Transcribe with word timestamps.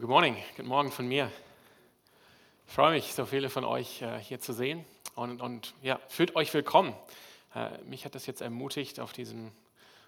Good 0.00 0.10
morning, 0.10 0.36
guten 0.56 0.68
Morgen 0.68 0.92
von 0.92 1.08
mir. 1.08 1.28
Ich 2.68 2.72
freue 2.72 2.92
mich, 2.92 3.14
so 3.14 3.26
viele 3.26 3.50
von 3.50 3.64
euch 3.64 4.00
äh, 4.00 4.20
hier 4.20 4.38
zu 4.38 4.52
sehen 4.52 4.84
und, 5.16 5.40
und 5.40 5.74
ja, 5.82 5.98
fühlt 6.06 6.36
euch 6.36 6.54
willkommen. 6.54 6.94
Äh, 7.52 7.70
mich 7.82 8.04
hat 8.04 8.14
das 8.14 8.26
jetzt 8.26 8.40
ermutigt, 8.40 9.00
auf 9.00 9.12
diesem 9.12 9.50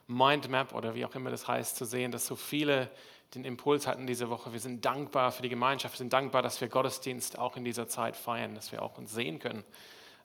Mindmap 0.06 0.74
oder 0.74 0.94
wie 0.94 1.04
auch 1.04 1.16
immer 1.16 1.30
das 1.30 1.48
heißt, 1.48 1.74
zu 1.74 1.84
sehen, 1.84 2.12
dass 2.12 2.24
so 2.24 2.36
viele 2.36 2.88
den 3.34 3.44
Impuls 3.44 3.88
hatten 3.88 4.06
diese 4.06 4.30
Woche. 4.30 4.52
Wir 4.52 4.60
sind 4.60 4.84
dankbar 4.84 5.32
für 5.32 5.42
die 5.42 5.48
Gemeinschaft, 5.48 5.94
wir 5.94 5.98
sind 5.98 6.12
dankbar, 6.12 6.42
dass 6.42 6.60
wir 6.60 6.68
Gottesdienst 6.68 7.36
auch 7.36 7.56
in 7.56 7.64
dieser 7.64 7.88
Zeit 7.88 8.16
feiern, 8.16 8.54
dass 8.54 8.70
wir 8.70 8.82
auch 8.82 8.96
uns 8.96 9.12
sehen 9.12 9.40
können, 9.40 9.64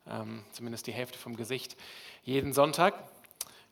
ähm, 0.07 0.45
zumindest 0.51 0.85
die 0.85 0.93
Hälfte 0.93 1.17
vom 1.17 1.35
Gesicht, 1.35 1.75
jeden 2.21 2.53
Sonntag. 2.53 2.93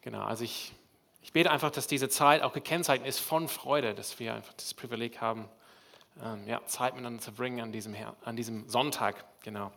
Genau, 0.01 0.23
also 0.23 0.43
ich, 0.43 0.73
ich 1.21 1.33
bete 1.33 1.51
einfach, 1.51 1.69
dass 1.69 1.85
diese 1.85 2.09
Zeit 2.09 2.41
auch 2.41 2.53
gekennzeichnet 2.53 3.07
ist 3.07 3.19
von 3.19 3.47
Freude, 3.47 3.93
dass 3.93 4.17
wir 4.19 4.33
einfach 4.33 4.53
das 4.53 4.73
Privileg 4.73 5.21
haben, 5.21 5.47
ähm, 6.21 6.47
ja, 6.47 6.65
Zeit 6.65 6.93
miteinander 6.93 7.21
zu 7.21 7.31
bringen 7.31 7.61
an 7.61 7.71
diesem, 7.71 7.95
an 8.23 8.35
diesem 8.35 8.67
Sonntag. 8.69 9.25
Genau. 9.43 9.71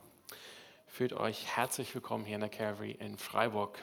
Fühlt 0.86 1.12
euch 1.12 1.46
herzlich 1.56 1.94
willkommen 1.94 2.24
hier 2.24 2.36
in 2.36 2.40
der 2.40 2.50
Calvary 2.50 2.92
in 2.92 3.18
Freiburg. 3.18 3.82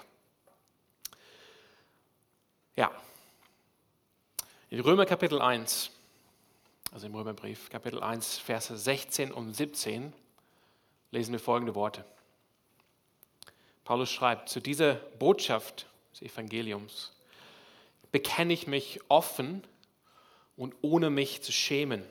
Ja, 2.76 2.92
in 4.70 4.80
Römer 4.80 5.06
Kapitel 5.06 5.40
1, 5.40 5.92
also 6.92 7.06
im 7.06 7.14
Römerbrief, 7.14 7.70
Kapitel 7.70 8.02
1, 8.02 8.40
Verse 8.40 8.76
16 8.76 9.32
und 9.32 9.54
17, 9.54 10.12
lesen 11.12 11.32
wir 11.32 11.40
folgende 11.40 11.76
Worte. 11.76 12.04
Paulus 13.84 14.10
schreibt, 14.10 14.50
zu 14.50 14.60
dieser 14.60 14.96
Botschaft 14.96 15.86
des 16.14 16.24
Evangeliums 16.24 17.12
bekenne 18.12 18.54
ich 18.54 18.66
mich 18.66 19.00
offen 19.10 19.64
und 20.58 20.74
ohne 20.82 21.12
mich 21.12 21.44
zu 21.44 21.52
schämen. 21.52 22.04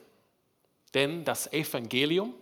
Denn 0.95 1.25
das 1.25 1.53
Evangelium 1.53 2.35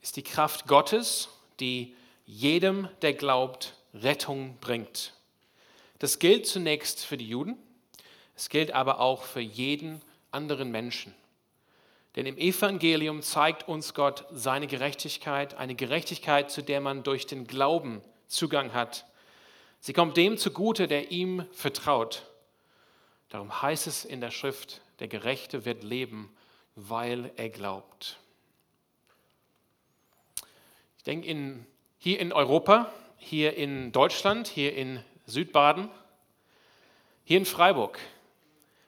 ist 0.00 0.16
die 0.16 0.22
Kraft 0.22 0.66
Gottes, 0.66 1.28
die 1.60 1.94
jedem, 2.24 2.88
der 3.02 3.14
glaubt, 3.14 3.74
Rettung 3.94 4.56
bringt. 4.60 5.12
Das 5.98 6.18
gilt 6.18 6.46
zunächst 6.46 7.04
für 7.04 7.16
die 7.16 7.28
Juden, 7.28 7.56
es 8.34 8.48
gilt 8.48 8.72
aber 8.72 9.00
auch 9.00 9.22
für 9.22 9.40
jeden 9.40 10.00
anderen 10.30 10.70
Menschen. 10.70 11.14
Denn 12.16 12.26
im 12.26 12.36
Evangelium 12.36 13.22
zeigt 13.22 13.68
uns 13.68 13.94
Gott 13.94 14.26
seine 14.30 14.66
Gerechtigkeit, 14.66 15.54
eine 15.54 15.74
Gerechtigkeit, 15.74 16.50
zu 16.50 16.62
der 16.62 16.80
man 16.80 17.02
durch 17.02 17.26
den 17.26 17.46
Glauben 17.46 18.02
Zugang 18.26 18.72
hat. 18.72 19.06
Sie 19.80 19.92
kommt 19.92 20.16
dem 20.16 20.38
zugute, 20.38 20.88
der 20.88 21.10
ihm 21.10 21.46
vertraut. 21.52 22.26
Darum 23.28 23.62
heißt 23.62 23.86
es 23.86 24.04
in 24.04 24.20
der 24.20 24.30
Schrift, 24.30 24.80
der 24.98 25.08
Gerechte 25.08 25.64
wird 25.64 25.84
leben 25.84 26.34
weil 26.74 27.30
er 27.36 27.50
glaubt. 27.50 28.18
Ich 30.98 31.04
denke, 31.04 31.26
in, 31.26 31.66
hier 31.98 32.20
in 32.20 32.32
Europa, 32.32 32.92
hier 33.16 33.56
in 33.56 33.92
Deutschland, 33.92 34.46
hier 34.46 34.74
in 34.74 35.02
Südbaden, 35.26 35.90
hier 37.24 37.38
in 37.38 37.44
Freiburg, 37.44 37.98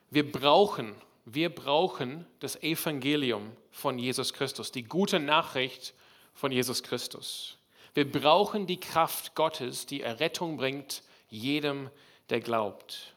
wir 0.09 0.31
brauchen, 0.31 0.95
wir 1.25 1.53
brauchen 1.53 2.25
das 2.39 2.61
Evangelium 2.63 3.51
von 3.71 3.99
Jesus 3.99 4.33
Christus, 4.33 4.71
die 4.71 4.83
gute 4.83 5.19
Nachricht 5.19 5.93
von 6.33 6.51
Jesus 6.51 6.83
Christus. 6.83 7.57
Wir 7.93 8.09
brauchen 8.09 8.67
die 8.67 8.79
Kraft 8.79 9.35
Gottes, 9.35 9.85
die 9.85 10.01
Errettung 10.01 10.57
bringt 10.57 11.01
jedem, 11.29 11.89
der 12.29 12.39
glaubt. 12.39 13.13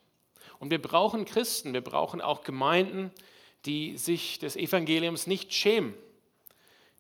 Und 0.58 0.70
wir 0.70 0.80
brauchen 0.80 1.25
Christen, 1.25 1.72
wir 1.72 1.82
brauchen 1.82 2.20
auch 2.20 2.42
Gemeinden, 2.42 3.12
die 3.64 3.97
sich 3.97 4.39
des 4.39 4.56
Evangeliums 4.56 5.27
nicht 5.27 5.53
schämen, 5.53 5.95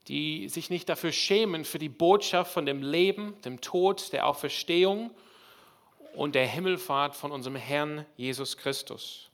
die 0.08 0.48
sich 0.48 0.70
nicht 0.70 0.88
dafür 0.88 1.12
schämen 1.12 1.64
für 1.64 1.78
die 1.78 1.88
Botschaft 1.88 2.52
von 2.52 2.66
dem 2.66 2.82
Leben, 2.82 3.40
dem 3.42 3.60
Tod, 3.60 4.12
der 4.12 4.26
Auferstehung 4.26 5.10
und 6.14 6.34
der 6.34 6.46
Himmelfahrt 6.46 7.14
von 7.14 7.30
unserem 7.30 7.56
Herrn 7.56 8.04
Jesus 8.16 8.56
Christus. 8.56 9.30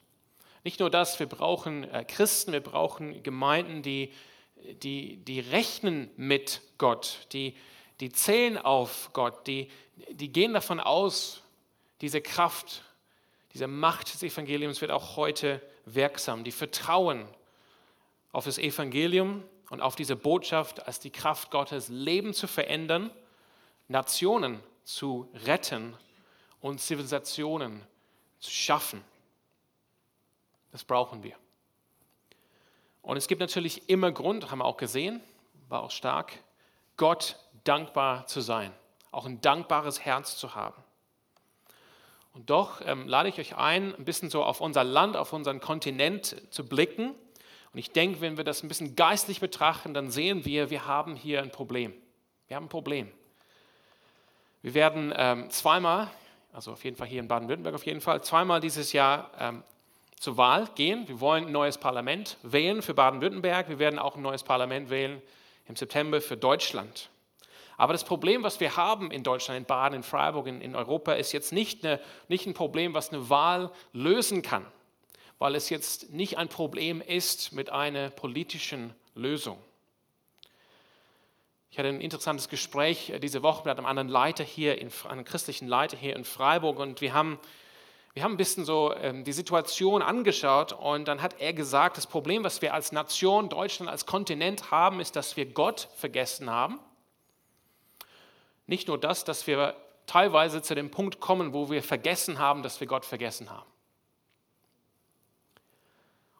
Nicht 0.63 0.79
nur 0.79 0.89
das, 0.89 1.19
wir 1.19 1.27
brauchen 1.27 1.83
äh, 1.91 2.03
Christen, 2.03 2.51
wir 2.51 2.61
brauchen 2.61 3.21
Gemeinden, 3.23 3.83
die, 3.83 4.11
die, 4.83 5.17
die 5.17 5.39
rechnen 5.39 6.09
mit 6.17 6.61
Gott, 6.77 7.27
die, 7.33 7.55
die 7.99 8.11
zählen 8.11 8.57
auf 8.57 9.11
Gott, 9.13 9.47
die, 9.47 9.69
die 10.09 10.31
gehen 10.31 10.53
davon 10.53 10.79
aus, 10.79 11.41
diese 12.01 12.21
Kraft, 12.21 12.81
diese 13.53 13.67
Macht 13.67 14.13
des 14.13 14.23
Evangeliums 14.23 14.81
wird 14.81 14.91
auch 14.91 15.15
heute 15.15 15.61
wirksam. 15.85 16.43
Die 16.43 16.51
vertrauen 16.51 17.27
auf 18.31 18.45
das 18.45 18.57
Evangelium 18.57 19.43
und 19.69 19.81
auf 19.81 19.95
diese 19.95 20.15
Botschaft 20.15 20.87
als 20.87 20.99
die 20.99 21.11
Kraft 21.11 21.51
Gottes, 21.51 21.89
Leben 21.89 22.33
zu 22.33 22.47
verändern, 22.47 23.11
Nationen 23.87 24.61
zu 24.83 25.29
retten 25.45 25.95
und 26.59 26.79
Zivilisationen 26.79 27.81
zu 28.39 28.51
schaffen. 28.51 29.03
Das 30.71 30.83
brauchen 30.83 31.23
wir. 31.23 31.35
Und 33.01 33.17
es 33.17 33.27
gibt 33.27 33.39
natürlich 33.39 33.87
immer 33.89 34.11
Grund, 34.11 34.49
haben 34.49 34.59
wir 34.59 34.65
auch 34.65 34.77
gesehen, 34.77 35.21
war 35.69 35.83
auch 35.83 35.91
stark, 35.91 36.33
Gott 36.97 37.37
dankbar 37.63 38.25
zu 38.27 38.41
sein, 38.41 38.71
auch 39.11 39.25
ein 39.25 39.41
dankbares 39.41 39.99
Herz 39.99 40.37
zu 40.37 40.55
haben. 40.55 40.84
Und 42.35 42.49
doch 42.49 42.81
ähm, 42.85 43.07
lade 43.07 43.29
ich 43.29 43.39
euch 43.39 43.55
ein, 43.55 43.95
ein 43.95 44.03
bisschen 44.03 44.29
so 44.29 44.43
auf 44.43 44.59
unser 44.59 44.83
Land, 44.83 45.15
auf 45.15 45.31
unseren 45.31 45.61
Kontinent 45.61 46.35
zu 46.49 46.67
blicken. 46.67 47.15
Und 47.71 47.79
ich 47.79 47.91
denke, 47.91 48.19
wenn 48.19 48.35
wir 48.35 48.43
das 48.43 48.61
ein 48.61 48.67
bisschen 48.67 48.95
geistlich 48.97 49.39
betrachten, 49.39 49.93
dann 49.93 50.11
sehen 50.11 50.43
wir, 50.43 50.69
wir 50.69 50.85
haben 50.85 51.15
hier 51.15 51.41
ein 51.41 51.49
Problem. 51.49 51.93
Wir 52.47 52.57
haben 52.57 52.65
ein 52.65 52.69
Problem. 52.69 53.09
Wir 54.61 54.73
werden 54.73 55.13
ähm, 55.15 55.49
zweimal, 55.49 56.09
also 56.51 56.73
auf 56.73 56.83
jeden 56.83 56.97
Fall 56.97 57.07
hier 57.07 57.21
in 57.21 57.29
Baden-Württemberg 57.29 57.73
auf 57.73 57.85
jeden 57.85 58.01
Fall, 58.01 58.21
zweimal 58.21 58.59
dieses 58.59 58.91
Jahr 58.91 59.31
ähm, 59.39 59.63
zur 60.19 60.35
Wahl 60.35 60.67
gehen. 60.75 61.07
Wir 61.07 61.21
wollen 61.21 61.45
ein 61.45 61.51
neues 61.53 61.77
Parlament 61.77 62.37
wählen 62.43 62.81
für 62.81 62.93
Baden-Württemberg. 62.93 63.69
Wir 63.69 63.79
werden 63.79 63.97
auch 63.97 64.17
ein 64.17 64.21
neues 64.21 64.43
Parlament 64.43 64.89
wählen 64.89 65.21
im 65.67 65.77
September 65.77 66.19
für 66.19 66.35
Deutschland. 66.35 67.09
Aber 67.77 67.93
das 67.93 68.03
Problem, 68.03 68.43
was 68.43 68.59
wir 68.59 68.77
haben 68.77 69.11
in 69.11 69.23
Deutschland, 69.23 69.57
in 69.57 69.65
Baden, 69.65 69.95
in 69.95 70.03
Freiburg, 70.03 70.47
in, 70.47 70.61
in 70.61 70.75
Europa, 70.75 71.13
ist 71.13 71.31
jetzt 71.33 71.51
nicht, 71.51 71.85
eine, 71.85 71.99
nicht 72.27 72.45
ein 72.47 72.53
Problem, 72.53 72.93
was 72.93 73.09
eine 73.09 73.29
Wahl 73.29 73.71
lösen 73.91 74.41
kann, 74.41 74.65
weil 75.39 75.55
es 75.55 75.69
jetzt 75.69 76.11
nicht 76.11 76.37
ein 76.37 76.47
Problem 76.47 77.01
ist 77.01 77.51
mit 77.51 77.69
einer 77.69 78.09
politischen 78.09 78.93
Lösung. 79.13 79.57
Ich 81.69 81.77
hatte 81.77 81.89
ein 81.89 81.99
interessantes 81.99 82.47
Gespräch 82.47 83.09
äh, 83.09 83.19
diese 83.19 83.43
Woche 83.43 83.67
mit 83.67 83.77
einem 83.77 83.85
anderen 83.85 84.07
Leiter 84.07 84.45
hier, 84.45 84.79
in, 84.79 84.89
einem 85.09 85.25
christlichen 85.25 85.67
Leiter 85.67 85.97
hier 85.97 86.15
in 86.15 86.23
Freiburg 86.23 86.79
und 86.79 87.01
wir 87.01 87.13
haben, 87.13 87.37
wir 88.13 88.23
haben 88.23 88.35
ein 88.35 88.37
bisschen 88.37 88.63
so 88.63 88.93
ähm, 88.95 89.25
die 89.25 89.33
Situation 89.33 90.01
angeschaut 90.01 90.71
und 90.71 91.09
dann 91.09 91.21
hat 91.21 91.41
er 91.41 91.51
gesagt, 91.51 91.97
das 91.97 92.07
Problem, 92.07 92.45
was 92.45 92.61
wir 92.61 92.73
als 92.73 92.93
Nation, 92.93 93.49
Deutschland, 93.49 93.91
als 93.91 94.05
Kontinent 94.05 94.71
haben, 94.71 95.01
ist, 95.01 95.17
dass 95.17 95.35
wir 95.35 95.47
Gott 95.47 95.89
vergessen 95.97 96.49
haben 96.49 96.79
nicht 98.67 98.87
nur 98.87 98.97
das, 98.97 99.23
dass 99.23 99.47
wir 99.47 99.75
teilweise 100.07 100.61
zu 100.61 100.75
dem 100.75 100.91
Punkt 100.91 101.19
kommen, 101.19 101.53
wo 101.53 101.69
wir 101.69 101.83
vergessen 101.83 102.39
haben, 102.39 102.63
dass 102.63 102.79
wir 102.79 102.87
Gott 102.87 103.05
vergessen 103.05 103.49
haben. 103.49 103.69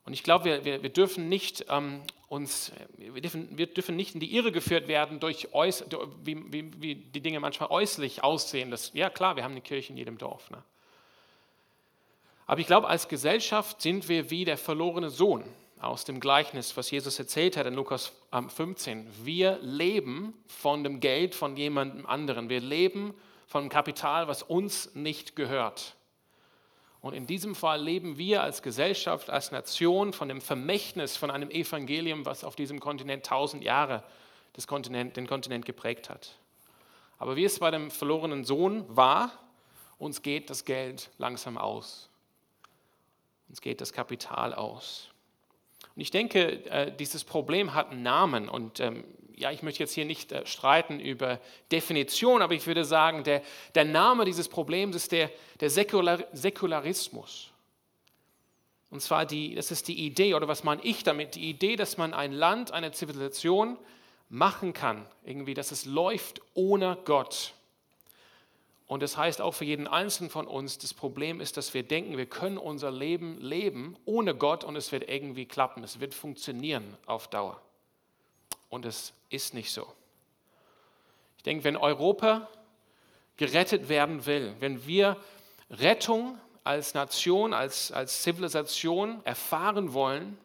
Und 0.05 0.13
ich 0.13 0.23
glaube, 0.23 0.45
wir, 0.45 0.65
wir, 0.65 0.83
wir, 0.83 0.89
dürfen 0.89 1.29
nicht 1.29 1.65
ähm, 1.69 2.03
uns, 2.27 2.71
wir 2.97 3.21
dürfen, 3.21 3.57
wir 3.57 3.65
dürfen 3.65 3.95
nicht 3.95 4.13
in 4.13 4.19
die 4.19 4.35
Irre 4.35 4.51
geführt 4.51 4.87
werden 4.87 5.19
durch, 5.19 5.53
äuß, 5.53 5.85
wie, 6.23 6.53
wie, 6.53 6.81
wie, 6.81 6.95
die 6.95 7.21
Dinge 7.21 7.39
manchmal 7.39 7.69
äußerlich 7.71 8.23
aussehen. 8.23 8.69
Das, 8.69 8.91
ja 8.93 9.09
klar, 9.09 9.35
wir 9.35 9.43
haben 9.43 9.53
eine 9.53 9.61
Kirche 9.61 9.93
in 9.93 9.97
jedem 9.97 10.19
Dorf. 10.19 10.51
Ne? 10.51 10.63
Aber 12.45 12.59
ich 12.59 12.67
glaube, 12.67 12.87
als 12.87 13.07
Gesellschaft 13.07 13.81
sind 13.81 14.07
wir 14.07 14.29
wie 14.29 14.45
der 14.45 14.57
verlorene 14.57 15.09
Sohn 15.09 15.43
aus 15.79 16.05
dem 16.05 16.19
Gleichnis, 16.19 16.75
was 16.77 16.89
Jesus 16.91 17.19
erzählt 17.19 17.57
hat 17.57 17.67
in 17.67 17.73
Lukas 17.73 18.13
15. 18.31 19.07
Wir 19.23 19.59
leben 19.61 20.33
von 20.47 20.83
dem 20.83 20.99
Geld 20.99 21.35
von 21.35 21.57
jemandem 21.57 22.05
anderen. 22.05 22.49
Wir 22.49 22.61
leben 22.61 23.13
von 23.47 23.69
Kapital, 23.69 24.27
was 24.27 24.43
uns 24.43 24.95
nicht 24.95 25.35
gehört. 25.35 25.95
Und 27.01 27.13
in 27.13 27.27
diesem 27.27 27.53
Fall 27.53 27.81
leben 27.81 28.17
wir 28.17 28.41
als 28.41 28.63
Gesellschaft, 28.63 29.29
als 29.29 29.51
Nation 29.51 30.11
von 30.11 30.27
dem 30.27 30.41
Vermächtnis 30.41 31.17
von 31.17 31.29
einem 31.29 31.51
Evangelium, 31.51 32.25
was 32.25 32.43
auf 32.43 32.55
diesem 32.55 32.79
Kontinent 32.79 33.25
tausend 33.25 33.63
Jahre 33.63 34.03
Kontinent, 34.65 35.17
den 35.17 35.27
Kontinent 35.27 35.65
geprägt 35.65 36.09
hat. 36.09 36.37
Aber 37.17 37.35
wie 37.35 37.45
es 37.45 37.59
bei 37.59 37.71
dem 37.71 37.91
verlorenen 37.91 38.43
Sohn 38.43 38.85
war, 38.87 39.31
uns 39.99 40.21
geht 40.21 40.49
das 40.49 40.65
Geld 40.65 41.11
langsam 41.17 41.57
aus. 41.57 42.09
Uns 43.49 43.61
geht 43.61 43.81
das 43.81 43.93
Kapital 43.93 44.53
aus. 44.53 45.09
Und 45.95 46.01
ich 46.01 46.11
denke, 46.11 46.65
äh, 46.69 46.91
dieses 46.91 47.23
Problem 47.23 47.73
hat 47.73 47.91
einen 47.91 48.03
Namen. 48.03 48.49
Und 48.49 48.79
ähm, 48.79 49.03
ja, 49.35 49.51
ich 49.51 49.63
möchte 49.63 49.81
jetzt 49.81 49.93
hier 49.93 50.05
nicht 50.05 50.31
äh, 50.31 50.45
streiten 50.45 50.99
über 50.99 51.39
Definition, 51.71 52.41
aber 52.41 52.53
ich 52.53 52.67
würde 52.67 52.85
sagen, 52.85 53.23
der, 53.23 53.41
der 53.75 53.85
Name 53.85 54.25
dieses 54.25 54.49
Problems 54.49 54.95
ist 54.95 55.11
der, 55.11 55.29
der 55.59 55.69
Säkular, 55.69 56.23
Säkularismus. 56.33 57.51
Und 58.89 59.01
zwar 59.01 59.25
die, 59.25 59.55
das 59.55 59.71
ist 59.71 59.87
die 59.87 60.05
Idee, 60.05 60.35
oder 60.35 60.47
was 60.47 60.63
meine 60.63 60.81
ich 60.83 61.03
damit? 61.03 61.35
Die 61.35 61.49
Idee, 61.49 61.75
dass 61.75 61.97
man 61.97 62.13
ein 62.13 62.31
Land, 62.31 62.71
eine 62.71 62.91
Zivilisation 62.91 63.77
machen 64.29 64.73
kann, 64.73 65.05
irgendwie, 65.25 65.53
dass 65.53 65.71
es 65.71 65.85
läuft 65.85 66.41
ohne 66.53 66.97
Gott. 67.05 67.54
Und 68.87 69.01
das 69.01 69.17
heißt 69.17 69.41
auch 69.41 69.53
für 69.53 69.65
jeden 69.65 69.87
Einzelnen 69.87 70.29
von 70.29 70.45
uns, 70.45 70.77
das 70.77 70.93
Problem 70.93 71.41
ist, 71.41 71.57
dass 71.57 71.73
wir 71.73 71.83
denken, 71.83 72.17
wir 72.17 72.27
können 72.27 72.57
unser 72.57 72.91
Leben 72.91 73.39
leben 73.39 73.97
ohne 74.05 74.35
Gott 74.35 74.63
und 74.63 74.75
es 74.75 74.91
wird 74.91 75.09
irgendwie 75.09 75.45
klappen, 75.45 75.83
es 75.83 75.99
wird 75.99 76.13
funktionieren 76.13 76.95
auf 77.07 77.27
Dauer. 77.27 77.59
Und 78.69 78.85
es 78.85 79.13
ist 79.29 79.53
nicht 79.53 79.71
so. 79.71 79.87
Ich 81.37 81.43
denke, 81.43 81.63
wenn 81.63 81.77
Europa 81.77 82.47
gerettet 83.37 83.89
werden 83.89 84.25
will, 84.25 84.55
wenn 84.59 84.85
wir 84.85 85.17
Rettung 85.71 86.39
als 86.63 86.93
Nation, 86.93 87.53
als, 87.53 87.91
als 87.91 88.21
Zivilisation 88.21 89.21
erfahren 89.25 89.93
wollen, 89.93 90.37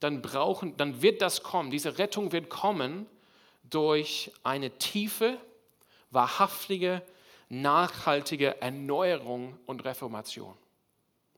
dann, 0.00 0.20
brauchen, 0.20 0.76
dann 0.76 1.00
wird 1.00 1.22
das 1.22 1.42
kommen. 1.42 1.70
Diese 1.70 1.98
Rettung 1.98 2.32
wird 2.32 2.48
kommen 2.48 3.06
durch 3.70 4.32
eine 4.42 4.70
tiefe, 4.78 5.38
wahrhaftige 6.10 7.02
nachhaltige 7.52 8.62
Erneuerung 8.62 9.58
und 9.66 9.84
Reformation. 9.84 10.54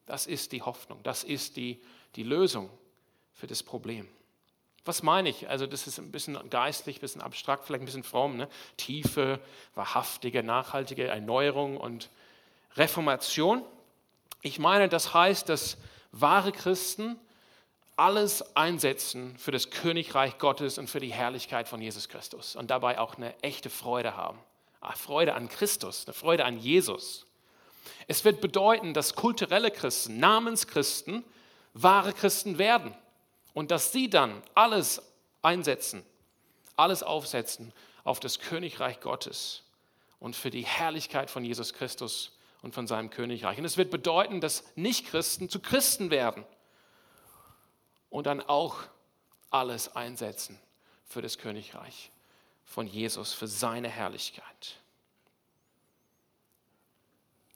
Das 0.07 0.27
ist 0.27 0.53
die 0.53 0.63
Hoffnung, 0.63 1.01
das 1.03 1.25
ist 1.25 1.57
die, 1.57 1.81
die 2.15 2.23
Lösung 2.23 2.71
für 3.33 3.49
das 3.49 3.63
Problem. 3.63 4.09
Was 4.85 5.03
meine 5.03 5.31
ich? 5.31 5.49
Also 5.49 5.67
das 5.67 5.87
ist 5.87 5.99
ein 5.99 6.13
bisschen 6.13 6.39
geistlich, 6.51 6.99
ein 6.99 7.01
bisschen 7.01 7.23
abstrakt, 7.23 7.65
vielleicht 7.65 7.83
ein 7.83 7.87
bisschen 7.87 8.05
fromm. 8.05 8.37
Ne? 8.37 8.49
Tiefe, 8.77 9.41
wahrhaftige, 9.75 10.43
nachhaltige 10.43 11.07
Erneuerung 11.07 11.79
und 11.79 12.11
Reformation. 12.77 13.65
Ich 14.43 14.59
meine, 14.59 14.91
das 14.91 15.15
heißt, 15.15 15.49
dass 15.49 15.79
wahre 16.13 16.53
Christen 16.53 17.19
alles 17.97 18.55
einsetzen 18.57 19.37
für 19.39 19.53
das 19.53 19.71
Königreich 19.71 20.39
Gottes 20.39 20.79
und 20.79 20.91
für 20.91 21.01
die 21.01 21.13
Herrlichkeit 21.13 21.67
von 21.67 21.81
Jesus 21.81 22.09
Christus 22.09 22.55
und 22.55 22.71
dabei 22.71 22.99
auch 22.99 23.17
eine 23.17 23.35
echte 23.41 23.71
Freude 23.71 24.17
haben. 24.17 24.39
Freude 24.93 25.35
an 25.35 25.49
Christus, 25.49 26.07
eine 26.07 26.15
Freude 26.15 26.45
an 26.45 26.59
Jesus. 26.59 27.27
Es 28.07 28.25
wird 28.25 28.41
bedeuten, 28.41 28.95
dass 28.95 29.15
kulturelle 29.15 29.71
Christen, 29.71 30.19
Namenschristen, 30.19 31.25
wahre 31.73 32.13
Christen 32.13 32.59
werden 32.59 32.95
und 33.53 33.71
dass 33.71 33.93
sie 33.93 34.11
dann 34.11 34.43
alles 34.55 35.03
einsetzen, 35.43 36.05
alles 36.77 37.03
aufsetzen 37.03 37.73
auf 38.05 38.21
das 38.21 38.39
Königreich 38.39 39.01
Gottes 39.01 39.63
und 40.21 40.37
für 40.37 40.51
die 40.51 40.65
Herrlichkeit 40.65 41.31
von 41.31 41.45
Jesus 41.45 41.73
Christus 41.73 42.37
und 42.63 42.75
von 42.75 42.87
seinem 42.87 43.11
Königreich. 43.11 43.59
Und 43.59 43.65
es 43.65 43.77
wird 43.77 43.91
bedeuten, 43.91 44.41
dass 44.41 44.65
Nichtchristen 44.77 45.49
zu 45.49 45.61
Christen 45.61 46.11
werden 46.11 46.45
und 48.11 48.27
dann 48.27 48.41
auch 48.41 48.77
alles 49.51 49.95
einsetzen 49.97 50.59
für 51.07 51.23
das 51.23 51.39
Königreich 51.39 52.11
von 52.65 52.87
Jesus 52.87 53.33
für 53.33 53.47
seine 53.47 53.89
Herrlichkeit. 53.89 54.77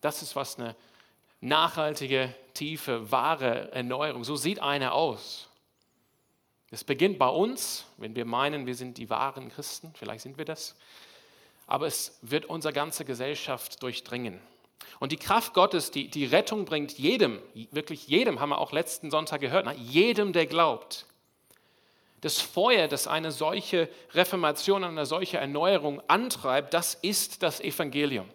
Das 0.01 0.23
ist 0.23 0.37
was 0.37 0.59
eine 0.59 0.77
nachhaltige, 1.41 2.35
tiefe, 2.55 3.11
wahre 3.11 3.73
Erneuerung. 3.73 4.25
So 4.25 4.37
sieht 4.37 4.61
eine 4.61 4.93
aus. 4.93 5.49
Es 6.71 6.85
beginnt 6.85 7.19
bei 7.19 7.29
uns, 7.29 7.87
wenn 7.97 8.15
wir 8.15 8.25
meinen, 8.25 8.67
wir 8.67 8.75
sind 8.75 8.99
die 8.99 9.09
wahren 9.09 9.49
Christen, 9.51 9.93
vielleicht 9.95 10.23
sind 10.23 10.37
wir 10.37 10.45
das, 10.45 10.77
aber 11.67 11.87
es 11.87 12.19
wird 12.23 12.45
unsere 12.45 12.75
ganze 12.75 13.05
Gesellschaft 13.05 13.83
durchdringen. 13.83 14.39
Und 15.01 15.13
die 15.13 15.17
Kraft 15.17 15.55
Gottes, 15.55 15.91
die, 15.91 16.09
die 16.09 16.27
Rettung 16.27 16.65
bringt 16.65 16.99
jedem, 16.99 17.41
wirklich 17.71 18.07
jedem, 18.09 18.41
haben 18.41 18.51
wir 18.51 18.59
auch 18.59 18.73
letzten 18.73 19.11
Sonntag 19.11 19.41
gehört, 19.41 19.71
jedem, 19.77 20.33
der 20.33 20.47
glaubt. 20.47 21.07
Das 22.21 22.41
Feuer, 22.41 22.89
das 22.89 23.07
eine 23.07 23.31
solche 23.31 23.89
Reformation, 24.13 24.83
eine 24.83 25.07
solche 25.07 25.39
Erneuerung 25.39 26.03
antreibt, 26.09 26.75
das 26.75 26.95
ist 26.95 27.43
das 27.43 27.61
Evangelium. 27.61 28.29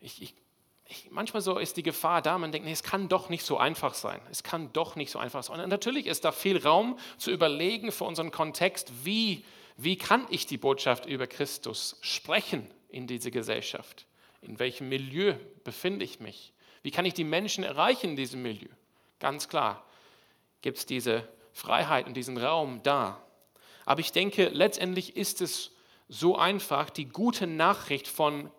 Ich, 0.00 0.20
ich, 0.20 0.34
ich, 0.86 1.10
manchmal 1.10 1.40
so 1.40 1.58
ist 1.58 1.76
die 1.78 1.82
Gefahr 1.82 2.20
da, 2.20 2.36
man 2.36 2.52
denkt, 2.52 2.66
nee, 2.66 2.72
es 2.72 2.82
kann 2.82 3.08
doch 3.08 3.30
nicht 3.30 3.46
so 3.46 3.56
einfach 3.56 3.94
sein. 3.94 4.20
Es 4.30 4.42
kann 4.42 4.72
doch 4.72 4.96
nicht 4.96 5.10
so 5.10 5.18
einfach 5.18 5.42
sein. 5.42 5.60
Und 5.60 5.68
natürlich 5.70 6.06
ist 6.06 6.24
da 6.24 6.32
viel 6.32 6.58
Raum 6.58 6.98
zu 7.16 7.30
überlegen 7.30 7.90
für 7.90 8.04
unseren 8.04 8.30
Kontext, 8.30 8.92
wie, 9.04 9.44
wie 9.76 9.96
kann 9.96 10.26
ich 10.28 10.46
die 10.46 10.58
Botschaft 10.58 11.06
über 11.06 11.26
Christus 11.26 11.96
sprechen 12.02 12.70
in 12.90 13.06
diese 13.06 13.30
Gesellschaft? 13.30 14.06
In 14.42 14.58
welchem 14.58 14.90
Milieu 14.90 15.34
befinde 15.64 16.04
ich 16.04 16.20
mich? 16.20 16.52
Wie 16.82 16.90
kann 16.90 17.06
ich 17.06 17.14
die 17.14 17.24
Menschen 17.24 17.64
erreichen 17.64 18.10
in 18.10 18.16
diesem 18.16 18.42
Milieu? 18.42 18.68
Ganz 19.20 19.48
klar 19.48 19.86
gibt 20.62 20.78
es 20.78 20.86
diese 20.86 21.28
Freiheit 21.52 22.06
und 22.06 22.14
diesen 22.14 22.38
Raum 22.38 22.82
da. 22.82 23.22
Aber 23.84 24.00
ich 24.00 24.12
denke, 24.12 24.48
letztendlich 24.48 25.16
ist 25.16 25.40
es 25.40 25.72
so 26.08 26.36
einfach, 26.36 26.90
die 26.90 27.06
gute 27.06 27.46
Nachricht 27.46 28.08
von, 28.08 28.50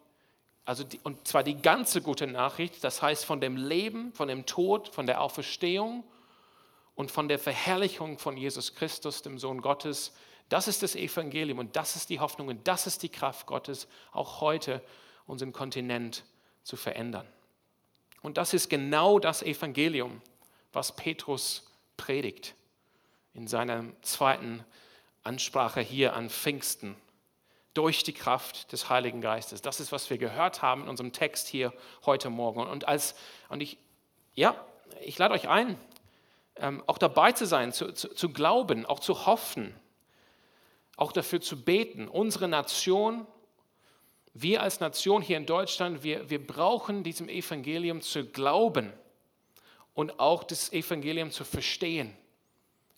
also 0.65 0.83
die, 0.83 0.99
und 1.03 1.27
zwar 1.27 1.43
die 1.43 1.61
ganze 1.61 2.01
gute 2.01 2.27
Nachricht, 2.27 2.83
das 2.83 3.01
heißt 3.01 3.25
von 3.25 3.41
dem 3.41 3.57
Leben, 3.57 4.13
von 4.13 4.27
dem 4.27 4.45
Tod, 4.45 4.89
von 4.89 5.05
der 5.05 5.21
Auferstehung 5.21 6.03
und 6.95 7.11
von 7.11 7.27
der 7.27 7.39
Verherrlichung 7.39 8.17
von 8.17 8.37
Jesus 8.37 8.75
Christus, 8.75 9.21
dem 9.21 9.39
Sohn 9.39 9.61
Gottes, 9.61 10.13
das 10.49 10.67
ist 10.67 10.83
das 10.83 10.95
Evangelium 10.95 11.59
und 11.59 11.75
das 11.75 11.95
ist 11.95 12.09
die 12.09 12.19
Hoffnung 12.19 12.49
und 12.49 12.67
das 12.67 12.85
ist 12.85 13.01
die 13.01 13.09
Kraft 13.09 13.47
Gottes, 13.47 13.87
auch 14.11 14.41
heute 14.41 14.83
unseren 15.25 15.53
Kontinent 15.53 16.25
zu 16.63 16.75
verändern. 16.75 17.27
Und 18.21 18.37
das 18.37 18.53
ist 18.53 18.69
genau 18.69 19.19
das 19.19 19.41
Evangelium, 19.41 20.21
was 20.71 20.95
Petrus 20.95 21.71
predigt 21.97 22.55
in 23.33 23.47
seiner 23.47 23.85
zweiten 24.01 24.63
Ansprache 25.23 25.81
hier 25.81 26.13
an 26.13 26.29
Pfingsten 26.29 26.95
durch 27.73 28.03
die 28.03 28.13
Kraft 28.13 28.71
des 28.71 28.89
Heiligen 28.89 29.21
Geistes. 29.21 29.61
Das 29.61 29.79
ist, 29.79 29.91
was 29.91 30.09
wir 30.09 30.17
gehört 30.17 30.61
haben 30.61 30.83
in 30.83 30.89
unserem 30.89 31.11
Text 31.11 31.47
hier 31.47 31.73
heute 32.05 32.29
Morgen. 32.29 32.59
Und, 32.59 32.87
als, 32.87 33.15
und 33.49 33.61
ich, 33.61 33.77
ja, 34.35 34.55
ich 35.01 35.17
lade 35.17 35.33
euch 35.33 35.49
ein, 35.49 35.77
ähm, 36.57 36.83
auch 36.85 36.99
dabei 36.99 37.31
zu 37.31 37.47
sein, 37.47 37.73
zu, 37.73 37.91
zu, 37.93 38.13
zu 38.13 38.29
glauben, 38.29 38.85
auch 38.85 38.99
zu 38.99 39.25
hoffen, 39.25 39.73
auch 40.97 41.11
dafür 41.11 41.41
zu 41.41 41.63
beten. 41.63 42.07
Unsere 42.07 42.47
Nation, 42.47 43.25
wir 44.35 44.61
als 44.61 44.79
Nation 44.79 45.23
hier 45.23 45.37
in 45.37 45.47
Deutschland, 45.47 46.03
wir, 46.03 46.29
wir 46.29 46.45
brauchen 46.45 47.03
diesem 47.03 47.27
Evangelium 47.27 48.01
zu 48.01 48.25
glauben 48.25 48.93
und 49.95 50.19
auch 50.19 50.43
das 50.43 50.71
Evangelium 50.71 51.31
zu 51.31 51.43
verstehen 51.43 52.15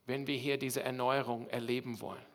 wenn 0.05 0.27
wir 0.27 0.37
hier 0.37 0.57
diese 0.57 0.83
Erneuerung 0.83 1.47
erleben 1.47 2.01
wollen. 2.01 2.25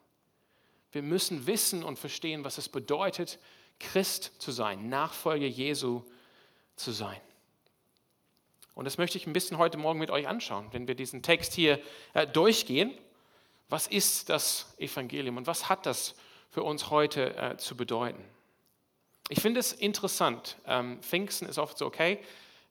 Wir 0.93 1.03
müssen 1.03 1.47
wissen 1.47 1.85
und 1.85 1.99
verstehen, 1.99 2.45
was 2.45 2.59
es 2.59 2.69
bedeutet, 2.69 3.39
Christ 3.79 4.33
zu 4.39 4.51
sein, 4.51 4.89
Nachfolger 4.89 5.47
Jesu 5.47 6.03
zu 6.77 6.91
sein. 6.91 7.21
Und 8.75 8.85
das 8.85 8.99
möchte 8.99 9.19
ich 9.19 9.27
ein 9.27 9.33
bisschen 9.33 9.59
heute 9.59 9.79
Morgen 9.79 9.99
mit 9.99 10.11
euch 10.11 10.27
anschauen, 10.27 10.69
wenn 10.73 10.89
wir 10.89 10.95
diesen 10.95 11.23
Text 11.23 11.53
hier 11.55 11.81
äh, 12.15 12.27
durchgehen. 12.27 12.93
Was 13.69 13.87
ist 13.87 14.29
das 14.29 14.75
Evangelium 14.79 15.37
und 15.37 15.47
was 15.47 15.69
hat 15.69 15.87
das 15.87 16.15
für 16.51 16.63
uns 16.63 16.91
heute 16.91 17.37
äh, 17.37 17.57
zu 17.57 17.77
bedeuten? 17.77 18.25
Ich 19.29 19.41
finde 19.41 19.61
es 19.61 19.73
interessant. 19.73 20.57
Ähm, 20.67 21.01
Pfingsten 21.03 21.47
ist 21.47 21.59
oft 21.59 21.79
so, 21.79 21.87
okay, 21.87 22.19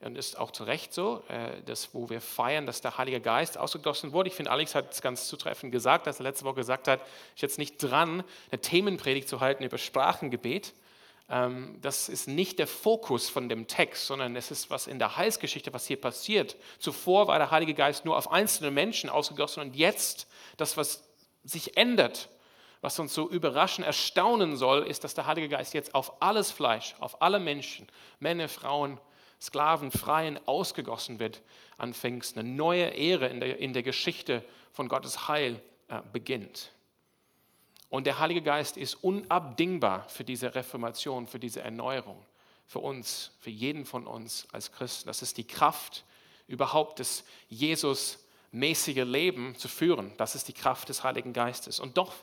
und 0.02 0.18
ist 0.18 0.38
auch 0.38 0.52
zu 0.52 0.64
Recht 0.64 0.94
so, 0.94 1.24
äh, 1.28 1.62
dass, 1.66 1.94
wo 1.94 2.10
wir 2.10 2.22
feiern, 2.22 2.66
dass 2.66 2.82
der 2.82 2.98
Heilige 2.98 3.20
Geist 3.20 3.58
ausgegossen 3.58 4.14
wurde. 4.14 4.30
Ich 4.30 4.36
finde, 4.36 4.52
Alex 4.52 4.74
hat 4.74 4.94
es 4.94 5.02
ganz 5.02 5.28
zutreffend 5.28 5.72
gesagt, 5.72 6.08
dass 6.08 6.20
er 6.20 6.24
letzte 6.24 6.46
Woche 6.46 6.56
gesagt 6.56 6.88
hat, 6.88 7.02
ich 7.36 7.42
jetzt 7.42 7.58
nicht 7.58 7.78
dran, 7.78 8.24
eine 8.52 8.62
Themenpredigt 8.62 9.28
zu 9.28 9.42
halten 9.42 9.64
über 9.64 9.78
Sprachengebet. 9.78 10.74
Ähm, 11.30 11.78
das 11.82 12.08
ist 12.08 12.28
nicht 12.28 12.60
der 12.60 12.68
Fokus 12.68 13.30
von 13.30 13.50
dem 13.50 13.68
Text, 13.68 14.08
sondern 14.08 14.38
es 14.38 14.52
ist 14.52 14.70
was 14.70 14.88
in 14.88 15.00
der 15.00 15.18
Heilsgeschichte, 15.18 15.74
was 15.74 15.86
hier 15.86 16.00
passiert. 16.00 16.56
Zuvor 16.80 17.28
war 17.28 17.38
der 17.38 17.52
Heilige 17.52 17.74
Geist 17.74 18.06
nur 18.06 18.18
auf 18.18 18.32
einzelne 18.32 18.72
Menschen 18.72 19.10
ausgegossen 19.10 19.62
und 19.62 19.76
jetzt 19.76 20.28
das, 20.56 20.78
was 20.78 21.04
sich 21.44 21.76
ändert, 21.76 22.30
was 22.82 22.98
uns 23.00 23.14
so 23.14 23.30
überraschen, 23.30 23.84
erstaunen 23.84 24.56
soll, 24.56 24.84
ist, 24.84 25.04
dass 25.04 25.14
der 25.14 25.26
Heilige 25.26 25.50
Geist 25.50 25.74
jetzt 25.74 25.94
auf 25.94 26.22
alles 26.22 26.52
Fleisch, 26.52 26.96
auf 27.00 27.22
alle 27.22 27.40
Menschen, 27.40 27.88
Männer, 28.20 28.48
Frauen, 28.48 28.98
Sklaven, 29.42 29.92
Freien 29.92 30.40
ausgegossen 30.48 31.20
wird 31.20 31.42
an 31.78 31.94
Pfingsten. 31.94 32.40
Eine 32.40 32.50
neue 32.50 32.90
Ehre 32.90 33.28
in 33.28 33.40
der, 33.40 33.60
in 33.60 33.74
der 33.74 33.84
Geschichte 33.84 34.44
von 34.74 34.88
Gottes 34.90 35.28
Heil 35.28 35.62
äh, 35.88 36.02
beginnt. 36.12 36.72
Und 37.90 38.06
der 38.06 38.20
Heilige 38.20 38.42
Geist 38.42 38.78
ist 38.78 38.96
unabdingbar 38.96 40.08
für 40.10 40.24
diese 40.24 40.54
Reformation, 40.54 41.26
für 41.26 41.40
diese 41.40 41.62
Erneuerung, 41.62 42.24
für 42.68 42.80
uns, 42.80 43.32
für 43.40 43.50
jeden 43.50 43.86
von 43.86 44.06
uns 44.06 44.48
als 44.52 44.72
Christen. 44.72 45.08
Das 45.08 45.22
ist 45.22 45.38
die 45.38 45.48
Kraft, 45.48 46.06
überhaupt 46.48 47.00
das 47.00 47.24
Jesus-mäßige 47.48 49.06
Leben 49.06 49.56
zu 49.56 49.68
führen. 49.68 50.14
Das 50.18 50.36
ist 50.36 50.48
die 50.48 50.54
Kraft 50.54 50.90
des 50.90 51.04
Heiligen 51.04 51.34
Geistes. 51.34 51.80
Und 51.80 51.98
doch, 51.98 52.14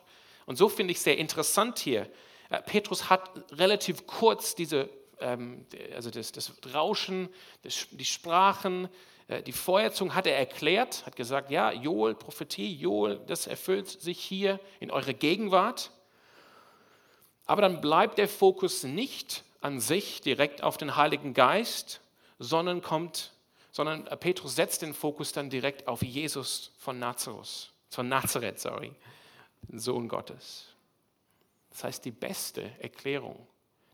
und 0.45 0.57
so 0.57 0.69
finde 0.69 0.93
ich 0.93 1.01
sehr 1.01 1.19
interessant 1.19 1.79
hier, 1.79 2.09
äh, 2.51 2.63
Petrus 2.63 3.11
hat 3.11 3.31
relativ 3.53 4.07
kurz 4.07 4.55
diese 4.55 4.89
ähm, 5.21 5.67
also 5.95 6.11
das, 6.11 6.33
das 6.33 6.53
Rauschen, 6.75 7.29
das, 7.63 7.87
die 7.91 8.05
Sprachen, 8.05 8.89
äh, 9.29 9.43
die 9.43 9.53
Feuerzungen 9.53 10.15
hat 10.15 10.27
er 10.27 10.37
erklärt, 10.37 11.05
hat 11.07 11.17
gesagt, 11.17 11.51
ja, 11.51 11.73
Joel, 11.73 12.15
Prophetie, 12.15 12.75
Joel, 12.75 13.21
das 13.27 13.47
erfüllt 13.47 13.89
sich 13.89 14.21
hier 14.21 14.61
in 14.81 14.91
eurer 14.91 15.13
Gegenwart. 15.13 15.91
Aber 17.47 17.63
dann 17.63 17.81
bleibt 17.81 18.19
der 18.19 18.29
Fokus 18.29 18.83
nicht 18.83 19.45
an 19.61 19.81
sich 19.81 20.21
direkt 20.21 20.63
auf 20.63 20.77
den 20.77 20.97
Heiligen 20.97 21.35
Geist, 21.35 22.01
sondern 22.39 22.83
kommt, 22.83 23.33
sondern 23.71 24.05
Petrus 24.21 24.57
setzt 24.57 24.83
den 24.83 24.95
Fokus 24.95 25.33
dann 25.33 25.51
direkt 25.51 25.87
auf 25.87 26.03
Jesus 26.03 26.73
von 26.79 26.99
Nazareth, 26.99 27.73
von 27.91 28.09
Nazareth, 28.09 28.59
sorry, 28.59 28.93
Sohn 29.73 30.09
Gottes. 30.09 30.67
Das 31.71 31.85
heißt, 31.85 32.05
die 32.05 32.11
beste 32.11 32.71
Erklärung, 32.81 33.47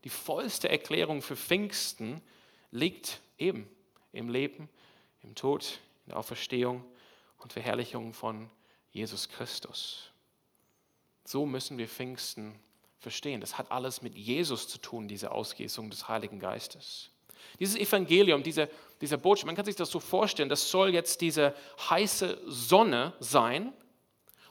die 0.04 0.10
vollste 0.10 0.68
Erklärung 0.68 1.22
für 1.22 1.36
Pfingsten 1.36 2.20
liegt 2.70 3.20
eben 3.38 3.68
im 4.12 4.28
Leben, 4.28 4.68
im 5.22 5.34
Tod, 5.34 5.78
in 6.04 6.10
der 6.10 6.18
Auferstehung 6.18 6.84
und 7.38 7.52
Verherrlichung 7.52 8.12
von 8.12 8.50
Jesus 8.90 9.28
Christus. 9.28 10.10
So 11.24 11.46
müssen 11.46 11.78
wir 11.78 11.88
Pfingsten 11.88 12.58
verstehen. 12.98 13.40
Das 13.40 13.58
hat 13.58 13.70
alles 13.70 14.02
mit 14.02 14.14
Jesus 14.14 14.68
zu 14.68 14.78
tun, 14.78 15.08
diese 15.08 15.32
Ausgießung 15.32 15.90
des 15.90 16.08
Heiligen 16.08 16.38
Geistes. 16.38 17.10
Dieses 17.58 17.76
Evangelium, 17.76 18.42
diese, 18.42 18.68
diese 19.00 19.18
Botschaft, 19.18 19.46
man 19.46 19.56
kann 19.56 19.64
sich 19.64 19.76
das 19.76 19.90
so 19.90 20.00
vorstellen, 20.00 20.48
das 20.48 20.70
soll 20.70 20.92
jetzt 20.92 21.20
diese 21.20 21.54
heiße 21.90 22.40
Sonne 22.46 23.12
sein 23.20 23.72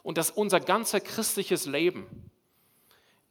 und 0.03 0.17
dass 0.17 0.31
unser 0.31 0.60
ganzer 0.60 1.00
christliches 1.00 1.65
Leben 1.65 2.29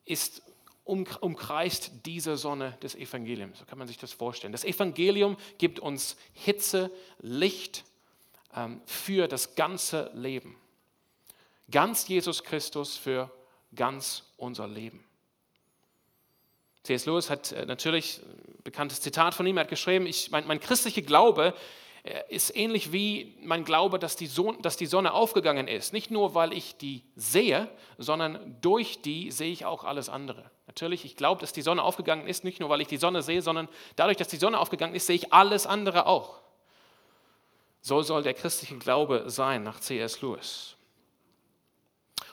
ist 0.05 0.43
umkreist 0.91 1.93
diese 2.05 2.37
Sonne 2.37 2.77
des 2.83 2.95
Evangeliums. 2.95 3.59
So 3.59 3.65
kann 3.65 3.79
man 3.79 3.89
sich 3.89 3.99
das 3.99 4.13
vorstellen. 4.13 4.53
Das 4.53 4.65
Evangelium 4.65 5.37
gibt 5.59 5.79
uns 5.79 6.17
Hitze, 6.33 6.91
Licht 7.21 7.85
ähm, 8.55 8.81
für 8.85 9.29
das 9.29 9.55
ganze 9.55 10.11
Leben. 10.15 10.57
Ganz 11.71 12.09
Jesus 12.09 12.43
Christus 12.43 12.97
für 12.97 13.31
ganz 13.75 14.25
unser 14.37 14.67
Leben. 14.67 15.05
C.S. 16.83 17.07
Lewis 17.07 17.31
hat 17.31 17.53
äh, 17.53 17.67
natürlich 17.67 18.21
ein 18.23 18.63
bekanntes 18.65 19.01
Zitat 19.01 19.35
von 19.35 19.47
ihm, 19.47 19.57
er 19.57 19.63
hat 19.63 19.71
geschrieben, 19.71 20.07
ich, 20.07 20.31
mein, 20.31 20.47
mein 20.47 20.61
christlicher 20.61 21.03
Glaube 21.03 21.49
äh, 21.49 21.61
ist 22.29 22.57
ähnlich 22.57 22.93
wie 22.93 23.37
mein 23.43 23.65
Glaube, 23.65 23.99
dass 23.99 24.17
die, 24.17 24.27
Sonne, 24.27 25.13
aufgegangen 25.13 25.69
ist. 25.69 25.93
Nicht 25.93 26.11
nur, 26.11 26.35
weil 26.35 26.53
ich 26.53 26.77
die 26.77 27.03
sehe, 27.17 27.69
sondern 27.99 28.57
durch 28.61 29.03
die 29.03 29.31
sehe 29.31 29.53
ich 29.53 29.65
auch 29.65 29.85
alles 29.85 30.09
andere. 30.09 30.51
Natürlich, 30.67 31.05
ich 31.05 31.17
glaube, 31.17 31.41
dass 31.41 31.53
die 31.53 31.63
Sonne 31.63 31.83
aufgegangen 31.83 32.27
ist, 32.27 32.45
nicht 32.45 32.61
nur, 32.61 32.69
weil 32.69 32.81
ich 32.81 32.89
die 32.89 32.97
Sonne 32.97 33.23
sehe, 33.23 33.43
sondern 33.43 33.69
dadurch, 33.97 34.17
dass 34.17 34.29
die 34.29 34.37
Sonne 34.37 34.59
aufgegangen 34.59 34.95
ist, 34.95 35.07
sehe 35.07 35.17
ich 35.17 35.33
alles 35.33 35.67
andere 35.67 36.07
auch. 36.07 36.41
So 37.83 38.03
soll 38.03 38.23
der 38.23 38.35
christliche 38.35 38.77
Glaube 38.77 39.25
sein 39.27 39.63
nach 39.63 39.81
C.S. 39.81 40.21
Lewis. 40.21 40.77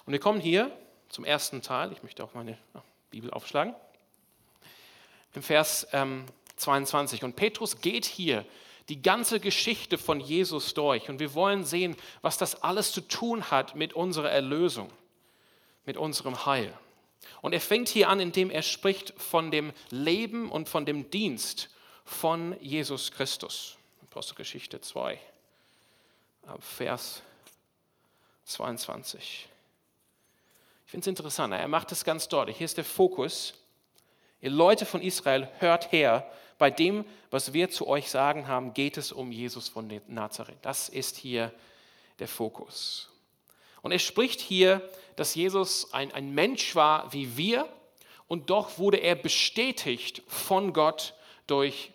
Und 0.06 0.14
wir 0.14 0.20
kommen 0.20 0.40
hier 0.40 0.72
zum 1.10 1.26
ersten 1.26 1.62
Teil. 1.62 1.92
Ich 1.92 2.04
möchte 2.04 2.24
auch 2.24 2.34
meine 2.34 2.58
Bibel 3.12 3.32
aufschlagen 3.32 3.76
im 5.34 5.44
Vers 5.44 5.88
ähm, 5.94 6.26
22. 6.58 7.24
Und 7.24 7.36
Petrus 7.36 7.80
geht 7.80 8.06
hier 8.06 8.46
die 8.90 9.02
ganze 9.02 9.40
Geschichte 9.40 9.98
von 9.98 10.20
Jesus 10.20 10.74
durch. 10.74 11.10
Und 11.10 11.20
wir 11.20 11.34
wollen 11.34 11.64
sehen, 11.64 11.96
was 12.22 12.38
das 12.38 12.64
alles 12.64 12.92
zu 12.92 13.02
tun 13.02 13.52
hat 13.52 13.76
mit 13.76 13.94
unserer 13.94 14.32
Erlösung, 14.32 14.92
mit 15.86 15.98
unserem 15.98 16.46
Heil. 16.46 16.74
Und 17.42 17.54
er 17.54 17.62
fängt 17.62 17.90
hier 17.90 18.10
an, 18.10 18.20
indem 18.20 18.50
er 18.50 18.62
spricht 18.62 19.14
von 19.18 19.52
dem 19.52 19.74
Leben 19.90 20.50
und 20.50 20.70
von 20.70 20.86
dem 20.86 21.10
Dienst 21.10 21.70
von 22.06 22.56
Jesus 22.62 23.12
Christus. 23.12 23.78
Apostelgeschichte 24.04 24.80
2, 24.80 25.20
Vers 26.60 27.22
22. 28.46 29.50
Ich 30.86 30.92
finde 30.92 31.04
es 31.04 31.08
interessant, 31.08 31.54
er 31.54 31.68
macht 31.68 31.92
es 31.92 32.06
ganz 32.06 32.30
deutlich. 32.30 32.58
Hier 32.58 32.66
ist 32.66 32.78
der 32.78 32.86
Fokus 32.86 33.54
Ihr 34.40 34.52
Leute 34.52 34.86
von 34.86 35.02
Israel, 35.02 35.50
hört 35.58 35.92
her, 35.92 36.30
bei 36.58 36.72
dem, 36.72 37.06
was 37.30 37.54
wir 37.54 37.70
zu 37.70 37.88
euch 37.88 38.10
sagen 38.10 38.48
haben, 38.48 38.74
geht 38.74 38.98
es 38.98 39.12
um 39.12 39.32
Jesus 39.32 39.70
von 39.70 40.02
Nazareth. 40.08 40.58
Das 40.62 40.90
ist 40.90 41.18
hier 41.18 41.54
der 42.20 42.28
Fokus. 42.28 43.10
Und 43.82 43.92
er 43.92 44.00
spricht 44.00 44.42
hier, 44.42 44.88
dass 45.16 45.36
Jesus 45.36 45.94
ein, 45.94 46.12
ein 46.14 46.34
Mensch 46.34 46.76
war 46.76 47.14
wie 47.14 47.38
wir 47.38 47.68
und 48.28 48.50
doch 48.50 48.78
wurde 48.78 48.98
er 48.98 49.16
bestätigt 49.16 50.24
von 50.28 50.74
Gott 50.74 51.14
durch 51.46 51.92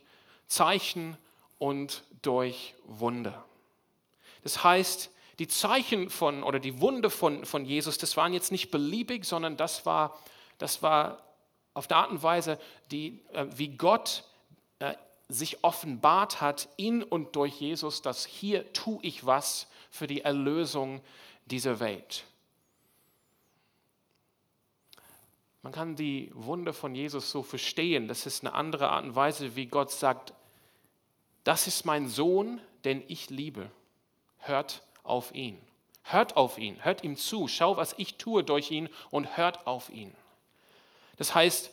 Zeichen 0.47 1.17
und 1.59 2.05
durch 2.23 2.75
Wunder. 2.85 3.45
Das 4.43 4.65
heißt, 4.65 5.11
die 5.39 5.49
Zeichen 5.49 6.11
von 6.11 6.43
oder 6.43 6.59
die 6.59 6.81
Wunde 6.81 7.11
von, 7.11 7.45
von 7.45 7.65
Jesus, 7.65 7.99
das 7.99 8.17
waren 8.17 8.33
jetzt 8.33 8.53
nicht 8.53 8.71
beliebig, 8.71 9.25
sondern 9.25 9.57
das 9.57 9.87
war, 9.87 10.19
das 10.59 10.83
war 10.83 11.23
auf 11.75 11.87
der 11.87 11.99
Art 11.99 12.11
und 12.11 12.23
Weise, 12.23 12.59
die, 12.91 13.21
äh, 13.33 13.47
wie 13.57 13.69
Gott 13.77 14.25
sich 15.29 15.65
offenbart 15.65 16.41
hat 16.41 16.69
in 16.77 17.03
und 17.03 17.37
durch 17.37 17.61
Jesus, 17.61 18.03
dass 18.03 18.27
hier 18.27 18.73
tue 18.73 18.99
ich 19.03 19.25
was 19.25 19.67
für 19.91 20.07
die 20.07 20.23
Erlösung 20.23 21.01
dieser 21.47 21.81
Welt. 21.81 22.25
Man 25.63 25.73
kann 25.73 25.95
die 25.95 26.31
Wunde 26.35 26.73
von 26.73 26.95
Jesus 26.95 27.31
so 27.31 27.43
verstehen. 27.43 28.09
Das 28.09 28.27
ist 28.27 28.43
eine 28.43 28.53
andere 28.53 28.91
Art 28.91 29.05
und 29.05 29.15
Weise, 29.15 29.55
wie 29.55 29.67
Gott 29.67 29.91
sagt, 29.91 30.33
das 31.45 31.67
ist 31.67 31.85
mein 31.85 32.09
Sohn, 32.09 32.61
den 32.85 33.03
ich 33.07 33.31
liebe. 33.31 33.71
Hört 34.39 34.83
auf 35.05 35.35
ihn. 35.35 35.59
Hört 36.05 36.37
auf 36.37 36.59
ihn, 36.59 36.85
hört 36.85 37.05
ihm 37.05 37.17
zu, 37.17 37.47
schau, 37.47 37.77
was 37.77 37.95
ich 37.97 38.17
tue 38.17 38.43
durch 38.43 38.71
ihn 38.71 38.89
und 39.11 39.37
hört 39.37 39.67
auf 39.67 39.89
ihn. 39.89 40.13
Das 41.17 41.35
heißt, 41.35 41.71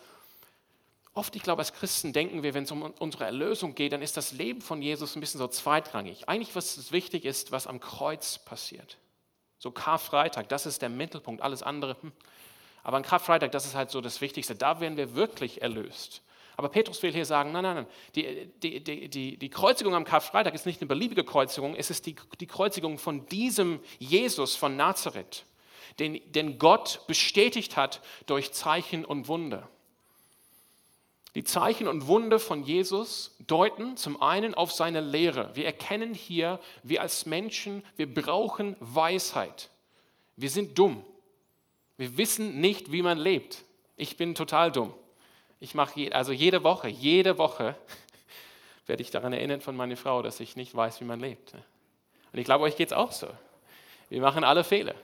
oft, 1.19 1.35
ich 1.35 1.43
glaube, 1.43 1.59
als 1.59 1.73
Christen 1.73 2.13
denken 2.13 2.41
wir, 2.41 2.53
wenn 2.53 2.63
es 2.63 2.71
um 2.71 2.81
unsere 2.81 3.25
Erlösung 3.25 3.75
geht, 3.75 3.91
dann 3.93 4.01
ist 4.01 4.17
das 4.17 4.31
Leben 4.31 4.61
von 4.61 4.81
Jesus 4.81 5.15
ein 5.15 5.19
bisschen 5.19 5.39
so 5.39 5.47
zweitrangig. 5.47 6.27
Eigentlich, 6.27 6.55
was 6.55 6.91
wichtig 6.91 7.25
ist, 7.25 7.51
was 7.51 7.67
am 7.67 7.79
Kreuz 7.79 8.39
passiert. 8.39 8.97
So 9.59 9.71
Karfreitag, 9.71 10.49
das 10.49 10.65
ist 10.65 10.81
der 10.81 10.89
Mittelpunkt, 10.89 11.41
alles 11.41 11.61
andere. 11.61 11.97
Hm. 12.01 12.11
Aber 12.81 12.97
an 12.97 13.03
Karfreitag, 13.03 13.51
das 13.51 13.65
ist 13.65 13.75
halt 13.75 13.91
so 13.91 14.01
das 14.01 14.21
Wichtigste. 14.21 14.55
Da 14.55 14.79
werden 14.79 14.97
wir 14.97 15.15
wirklich 15.15 15.61
erlöst. 15.61 16.23
Aber 16.55 16.69
Petrus 16.69 17.03
will 17.03 17.11
hier 17.11 17.25
sagen, 17.25 17.51
nein, 17.51 17.63
nein, 17.63 17.75
nein, 17.75 17.88
die, 18.15 18.51
die, 18.61 19.09
die, 19.09 19.38
die, 19.38 19.49
Kreuzigung 19.49 19.95
am 19.95 20.03
Karfreitag 20.03 20.53
ist 20.53 20.65
nicht 20.65 20.81
eine 20.81 20.88
beliebige 20.88 21.23
Kreuzigung, 21.23 21.75
es 21.75 21.89
ist 21.89 22.05
die, 22.05 22.15
die 22.39 22.47
Kreuzigung 22.47 22.97
von 22.97 23.25
diesem 23.27 23.79
Jesus 23.97 24.55
von 24.55 24.75
Nazareth 24.75 25.45
den, 25.99 26.19
den 26.31 26.57
Gott 26.57 27.01
bestätigt 27.07 27.77
hat 27.77 28.01
durch 28.25 28.51
Zeichen 28.51 29.05
und 29.05 29.27
Wunder. 29.27 29.69
Die 31.36 31.43
Zeichen 31.43 31.88
und 31.88 32.07
Wunder 32.07 32.39
von 32.39 32.63
Jesus 32.63 33.36
deuten 33.45 33.98
zum 33.98 34.21
einen 34.21 34.55
auf 34.55 34.71
seine 34.71 35.00
Lehre. 35.00 35.51
Wir 35.55 35.65
erkennen 35.65 36.13
hier, 36.13 36.59
wir 36.81 37.01
als 37.01 37.25
Menschen, 37.25 37.83
wir 37.98 38.12
brauchen 38.12 38.75
Weisheit. 38.79 39.69
Wir 40.36 40.50
sind 40.50 40.77
dumm. 40.77 41.03
Wir 41.98 42.17
wissen 42.17 42.59
nicht, 42.59 42.91
wie 42.91 43.01
man 43.01 43.17
lebt. 43.17 43.63
Ich 43.95 44.17
bin 44.17 44.33
total 44.33 44.71
dumm. 44.71 44.93
Ich 45.59 45.75
mache 45.75 46.15
also 46.15 46.31
jede 46.31 46.63
Woche, 46.63 46.88
jede 46.88 47.38
Woche 47.38 47.75
werde 48.88 49.03
ich 49.03 49.12
daran 49.12 49.33
erinnert 49.33 49.62
von 49.62 49.75
meiner 49.75 49.98
Frau, 49.98 50.21
dass 50.21 50.39
ich 50.39 50.55
nicht 50.55 50.74
weiß, 50.74 51.01
wie 51.01 51.05
man 51.05 51.19
lebt. 51.19 51.53
Und 52.31 52.39
ich 52.39 52.45
glaube, 52.45 52.63
euch 52.63 52.75
geht 52.75 52.88
es 52.88 52.93
auch 52.93 53.12
so. 53.12 53.27
Wir 54.09 54.21
machen 54.21 54.43
alle 54.43 54.63
Fehler. 54.63 54.95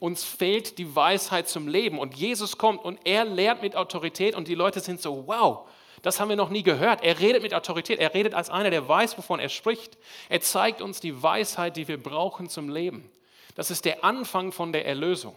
Uns 0.00 0.24
fehlt 0.24 0.78
die 0.78 0.94
Weisheit 0.94 1.48
zum 1.48 1.68
Leben. 1.68 1.98
Und 1.98 2.16
Jesus 2.16 2.58
kommt 2.58 2.84
und 2.84 2.98
er 3.04 3.24
lehrt 3.24 3.62
mit 3.62 3.76
Autorität 3.76 4.34
und 4.34 4.48
die 4.48 4.54
Leute 4.54 4.80
sind 4.80 5.00
so, 5.00 5.26
wow, 5.26 5.68
das 6.02 6.20
haben 6.20 6.28
wir 6.28 6.36
noch 6.36 6.50
nie 6.50 6.62
gehört. 6.62 7.02
Er 7.02 7.18
redet 7.18 7.42
mit 7.42 7.54
Autorität. 7.54 7.98
Er 7.98 8.14
redet 8.14 8.34
als 8.34 8.50
einer, 8.50 8.70
der 8.70 8.88
weiß, 8.88 9.18
wovon 9.18 9.40
er 9.40 9.48
spricht. 9.48 9.96
Er 10.28 10.40
zeigt 10.40 10.80
uns 10.80 11.00
die 11.00 11.22
Weisheit, 11.22 11.76
die 11.76 11.88
wir 11.88 12.00
brauchen 12.02 12.48
zum 12.48 12.68
Leben. 12.68 13.10
Das 13.54 13.70
ist 13.70 13.84
der 13.84 14.04
Anfang 14.04 14.52
von 14.52 14.72
der 14.72 14.86
Erlösung. 14.86 15.34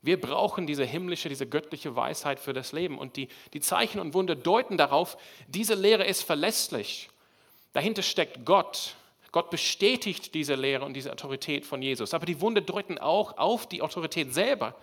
Wir 0.00 0.20
brauchen 0.20 0.66
diese 0.66 0.84
himmlische, 0.84 1.30
diese 1.30 1.46
göttliche 1.46 1.96
Weisheit 1.96 2.38
für 2.38 2.52
das 2.52 2.72
Leben. 2.72 2.98
Und 2.98 3.16
die, 3.16 3.28
die 3.54 3.60
Zeichen 3.60 4.00
und 4.00 4.12
Wunder 4.12 4.34
deuten 4.34 4.76
darauf, 4.76 5.16
diese 5.48 5.74
Lehre 5.74 6.04
ist 6.04 6.22
verlässlich. 6.22 7.08
Dahinter 7.72 8.02
steckt 8.02 8.44
Gott. 8.44 8.96
Gott 9.34 9.50
bestätigt 9.50 10.32
diese 10.32 10.54
Lehre 10.54 10.84
und 10.84 10.94
diese 10.94 11.10
Autorität 11.10 11.66
von 11.66 11.82
Jesus. 11.82 12.14
Aber 12.14 12.24
die 12.24 12.40
Wunder 12.40 12.60
deuten 12.60 12.98
auch 12.98 13.36
auf 13.36 13.68
die 13.68 13.82
Autorität 13.82 14.32
selber, 14.32 14.76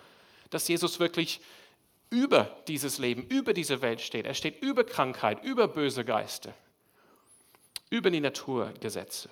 dass 0.50 0.68
Jesus 0.68 1.00
wirklich 1.00 1.40
über 2.10 2.54
dieses 2.68 2.98
Leben, 2.98 3.22
über 3.28 3.54
diese 3.54 3.80
Welt 3.80 4.02
steht. 4.02 4.26
Er 4.26 4.34
steht 4.34 4.60
über 4.60 4.84
Krankheit, 4.84 5.42
über 5.42 5.68
böse 5.68 6.04
Geister, 6.04 6.52
über 7.88 8.10
die 8.10 8.20
Naturgesetze. 8.20 9.30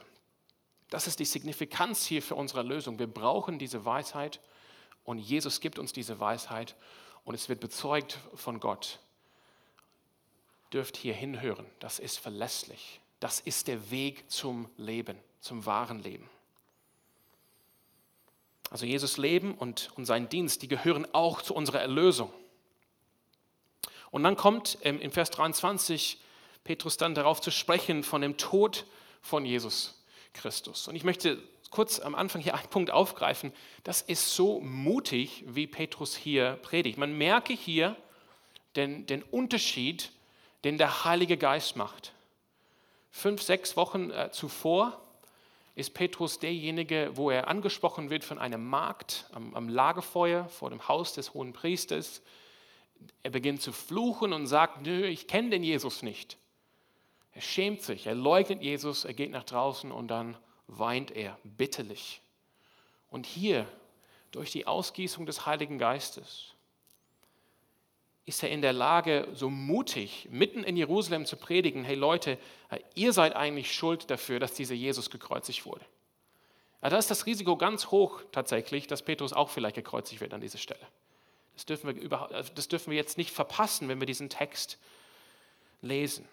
Das 0.88 1.06
ist 1.06 1.18
die 1.20 1.26
Signifikanz 1.26 2.06
hier 2.06 2.22
für 2.22 2.34
unsere 2.34 2.62
Lösung. 2.62 2.98
Wir 2.98 3.06
brauchen 3.06 3.58
diese 3.58 3.84
Weisheit 3.84 4.40
und 5.04 5.18
Jesus 5.18 5.60
gibt 5.60 5.78
uns 5.78 5.92
diese 5.92 6.18
Weisheit 6.18 6.76
und 7.24 7.34
es 7.34 7.50
wird 7.50 7.60
bezeugt 7.60 8.16
von 8.34 8.58
Gott. 8.58 9.00
dürft 10.72 10.96
hier 10.96 11.12
hinhören. 11.12 11.66
Das 11.78 11.98
ist 11.98 12.18
verlässlich. 12.18 13.00
Das 13.20 13.38
ist 13.38 13.68
der 13.68 13.90
Weg 13.90 14.30
zum 14.30 14.68
Leben, 14.76 15.18
zum 15.40 15.66
wahren 15.66 16.02
Leben. 16.02 16.28
Also 18.70 18.86
Jesus 18.86 19.18
Leben 19.18 19.54
und, 19.54 19.90
und 19.96 20.06
sein 20.06 20.28
Dienst, 20.28 20.62
die 20.62 20.68
gehören 20.68 21.06
auch 21.12 21.42
zu 21.42 21.54
unserer 21.54 21.80
Erlösung. 21.80 22.32
Und 24.10 24.22
dann 24.22 24.36
kommt 24.36 24.78
ähm, 24.82 25.00
im 25.00 25.12
Vers 25.12 25.30
23 25.30 26.18
Petrus 26.64 26.96
dann 26.96 27.14
darauf 27.14 27.40
zu 27.40 27.50
sprechen 27.50 28.02
von 28.02 28.22
dem 28.22 28.36
Tod 28.36 28.86
von 29.20 29.44
Jesus 29.44 30.02
Christus. 30.32 30.88
Und 30.88 30.96
ich 30.96 31.04
möchte 31.04 31.42
kurz 31.70 32.00
am 32.00 32.14
Anfang 32.14 32.40
hier 32.40 32.54
einen 32.54 32.68
Punkt 32.68 32.90
aufgreifen. 32.90 33.52
Das 33.84 34.02
ist 34.02 34.34
so 34.34 34.60
mutig, 34.60 35.44
wie 35.46 35.66
Petrus 35.66 36.16
hier 36.16 36.58
predigt. 36.62 36.98
Man 36.98 37.16
merke 37.16 37.52
hier 37.52 37.96
den, 38.76 39.06
den 39.06 39.22
Unterschied, 39.22 40.10
den 40.64 40.78
der 40.78 41.04
Heilige 41.04 41.36
Geist 41.36 41.76
macht. 41.76 42.12
Fünf, 43.10 43.42
sechs 43.42 43.76
Wochen 43.76 44.10
äh, 44.10 44.30
zuvor 44.30 45.00
ist 45.74 45.94
Petrus 45.94 46.38
derjenige, 46.38 47.10
wo 47.14 47.30
er 47.30 47.48
angesprochen 47.48 48.10
wird 48.10 48.24
von 48.24 48.38
einem 48.38 48.64
Magd 48.66 49.26
am, 49.32 49.54
am 49.54 49.68
Lagerfeuer 49.68 50.48
vor 50.48 50.70
dem 50.70 50.88
Haus 50.88 51.14
des 51.14 51.34
hohen 51.34 51.52
Priesters. 51.52 52.22
Er 53.22 53.30
beginnt 53.30 53.62
zu 53.62 53.72
fluchen 53.72 54.32
und 54.32 54.46
sagt, 54.46 54.82
nö, 54.82 55.06
ich 55.06 55.26
kenne 55.26 55.50
den 55.50 55.62
Jesus 55.62 56.02
nicht. 56.02 56.36
Er 57.32 57.40
schämt 57.40 57.82
sich, 57.82 58.06
er 58.06 58.14
leugnet 58.14 58.62
Jesus, 58.62 59.04
er 59.04 59.14
geht 59.14 59.30
nach 59.30 59.44
draußen 59.44 59.90
und 59.92 60.08
dann 60.08 60.36
weint 60.66 61.10
er 61.12 61.38
bitterlich. 61.44 62.20
Und 63.08 63.26
hier, 63.26 63.66
durch 64.30 64.52
die 64.52 64.66
Ausgießung 64.66 65.26
des 65.26 65.46
Heiligen 65.46 65.78
Geistes, 65.78 66.54
ist 68.30 68.44
er 68.44 68.50
in 68.50 68.62
der 68.62 68.72
Lage, 68.72 69.26
so 69.34 69.50
mutig 69.50 70.28
mitten 70.30 70.62
in 70.62 70.76
Jerusalem 70.76 71.26
zu 71.26 71.36
predigen, 71.36 71.82
hey 71.82 71.96
Leute, 71.96 72.38
ihr 72.94 73.12
seid 73.12 73.34
eigentlich 73.34 73.74
schuld 73.74 74.08
dafür, 74.08 74.38
dass 74.38 74.54
dieser 74.54 74.76
Jesus 74.76 75.10
gekreuzigt 75.10 75.66
wurde. 75.66 75.84
Ja, 76.80 76.90
da 76.90 76.96
ist 76.96 77.10
das 77.10 77.26
Risiko 77.26 77.56
ganz 77.56 77.88
hoch 77.88 78.22
tatsächlich, 78.30 78.86
dass 78.86 79.02
Petrus 79.02 79.32
auch 79.32 79.50
vielleicht 79.50 79.74
gekreuzigt 79.74 80.20
wird 80.20 80.32
an 80.32 80.40
dieser 80.40 80.58
Stelle. 80.58 80.86
Das 81.54 81.66
dürfen 81.66 82.00
wir, 82.00 82.44
das 82.54 82.68
dürfen 82.68 82.90
wir 82.92 82.96
jetzt 82.96 83.18
nicht 83.18 83.32
verpassen, 83.32 83.88
wenn 83.88 83.98
wir 83.98 84.06
diesen 84.06 84.30
Text 84.30 84.78
lesen. 85.82 86.26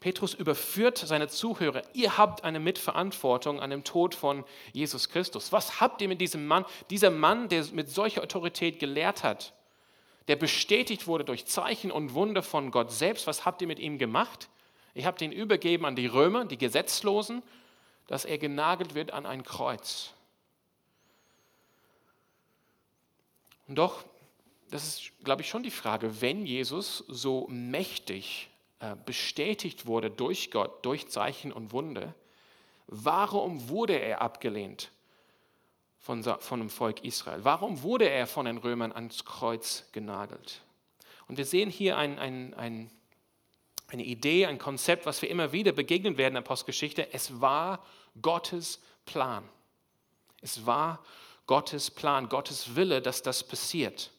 Petrus 0.00 0.32
überführt 0.32 0.96
seine 0.96 1.28
Zuhörer. 1.28 1.82
Ihr 1.92 2.16
habt 2.16 2.44
eine 2.44 2.60
Mitverantwortung 2.60 3.60
an 3.60 3.68
dem 3.68 3.84
Tod 3.84 4.14
von 4.14 4.44
Jesus 4.72 5.10
Christus. 5.10 5.52
Was 5.52 5.82
habt 5.82 6.00
ihr 6.00 6.08
mit 6.08 6.22
diesem 6.22 6.46
Mann? 6.46 6.64
Dieser 6.88 7.10
Mann, 7.10 7.50
der 7.50 7.66
mit 7.72 7.90
solcher 7.90 8.22
Autorität 8.22 8.78
gelehrt 8.78 9.22
hat, 9.22 9.52
der 10.28 10.36
bestätigt 10.36 11.06
wurde 11.06 11.24
durch 11.24 11.46
Zeichen 11.46 11.90
und 11.90 12.14
Wunder 12.14 12.42
von 12.42 12.70
Gott 12.70 12.92
selbst. 12.92 13.26
Was 13.26 13.44
habt 13.44 13.60
ihr 13.60 13.66
mit 13.66 13.78
ihm 13.78 13.98
gemacht? 13.98 14.48
Ihr 14.94 15.06
habt 15.06 15.22
ihn 15.22 15.32
übergeben 15.32 15.86
an 15.86 15.96
die 15.96 16.06
Römer, 16.06 16.44
die 16.44 16.58
Gesetzlosen, 16.58 17.42
dass 18.06 18.24
er 18.24 18.38
genagelt 18.38 18.94
wird 18.94 19.12
an 19.12 19.26
ein 19.26 19.42
Kreuz. 19.42 20.12
Und 23.68 23.76
doch, 23.76 24.04
das 24.70 24.86
ist, 24.86 25.12
glaube 25.24 25.42
ich, 25.42 25.48
schon 25.48 25.62
die 25.62 25.70
Frage, 25.70 26.20
wenn 26.20 26.44
Jesus 26.44 27.04
so 27.08 27.46
mächtig 27.48 28.50
äh, 28.80 28.96
bestätigt 29.06 29.86
wurde 29.86 30.10
durch 30.10 30.50
Gott, 30.50 30.84
durch 30.84 31.08
Zeichen 31.08 31.52
und 31.52 31.72
Wunder, 31.72 32.14
warum 32.86 33.68
wurde 33.68 33.98
er 33.98 34.20
abgelehnt 34.20 34.90
von, 36.02 36.22
von 36.22 36.58
dem 36.58 36.68
Volk 36.68 37.04
Israel? 37.04 37.44
Warum 37.44 37.82
wurde 37.82 38.10
er 38.10 38.26
von 38.26 38.44
den 38.44 38.58
Römern 38.58 38.92
ans 38.92 39.24
Kreuz 39.24 39.88
genagelt? 39.92 40.60
Und 41.28 41.38
wir 41.38 41.46
sehen 41.46 41.70
hier 41.70 41.96
ein, 41.96 42.18
ein, 42.18 42.52
ein, 42.54 42.90
eine 43.86 44.04
Idee, 44.04 44.46
ein 44.46 44.58
Konzept, 44.58 45.06
was 45.06 45.22
wir 45.22 45.30
immer 45.30 45.52
wieder 45.52 45.72
begegnen 45.72 46.18
werden 46.18 46.32
in 46.32 46.42
der 46.42 46.48
Postgeschichte. 46.48 47.14
Es 47.14 47.40
war 47.40 47.84
Gottes 48.20 48.82
Plan. 49.06 49.48
Es 50.42 50.66
war 50.66 51.02
Gottes 51.46 51.90
Plan, 51.90 52.28
Gottes 52.28 52.74
Wille, 52.74 53.00
dass 53.00 53.22
das 53.22 53.44
passiert. 53.44 54.10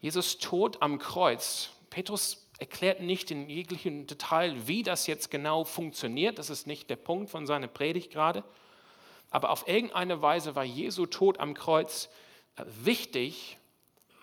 Jesus 0.00 0.38
Tod 0.38 0.80
am 0.80 0.98
Kreuz. 0.98 1.70
Petrus 1.90 2.50
erklärt 2.58 3.00
nicht 3.00 3.30
in 3.30 3.48
jeglichem 3.50 4.06
Detail, 4.06 4.66
wie 4.66 4.82
das 4.82 5.06
jetzt 5.06 5.30
genau 5.30 5.64
funktioniert. 5.64 6.38
Das 6.38 6.48
ist 6.48 6.66
nicht 6.66 6.88
der 6.88 6.96
Punkt 6.96 7.30
von 7.30 7.46
seiner 7.46 7.68
Predigt 7.68 8.10
gerade. 8.10 8.42
Aber 9.34 9.50
auf 9.50 9.66
irgendeine 9.66 10.22
Weise 10.22 10.54
war 10.54 10.62
Jesu 10.62 11.06
Tod 11.06 11.40
am 11.40 11.54
Kreuz 11.54 12.08
äh, 12.54 12.62
wichtig, 12.84 13.58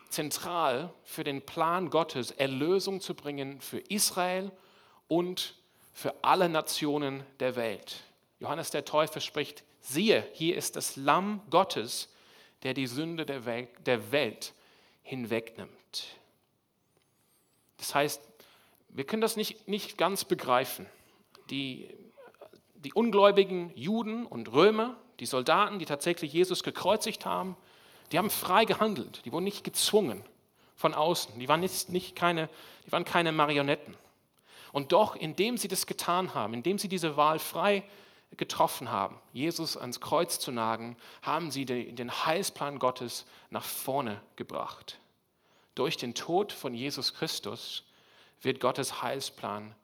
zentral 0.07 0.93
für 1.03 1.25
den 1.25 1.41
Plan 1.41 1.89
Gottes, 1.89 2.31
Erlösung 2.31 3.01
zu 3.01 3.13
bringen 3.13 3.59
für 3.59 3.79
Israel 3.79 4.53
und 5.09 5.55
für 5.91 6.15
alle 6.23 6.47
Nationen 6.47 7.25
der 7.41 7.57
Welt. 7.57 7.97
Johannes 8.39 8.71
der 8.71 8.85
Täufer 8.85 9.19
spricht, 9.19 9.65
siehe, 9.81 10.25
hier 10.31 10.55
ist 10.55 10.77
das 10.77 10.95
Lamm 10.95 11.41
Gottes, 11.49 12.07
der 12.63 12.73
die 12.73 12.87
Sünde 12.87 13.25
der 13.25 13.43
Welt, 13.43 13.67
der 13.85 14.13
Welt 14.13 14.53
hinwegnimmt. 15.03 16.05
Das 17.75 17.93
heißt, 17.93 18.21
wir 18.87 19.03
können 19.03 19.21
das 19.21 19.35
nicht, 19.35 19.67
nicht 19.67 19.97
ganz 19.97 20.23
begreifen. 20.23 20.85
Die, 21.49 21.89
die 22.83 22.93
ungläubigen 22.93 23.71
Juden 23.75 24.25
und 24.25 24.51
Römer, 24.51 24.95
die 25.19 25.25
Soldaten, 25.25 25.79
die 25.79 25.85
tatsächlich 25.85 26.33
Jesus 26.33 26.63
gekreuzigt 26.63 27.25
haben, 27.25 27.55
die 28.11 28.17
haben 28.17 28.29
frei 28.29 28.65
gehandelt. 28.65 29.21
Die 29.25 29.31
wurden 29.31 29.45
nicht 29.45 29.63
gezwungen 29.63 30.23
von 30.75 30.93
außen. 30.93 31.39
Die 31.39 31.47
waren, 31.47 31.59
nicht, 31.59 31.89
nicht 31.89 32.15
keine, 32.15 32.49
die 32.85 32.91
waren 32.91 33.05
keine 33.05 33.31
Marionetten. 33.31 33.95
Und 34.71 34.91
doch, 34.91 35.15
indem 35.15 35.57
sie 35.57 35.67
das 35.67 35.85
getan 35.85 36.33
haben, 36.33 36.53
indem 36.53 36.77
sie 36.79 36.87
diese 36.87 37.17
Wahl 37.17 37.39
frei 37.39 37.83
getroffen 38.37 38.89
haben, 38.89 39.19
Jesus 39.33 39.75
ans 39.75 39.99
Kreuz 39.99 40.39
zu 40.39 40.51
nagen, 40.51 40.95
haben 41.21 41.51
sie 41.51 41.65
den 41.65 42.25
Heilsplan 42.25 42.79
Gottes 42.79 43.25
nach 43.49 43.65
vorne 43.65 44.21
gebracht. 44.37 44.99
Durch 45.75 45.97
den 45.97 46.15
Tod 46.15 46.51
von 46.51 46.73
Jesus 46.73 47.13
Christus 47.13 47.83
wird 48.41 48.59
Gottes 48.59 49.01
Heilsplan 49.01 49.75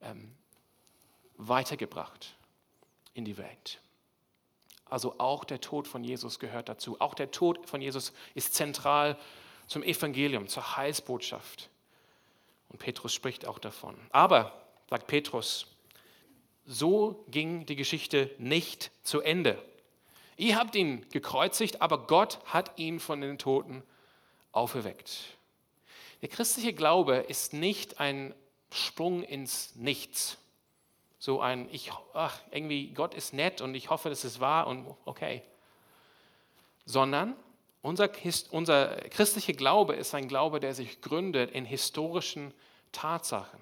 ähm, 0.00 0.34
weitergebracht 1.48 2.34
in 3.14 3.24
die 3.24 3.38
Welt. 3.38 3.80
Also 4.86 5.18
auch 5.18 5.44
der 5.44 5.60
Tod 5.60 5.88
von 5.88 6.04
Jesus 6.04 6.38
gehört 6.38 6.68
dazu. 6.68 7.00
Auch 7.00 7.14
der 7.14 7.30
Tod 7.30 7.66
von 7.68 7.80
Jesus 7.80 8.12
ist 8.34 8.54
zentral 8.54 9.18
zum 9.66 9.82
Evangelium, 9.82 10.48
zur 10.48 10.76
Heilsbotschaft. 10.76 11.70
Und 12.68 12.78
Petrus 12.78 13.14
spricht 13.14 13.46
auch 13.46 13.58
davon. 13.58 13.96
Aber, 14.10 14.52
sagt 14.90 15.06
Petrus, 15.06 15.66
so 16.66 17.24
ging 17.28 17.66
die 17.66 17.76
Geschichte 17.76 18.30
nicht 18.38 18.90
zu 19.02 19.20
Ende. 19.20 19.62
Ihr 20.36 20.56
habt 20.56 20.74
ihn 20.74 21.06
gekreuzigt, 21.10 21.80
aber 21.80 22.06
Gott 22.06 22.38
hat 22.44 22.78
ihn 22.78 23.00
von 23.00 23.20
den 23.20 23.38
Toten 23.38 23.82
auferweckt. 24.52 25.36
Der 26.20 26.28
christliche 26.28 26.72
Glaube 26.72 27.16
ist 27.16 27.52
nicht 27.52 27.98
ein 28.00 28.34
Sprung 28.70 29.22
ins 29.22 29.74
Nichts. 29.74 30.38
So 31.22 31.40
ein, 31.40 31.68
ich, 31.70 31.92
ach, 32.14 32.40
irgendwie, 32.50 32.88
Gott 32.88 33.14
ist 33.14 33.32
nett 33.32 33.60
und 33.60 33.76
ich 33.76 33.90
hoffe, 33.90 34.08
dass 34.08 34.24
es 34.24 34.40
wahr 34.40 34.66
und 34.66 34.92
okay. 35.04 35.40
Sondern 36.84 37.36
unser, 37.80 38.10
unser 38.50 38.96
christlicher 39.08 39.52
Glaube 39.52 39.94
ist 39.94 40.16
ein 40.16 40.26
Glaube, 40.26 40.58
der 40.58 40.74
sich 40.74 41.00
gründet 41.00 41.52
in 41.52 41.64
historischen 41.64 42.52
Tatsachen. 42.90 43.60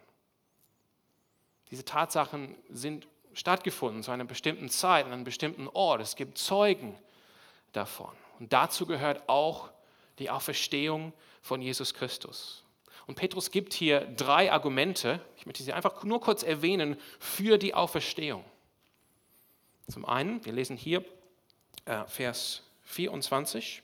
Diese 1.70 1.84
Tatsachen 1.84 2.56
sind 2.70 3.06
stattgefunden 3.34 4.02
zu 4.02 4.10
einer 4.10 4.24
bestimmten 4.24 4.70
Zeit, 4.70 5.04
an 5.04 5.12
einem 5.12 5.24
bestimmten 5.24 5.68
Ort. 5.68 6.00
Es 6.00 6.16
gibt 6.16 6.38
Zeugen 6.38 6.96
davon. 7.72 8.16
Und 8.38 8.54
dazu 8.54 8.86
gehört 8.86 9.28
auch 9.28 9.68
die 10.18 10.30
Auferstehung 10.30 11.12
von 11.42 11.60
Jesus 11.60 11.92
Christus. 11.92 12.64
Und 13.06 13.16
Petrus 13.16 13.50
gibt 13.50 13.72
hier 13.72 14.00
drei 14.16 14.52
Argumente, 14.52 15.20
ich 15.36 15.46
möchte 15.46 15.62
sie 15.62 15.72
einfach 15.72 16.04
nur 16.04 16.20
kurz 16.20 16.42
erwähnen, 16.42 16.96
für 17.18 17.58
die 17.58 17.74
Auferstehung. 17.74 18.44
Zum 19.88 20.04
einen, 20.04 20.44
wir 20.44 20.52
lesen 20.52 20.76
hier 20.76 21.04
äh, 21.84 22.04
Vers 22.06 22.62
24. 22.84 23.82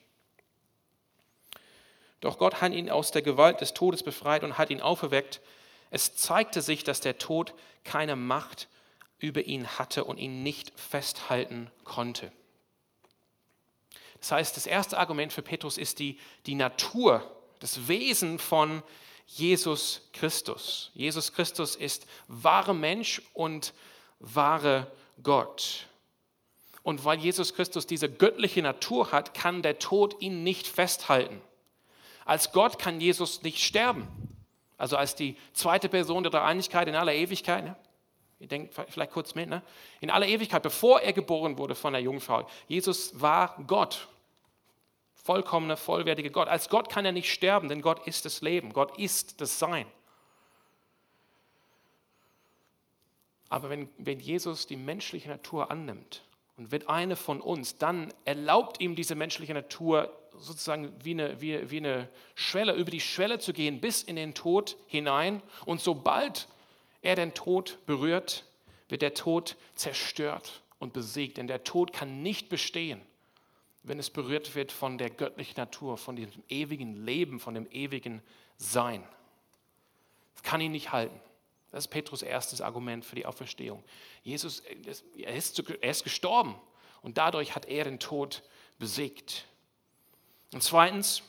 Doch 2.21 2.39
Gott 2.39 2.61
hat 2.61 2.73
ihn 2.73 2.91
aus 2.91 3.11
der 3.11 3.23
Gewalt 3.23 3.61
des 3.61 3.75
Todes 3.75 4.03
befreit 4.03 4.45
und 4.45 4.59
hat 4.59 4.71
ihn 4.71 4.81
auferweckt. 4.81 5.41
Es 5.91 6.17
zeigte 6.17 6.63
sich, 6.63 6.85
dass 6.85 7.01
der 7.01 7.19
Tod 7.19 7.55
keine 7.85 8.17
Macht 8.17 8.69
über 9.19 9.43
ihn 9.43 9.67
hatte 9.79 10.05
und 10.05 10.19
ihn 10.19 10.43
nicht 10.43 10.79
festhalten 10.79 11.71
konnte. 11.85 12.33
Das 14.21 14.33
heißt, 14.33 14.57
das 14.57 14.67
erste 14.67 14.99
Argument 14.99 15.33
für 15.33 15.43
Petrus 15.43 15.79
ist 15.79 15.99
die, 15.99 16.19
die 16.47 16.55
Natur, 16.55 17.36
das 17.61 17.89
Wesen 17.89 18.39
von 18.39 18.83
Jesus 19.27 20.09
Christus. 20.13 20.91
Jesus 20.95 21.33
Christus 21.33 21.77
ist 21.77 22.07
wahre 22.29 22.75
Mensch 22.75 23.23
und 23.35 23.75
wahre 24.21 24.91
Gott. 25.23 25.87
Und 26.83 27.05
weil 27.05 27.19
Jesus 27.19 27.55
Christus 27.55 27.87
diese 27.87 28.09
göttliche 28.09 28.63
Natur 28.63 29.11
hat, 29.11 29.35
kann 29.35 29.63
der 29.63 29.81
Tod 29.81 30.21
ihn 30.21 30.45
nicht 30.45 30.69
festhalten. 30.69 31.41
Als 32.25 32.53
Gott 32.53 32.79
kann 32.79 33.01
Jesus 33.01 33.43
nicht 33.43 33.59
sterben. 33.59 34.07
Also 34.79 34.97
als 34.97 35.15
die 35.15 35.37
zweite 35.53 35.89
Person 35.89 36.23
der 36.23 36.31
Dreieinigkeit 36.31 36.87
in 36.87 36.95
aller 36.95 37.15
Ewigkeit. 37.15 37.65
Ne? 37.65 37.77
Ihr 38.39 38.49
denkt 38.49 38.75
vielleicht 38.89 39.11
kurz 39.11 39.35
mit. 39.35 39.49
Ne? 39.49 39.63
In 40.01 40.11
aller 40.11 40.29
Ewigkeit, 40.29 40.63
bevor 40.63 41.01
er 41.01 41.13
geboren 41.13 41.59
wurde 41.59 41.75
von 41.75 41.93
der 41.93 42.03
Jungfrau. 42.03 42.49
Jesus 42.69 43.21
war 43.21 43.57
Gott. 43.67 44.07
Vollkommener, 45.27 45.77
vollwertiger 45.77 46.31
Gott. 46.31 46.47
Als 46.47 46.69
Gott 46.69 46.89
kann 46.89 47.05
er 47.05 47.11
nicht 47.11 47.33
sterben, 47.33 47.69
denn 47.69 47.83
Gott 47.83 48.07
ist 48.07 48.25
das 48.25 48.43
Leben. 48.43 48.73
Gott 48.73 48.97
ist 48.97 49.41
das 49.41 49.59
Sein. 49.59 49.87
Aber 53.49 53.69
wenn, 53.69 53.89
wenn 53.99 54.21
Jesus 54.21 54.69
die 54.69 54.77
menschliche 54.77 55.29
Natur 55.29 55.73
annimmt 55.73 56.23
und 56.57 56.71
wird 56.71 56.89
eine 56.89 57.17
von 57.17 57.41
uns, 57.41 57.77
dann 57.77 58.15
erlaubt 58.25 58.81
ihm 58.81 58.95
diese 58.95 59.17
menschliche 59.17 59.53
Natur 59.53 60.17
sozusagen 60.39 60.93
wie 61.03 61.13
eine, 61.13 61.41
wie, 61.41 61.71
wie 61.71 61.79
eine 61.79 62.09
Schwelle, 62.37 62.75
über 62.75 62.93
die 62.93 63.01
Schwelle 63.01 63.41
zu 63.41 63.53
gehen 63.53 63.81
bis 63.81 64.05
in 64.05 64.15
den 64.15 64.33
Tod 64.33 64.77
hinein. 64.87 65.43
Und 65.65 65.81
sobald 65.81 66.47
er 67.03 67.17
den 67.17 67.35
Tod 67.35 67.79
berührt, 67.87 68.45
wird 68.89 69.03
der 69.03 69.15
Tod 69.15 69.57
zerstört 69.75 70.63
und 70.79 70.93
besiegt. 70.93 71.39
Denn 71.39 71.49
der 71.49 71.65
Tod 71.65 71.93
kann 71.93 72.23
nicht 72.23 72.49
bestehen, 72.49 73.01
wenn 73.87 74.01
es 74.01 74.11
berührt 74.11 74.55
wird 74.57 74.73
von 74.73 74.99
der 74.99 75.11
göttlichen 75.11 75.57
Natur, 75.57 75.97
von 75.97 76.17
dem 76.17 76.29
ewigen 76.49 77.07
Leben, 77.07 77.39
von 77.39 77.55
dem 77.55 77.71
ewigen 77.71 78.21
Sein. 78.57 79.07
Das 80.35 80.43
kann 80.43 80.61
ihn 80.61 80.73
nicht 80.73 80.91
halten. 80.91 81.19
Das 81.71 81.85
ist 81.85 81.89
Petrus 81.89 82.23
erstes 82.23 82.61
Argument 82.61 83.05
für 83.05 83.15
die 83.15 83.27
Auferstehung. 83.27 83.85
Jesus, 84.25 84.61
er 84.61 85.35
ist, 85.35 85.59
er 85.59 85.91
ist 85.91 86.05
gestorben 86.05 86.57
und 87.03 87.17
dadurch 87.17 87.55
hat 87.55 87.67
er 87.67 87.85
den 87.85 88.01
Tod 88.01 88.43
besiegt. 88.79 89.47
Und 90.53 90.63
zweitens, 90.63 91.23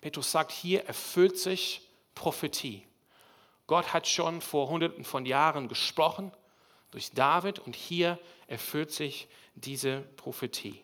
Petrus 0.00 0.30
sagt, 0.30 0.52
hier 0.52 0.84
erfüllt 0.84 1.38
sich 1.38 1.82
Prophetie. 2.14 2.86
Gott 3.66 3.92
hat 3.92 4.06
schon 4.06 4.40
vor 4.40 4.68
hunderten 4.68 5.04
von 5.04 5.26
Jahren 5.26 5.68
gesprochen 5.68 6.32
durch 6.92 7.10
David 7.10 7.58
und 7.58 7.74
hier 7.74 8.18
erfüllt 8.46 8.92
sich 8.92 9.28
diese 9.54 10.00
Prophetie. 10.16 10.82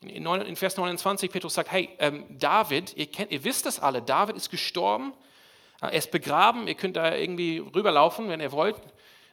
In 0.00 0.56
Vers 0.56 0.76
29, 0.76 1.30
Petrus 1.30 1.54
sagt, 1.54 1.72
hey, 1.72 1.88
ähm, 1.98 2.24
David, 2.38 2.96
ihr, 2.96 3.06
kennt, 3.06 3.32
ihr 3.32 3.42
wisst 3.42 3.66
das 3.66 3.80
alle, 3.80 4.00
David 4.00 4.36
ist 4.36 4.48
gestorben, 4.48 5.12
er 5.80 5.92
ist 5.92 6.12
begraben, 6.12 6.68
ihr 6.68 6.74
könnt 6.74 6.96
da 6.96 7.14
irgendwie 7.14 7.58
rüberlaufen, 7.58 8.28
wenn 8.28 8.40
ihr 8.40 8.52
wollt, 8.52 8.76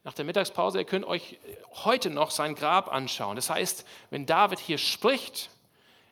nach 0.03 0.13
der 0.13 0.25
Mittagspause, 0.25 0.79
ihr 0.79 0.85
könnt 0.85 1.05
euch 1.05 1.39
heute 1.83 2.09
noch 2.09 2.31
sein 2.31 2.55
Grab 2.55 2.91
anschauen. 2.91 3.35
Das 3.35 3.49
heißt, 3.49 3.85
wenn 4.09 4.25
David 4.25 4.59
hier 4.59 4.77
spricht 4.77 5.49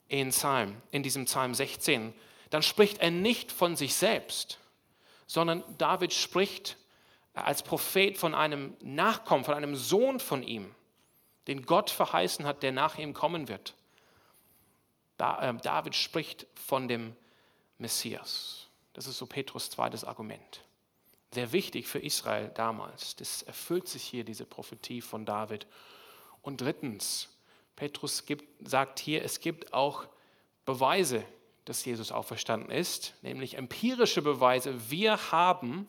in, 0.08 0.30
Psalm, 0.30 0.76
in 0.92 1.04
diesem 1.04 1.26
Psalm 1.26 1.54
16, 1.54 2.14
dann 2.50 2.62
spricht 2.64 3.00
er 3.00 3.12
nicht 3.12 3.52
von 3.52 3.76
sich 3.76 3.96
selbst, 3.96 4.60
sondern 5.26 5.64
David 5.78 6.14
spricht 6.14 6.78
als 7.34 7.64
Prophet 7.64 8.18
von 8.18 8.36
einem 8.36 8.76
Nachkommen, 8.82 9.44
von 9.44 9.56
einem 9.56 9.76
Sohn 9.76 10.20
von 10.20 10.44
ihm, 10.44 10.74
den 11.48 11.66
Gott 11.66 11.90
verheißen 11.90 12.46
hat, 12.46 12.62
der 12.62 12.72
nach 12.72 13.00
ihm 13.00 13.14
kommen 13.14 13.48
wird. 13.48 13.74
Äh, 15.18 15.54
David 15.62 15.96
spricht 15.96 16.48
von 16.56 16.88
dem 16.88 17.16
Messias. 17.78 18.68
Das 18.94 19.08
ist 19.08 19.18
so 19.18 19.26
Petrus 19.26 19.70
zweites 19.70 20.04
Argument. 20.04 20.64
Sehr 21.32 21.52
wichtig 21.52 21.88
für 21.88 22.00
Israel 22.00 22.52
damals. 22.54 23.16
Das 23.16 23.42
erfüllt 23.42 23.88
sich 23.88 24.04
hier, 24.04 24.24
diese 24.24 24.46
Prophetie 24.46 25.02
von 25.02 25.26
David. 25.26 25.66
Und 26.42 26.62
drittens, 26.62 27.30
Petrus 27.76 28.26
gibt, 28.26 28.68
sagt 28.68 29.00
hier, 29.00 29.24
es 29.24 29.40
gibt 29.40 29.74
auch 29.74 30.06
Beweise, 30.66 31.26
dass 31.66 31.86
Jesus 31.86 32.12
auferstanden 32.12 32.70
ist, 32.70 33.16
nämlich 33.22 33.58
empirische 33.58 34.22
Beweise. 34.22 34.92
Wir 34.92 35.32
haben 35.32 35.88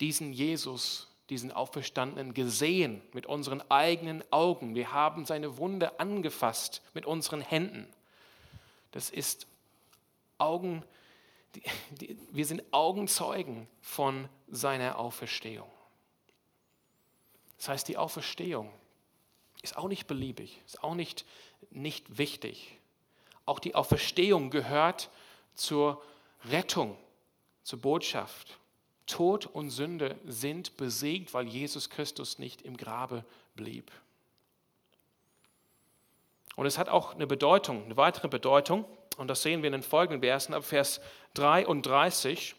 diesen 0.00 0.32
Jesus, 0.32 1.08
diesen 1.30 1.52
Auferstandenen 1.52 2.34
gesehen 2.34 3.02
mit 3.12 3.26
unseren 3.26 3.62
eigenen 3.70 4.22
Augen. 4.32 4.74
Wir 4.74 4.92
haben 4.92 5.24
seine 5.24 5.56
Wunde 5.58 5.98
angefasst 6.00 6.82
mit 6.92 7.06
unseren 7.06 7.40
Händen. 7.40 7.88
Das 8.90 9.10
ist 9.10 9.46
Augen, 10.38 10.84
die, 11.54 11.62
die, 11.92 12.18
wir 12.32 12.46
sind 12.46 12.62
Augenzeugen 12.72 13.68
von 13.80 14.28
seiner 14.48 14.98
Auferstehung. 14.98 15.70
Das 17.58 17.68
heißt, 17.68 17.88
die 17.88 17.98
Auferstehung 17.98 18.72
ist 19.62 19.76
auch 19.76 19.88
nicht 19.88 20.06
beliebig, 20.06 20.60
ist 20.64 20.82
auch 20.82 20.94
nicht, 20.94 21.26
nicht 21.70 22.18
wichtig. 22.18 22.78
Auch 23.44 23.58
die 23.58 23.74
Auferstehung 23.74 24.50
gehört 24.50 25.10
zur 25.54 26.02
Rettung, 26.44 26.96
zur 27.62 27.80
Botschaft. 27.80 28.59
Tod 29.10 29.46
und 29.46 29.70
Sünde 29.70 30.16
sind 30.24 30.76
besiegt, 30.76 31.34
weil 31.34 31.46
Jesus 31.46 31.90
Christus 31.90 32.38
nicht 32.38 32.62
im 32.62 32.76
Grabe 32.76 33.24
blieb. 33.54 33.90
Und 36.56 36.66
es 36.66 36.78
hat 36.78 36.88
auch 36.88 37.14
eine 37.14 37.26
Bedeutung, 37.26 37.84
eine 37.84 37.96
weitere 37.96 38.28
Bedeutung, 38.28 38.84
und 39.16 39.28
das 39.28 39.42
sehen 39.42 39.62
wir 39.62 39.66
in 39.66 39.72
den 39.72 39.82
folgenden 39.82 40.22
Versen 40.22 40.54
ab 40.54 40.64
Vers 40.64 41.00
33. 41.34 42.54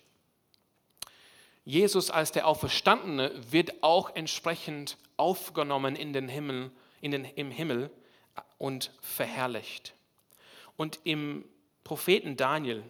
Jesus 1.65 2.11
als 2.11 2.31
der 2.31 2.47
Auferstandene 2.47 3.31
wird 3.51 3.81
auch 3.81 4.15
entsprechend 4.15 4.97
aufgenommen 5.17 5.95
in 5.95 6.13
den 6.13 6.27
Himmel, 6.27 6.71
in 6.99 7.11
den, 7.11 7.25
im 7.25 7.49
Himmel 7.49 7.89
und 8.57 8.91
verherrlicht. 9.01 9.93
Und 10.77 10.99
im 11.03 11.45
Propheten 11.83 12.37
Daniel, 12.37 12.83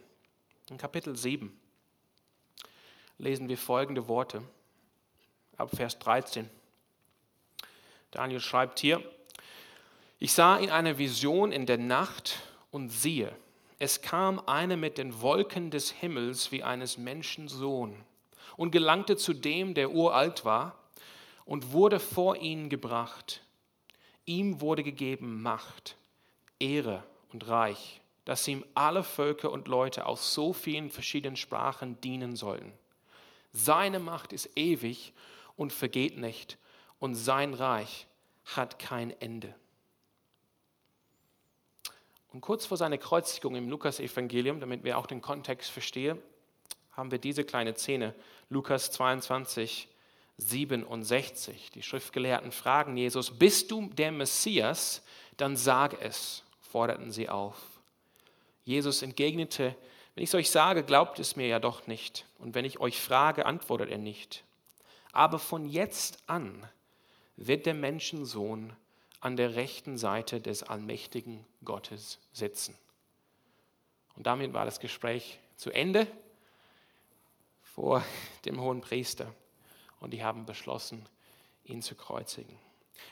in 0.70 0.78
Kapitel 0.78 1.16
7, 1.16 1.58
lesen 3.22 3.48
wir 3.50 3.58
folgende 3.58 4.08
Worte 4.08 4.42
ab 5.56 5.70
Vers 5.76 6.00
13. 6.00 6.50
Daniel 8.10 8.40
schreibt 8.40 8.80
hier, 8.80 9.04
ich 10.18 10.34
sah 10.34 10.58
in 10.58 10.72
einer 10.72 10.98
Vision 10.98 11.52
in 11.52 11.68
der 11.68 11.78
Nacht 11.78 12.40
und 12.72 12.90
siehe, 12.90 13.32
es 13.78 14.02
kam 14.02 14.40
einer 14.48 14.76
mit 14.76 14.98
den 14.98 15.22
Wolken 15.22 15.70
des 15.70 15.92
Himmels 15.92 16.52
wie 16.52 16.64
eines 16.64 16.98
Menschen 16.98 17.48
Sohn 17.48 17.96
und 18.58 18.72
gelangte 18.72 19.16
zu 19.18 19.34
dem, 19.34 19.76
der 19.76 19.92
uralt 19.92 20.44
war, 20.44 20.76
und 21.46 21.74
wurde 21.74 22.00
vor 22.00 22.38
ihn 22.38 22.70
gebracht. 22.70 23.44
Ihm 24.26 24.62
wurde 24.62 24.84
gegeben 24.84 25.44
Macht, 25.44 25.96
Ehre 26.60 27.04
und 27.34 27.48
Reich, 27.48 28.02
dass 28.26 28.48
ihm 28.48 28.66
alle 28.74 29.04
Völker 29.04 29.52
und 29.52 29.68
Leute 29.68 30.08
aus 30.08 30.34
so 30.34 30.54
vielen 30.54 30.90
verschiedenen 30.90 31.36
Sprachen 31.36 32.02
dienen 32.02 32.36
sollten. 32.36 32.74
Seine 33.54 34.00
Macht 34.00 34.34
ist 34.34 34.50
ewig 34.56 35.14
und 35.56 35.74
vergeht 35.74 36.18
nicht, 36.18 36.58
und 37.00 37.16
sein 37.16 37.54
Reich 37.54 38.08
hat 38.46 38.80
kein 38.80 39.12
Ende. 39.22 39.54
Und 42.34 42.42
kurz 42.42 42.66
vor 42.66 42.78
seiner 42.78 42.98
Kreuzigung 42.98 43.56
im 43.56 43.70
Lukas-Evangelium, 43.70 44.60
damit 44.60 44.84
wir 44.84 44.98
auch 44.98 45.06
den 45.06 45.22
Kontext 45.22 45.70
verstehen, 45.70 46.18
haben 46.94 47.12
wir 47.12 47.20
diese 47.20 47.44
kleine 47.44 47.76
Szene, 47.76 48.14
Lukas 48.50 48.92
22, 48.92 49.90
67. 50.38 51.72
Die 51.72 51.84
Schriftgelehrten 51.84 52.52
fragen 52.52 52.98
Jesus, 52.98 53.38
bist 53.38 53.72
du 53.72 53.90
der 53.90 54.12
Messias? 54.12 55.04
Dann 55.38 55.56
sag 55.56 56.02
es, 56.02 56.44
forderten 56.62 57.12
sie 57.12 57.30
auf. 57.30 57.56
Jesus 58.64 59.02
entgegnete, 59.02 59.76
wenn 60.16 60.24
ich 60.24 60.30
es 60.30 60.36
euch 60.36 60.52
sage, 60.52 60.84
glaubt 60.84 61.20
es 61.20 61.36
mir 61.36 61.48
ja 61.48 61.60
doch 61.60 61.88
nicht. 61.88 62.26
Und 62.38 62.54
wenn 62.54 62.66
ich 62.66 62.80
euch 62.80 63.00
frage, 63.00 63.46
antwortet 63.46 63.90
er 63.90 63.98
nicht. 63.98 64.44
Aber 65.12 65.40
von 65.40 65.66
jetzt 65.66 66.20
an 66.28 66.68
wird 67.36 67.66
der 67.66 67.74
Menschensohn 67.74 68.76
an 69.20 69.38
der 69.38 69.56
rechten 69.56 69.98
Seite 69.98 70.42
des 70.42 70.64
allmächtigen 70.64 71.46
Gottes 71.64 72.20
sitzen. 72.34 72.78
Und 74.16 74.28
damit 74.28 74.54
war 74.54 74.66
das 74.66 74.80
Gespräch 74.80 75.40
zu 75.56 75.72
Ende 75.72 76.08
vor 77.64 78.04
dem 78.46 78.60
hohen 78.60 78.82
Priester. 78.82 79.34
Und 80.00 80.12
die 80.12 80.24
haben 80.24 80.46
beschlossen, 80.46 81.06
ihn 81.64 81.82
zu 81.82 81.96
kreuzigen. 81.96 82.58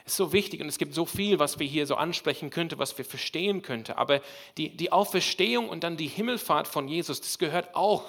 Ist 0.05 0.15
so 0.15 0.33
wichtig 0.33 0.61
und 0.61 0.67
es 0.67 0.77
gibt 0.77 0.93
so 0.93 1.05
viel, 1.05 1.39
was 1.39 1.59
wir 1.59 1.67
hier 1.67 1.85
so 1.85 1.95
ansprechen 1.95 2.49
könnten, 2.49 2.79
was 2.79 2.97
wir 2.97 3.05
verstehen 3.05 3.61
könnten. 3.61 3.93
Aber 3.93 4.21
die, 4.57 4.75
die 4.75 4.91
Auferstehung 4.91 5.69
und 5.69 5.83
dann 5.83 5.97
die 5.97 6.07
Himmelfahrt 6.07 6.67
von 6.67 6.87
Jesus, 6.87 7.21
das 7.21 7.37
gehört 7.37 7.75
auch 7.75 8.05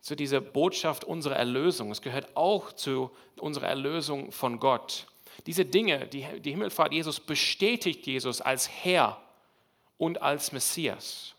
zu 0.00 0.16
dieser 0.16 0.40
Botschaft 0.40 1.04
unserer 1.04 1.36
Erlösung. 1.36 1.90
Es 1.90 2.02
gehört 2.02 2.36
auch 2.36 2.72
zu 2.72 3.10
unserer 3.36 3.68
Erlösung 3.68 4.32
von 4.32 4.58
Gott. 4.58 5.06
Diese 5.46 5.64
Dinge, 5.64 6.06
die, 6.08 6.26
die 6.40 6.50
Himmelfahrt 6.50 6.92
Jesus 6.92 7.20
bestätigt 7.20 8.06
Jesus 8.06 8.40
als 8.40 8.68
Herr 8.68 9.20
und 9.98 10.20
als 10.20 10.52
Messias. 10.52 11.34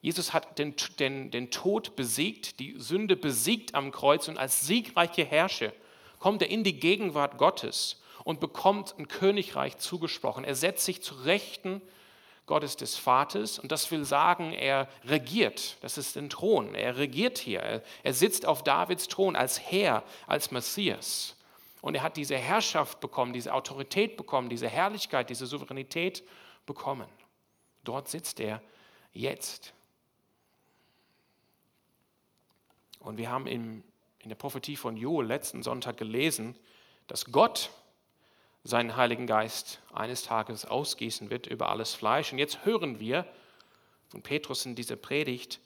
Jesus 0.00 0.32
hat 0.32 0.58
den, 0.58 0.74
den, 0.98 1.30
den 1.30 1.50
Tod 1.50 1.96
besiegt, 1.96 2.60
die 2.60 2.74
Sünde 2.78 3.16
besiegt 3.16 3.74
am 3.74 3.90
Kreuz 3.90 4.28
und 4.28 4.38
als 4.38 4.66
siegreiche 4.66 5.24
Herrscher 5.24 5.72
kommt 6.18 6.42
er 6.42 6.50
in 6.50 6.64
die 6.64 6.78
Gegenwart 6.78 7.38
Gottes 7.38 8.00
und 8.28 8.40
bekommt 8.40 8.94
ein 8.98 9.08
Königreich 9.08 9.78
zugesprochen. 9.78 10.44
Er 10.44 10.54
setzt 10.54 10.84
sich 10.84 11.00
zu 11.00 11.14
Rechten 11.14 11.80
Gottes 12.44 12.76
des 12.76 12.94
Vaters 12.94 13.58
und 13.58 13.72
das 13.72 13.90
will 13.90 14.04
sagen, 14.04 14.52
er 14.52 14.86
regiert, 15.06 15.78
das 15.80 15.96
ist 15.96 16.14
ein 16.18 16.28
Thron, 16.28 16.74
er 16.74 16.98
regiert 16.98 17.38
hier, 17.38 17.82
er, 18.02 18.12
sitzt 18.12 18.44
auf 18.44 18.62
Davids 18.62 19.08
Thron 19.08 19.34
als 19.34 19.70
Herr, 19.70 20.04
als 20.26 20.50
Messias. 20.50 21.36
Und 21.80 21.94
er 21.94 22.02
hat 22.02 22.18
diese 22.18 22.36
Herrschaft 22.36 23.00
bekommen, 23.00 23.32
diese 23.32 23.54
Autorität 23.54 24.18
bekommen, 24.18 24.50
diese 24.50 24.68
Herrlichkeit, 24.68 25.30
diese 25.30 25.46
Souveränität 25.46 26.22
bekommen. 26.66 27.08
Dort 27.82 28.08
sitzt 28.08 28.40
er 28.40 28.60
jetzt. 29.14 29.72
Und 33.00 33.16
wir 33.16 33.30
haben 33.30 33.46
in, 33.46 33.82
in 34.18 34.28
der 34.28 34.36
Prophetie 34.36 34.76
von 34.76 34.98
Joel 34.98 35.26
letzten 35.26 35.62
Sonntag 35.62 35.96
gelesen, 35.96 36.58
dass 37.06 37.24
Gott 37.24 37.70
seinen 38.64 38.96
Heiligen 38.96 39.26
Geist 39.26 39.80
eines 39.92 40.22
Tages 40.22 40.64
ausgießen 40.64 41.30
wird 41.30 41.46
über 41.46 41.70
alles 41.70 41.94
Fleisch. 41.94 42.32
Und 42.32 42.38
jetzt 42.38 42.64
hören 42.64 43.00
wir 43.00 43.26
von 44.08 44.22
Petrus 44.22 44.66
in 44.66 44.74
dieser 44.74 44.96
Predigt, 44.96 45.60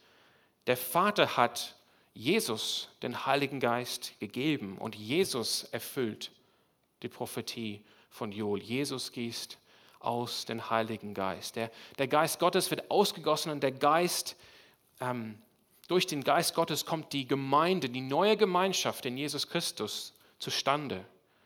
der 0.66 0.76
Vater 0.76 1.36
hat 1.36 1.76
Jesus 2.14 2.88
den 3.02 3.26
Heiligen 3.26 3.58
Geist 3.58 4.18
gegeben 4.20 4.78
und 4.78 4.94
Jesus 4.94 5.64
erfüllt 5.64 6.30
die 7.02 7.08
Prophetie 7.08 7.82
von 8.10 8.32
Joel. 8.32 8.62
Jesus 8.62 9.12
gießt 9.12 9.58
aus 9.98 10.44
den 10.44 10.70
Heiligen 10.70 11.14
Geist. 11.14 11.56
Der, 11.56 11.70
der 11.98 12.08
Geist 12.08 12.38
Gottes 12.38 12.70
wird 12.70 12.90
ausgegossen 12.90 13.50
und 13.50 13.62
der 13.62 13.72
Geist, 13.72 14.36
ähm, 15.00 15.40
durch 15.88 16.06
den 16.06 16.22
Geist 16.22 16.54
Gottes 16.54 16.86
kommt 16.86 17.12
die 17.12 17.26
Gemeinde, 17.26 17.88
die 17.88 18.00
neue 18.00 18.36
Gemeinschaft 18.36 19.06
in 19.06 19.16
Jesus 19.16 19.48
Christus 19.48 20.14
zustande, 20.38 21.04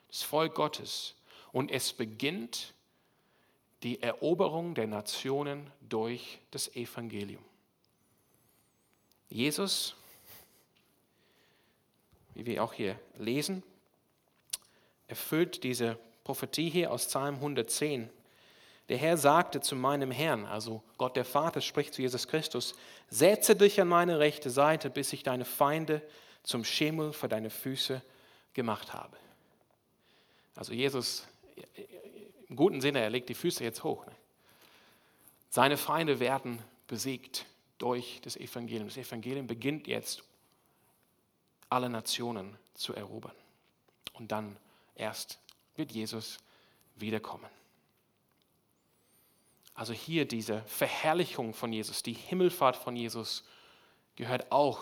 das 0.09 0.23
Volk 0.23 0.55
Gottes. 0.55 1.16
Und 1.57 1.71
es 1.71 1.95
beginnt 1.95 2.75
die 3.83 4.03
Eroberung 4.03 4.75
der 4.75 4.87
Nationen 4.87 5.71
durch 5.81 6.39
das 6.51 6.69
Evangelium. 6.77 7.43
Jesus, 9.31 9.95
wie 12.35 12.45
wir 12.45 12.63
auch 12.63 12.75
hier 12.75 13.01
lesen, 13.17 13.63
erfüllt 15.09 15.65
diese 15.65 15.99
Prophetie 16.25 16.69
hier 16.69 16.93
aus 16.93 17.07
Psalm 17.07 17.37
110. 17.37 18.11
Der 18.91 18.99
Herr 18.99 19.17
sagte 19.17 19.63
zu 19.63 19.77
meinem 19.77 20.11
Herrn, 20.11 20.45
also 20.45 20.83
Gott 20.99 21.17
der 21.17 21.25
Vater 21.25 21.63
spricht 21.63 21.95
zu 21.95 22.03
Jesus 22.03 22.29
Christus, 22.29 22.75
setze 23.09 23.57
dich 23.57 23.81
an 23.81 23.89
meine 23.89 24.19
rechte 24.19 24.51
Seite, 24.51 24.91
bis 24.91 25.11
ich 25.15 25.23
deine 25.23 25.47
Feinde 25.47 26.03
zum 26.43 26.65
Schemel 26.65 27.15
für 27.15 27.29
deine 27.29 27.49
Füße 27.49 28.03
gemacht 28.53 28.93
habe. 28.93 29.17
Also 30.55 30.75
Jesus 30.75 31.27
im 32.49 32.57
guten 32.57 32.81
Sinne, 32.81 33.01
er 33.01 33.11
legt 33.11 33.29
die 33.29 33.35
Füße 33.35 33.65
jetzt 33.65 33.85
hoch. 33.85 34.05
Ne? 34.07 34.13
Seine 35.51 35.77
Feinde 35.77 36.21
werden 36.21 36.63
besiegt 36.87 37.47
durch 37.79 38.21
das 38.23 38.37
Evangelium. 38.37 38.89
Das 38.89 38.97
Evangelium 38.97 39.47
beginnt 39.47 39.87
jetzt, 39.87 40.23
alle 41.69 41.89
Nationen 41.89 42.57
zu 42.75 42.95
erobern. 42.95 43.35
Und 44.13 44.33
dann 44.33 44.57
erst 44.95 45.41
wird 45.75 45.93
Jesus 45.93 46.39
wiederkommen. 46.95 47.51
Also 49.75 49.93
hier 49.93 50.27
diese 50.27 50.63
Verherrlichung 50.63 51.53
von 51.53 51.73
Jesus, 51.73 52.03
die 52.03 52.15
Himmelfahrt 52.15 52.77
von 52.77 52.97
Jesus 52.97 53.45
gehört 54.15 54.51
auch 54.51 54.81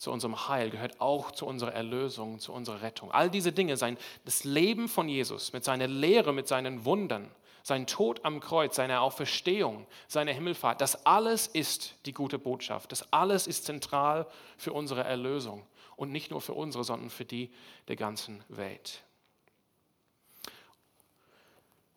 zu 0.00 0.10
unserem 0.10 0.48
Heil, 0.48 0.70
gehört 0.70 0.98
auch 0.98 1.30
zu 1.30 1.46
unserer 1.46 1.74
Erlösung, 1.74 2.38
zu 2.38 2.54
unserer 2.54 2.80
Rettung. 2.80 3.12
All 3.12 3.28
diese 3.28 3.52
Dinge, 3.52 3.76
sein, 3.76 3.98
das 4.24 4.44
Leben 4.44 4.88
von 4.88 5.10
Jesus 5.10 5.52
mit 5.52 5.62
seiner 5.62 5.86
Lehre, 5.88 6.32
mit 6.32 6.48
seinen 6.48 6.86
Wundern, 6.86 7.30
sein 7.62 7.86
Tod 7.86 8.24
am 8.24 8.40
Kreuz, 8.40 8.76
seine 8.76 9.02
Auferstehung, 9.02 9.86
seine 10.08 10.32
Himmelfahrt, 10.32 10.80
das 10.80 11.04
alles 11.04 11.46
ist 11.46 11.96
die 12.06 12.14
gute 12.14 12.38
Botschaft. 12.38 12.90
Das 12.92 13.12
alles 13.12 13.46
ist 13.46 13.66
zentral 13.66 14.26
für 14.56 14.72
unsere 14.72 15.04
Erlösung. 15.04 15.66
Und 15.96 16.10
nicht 16.12 16.30
nur 16.30 16.40
für 16.40 16.54
unsere, 16.54 16.82
sondern 16.82 17.10
für 17.10 17.26
die 17.26 17.50
der 17.88 17.96
ganzen 17.96 18.42
Welt. 18.48 19.02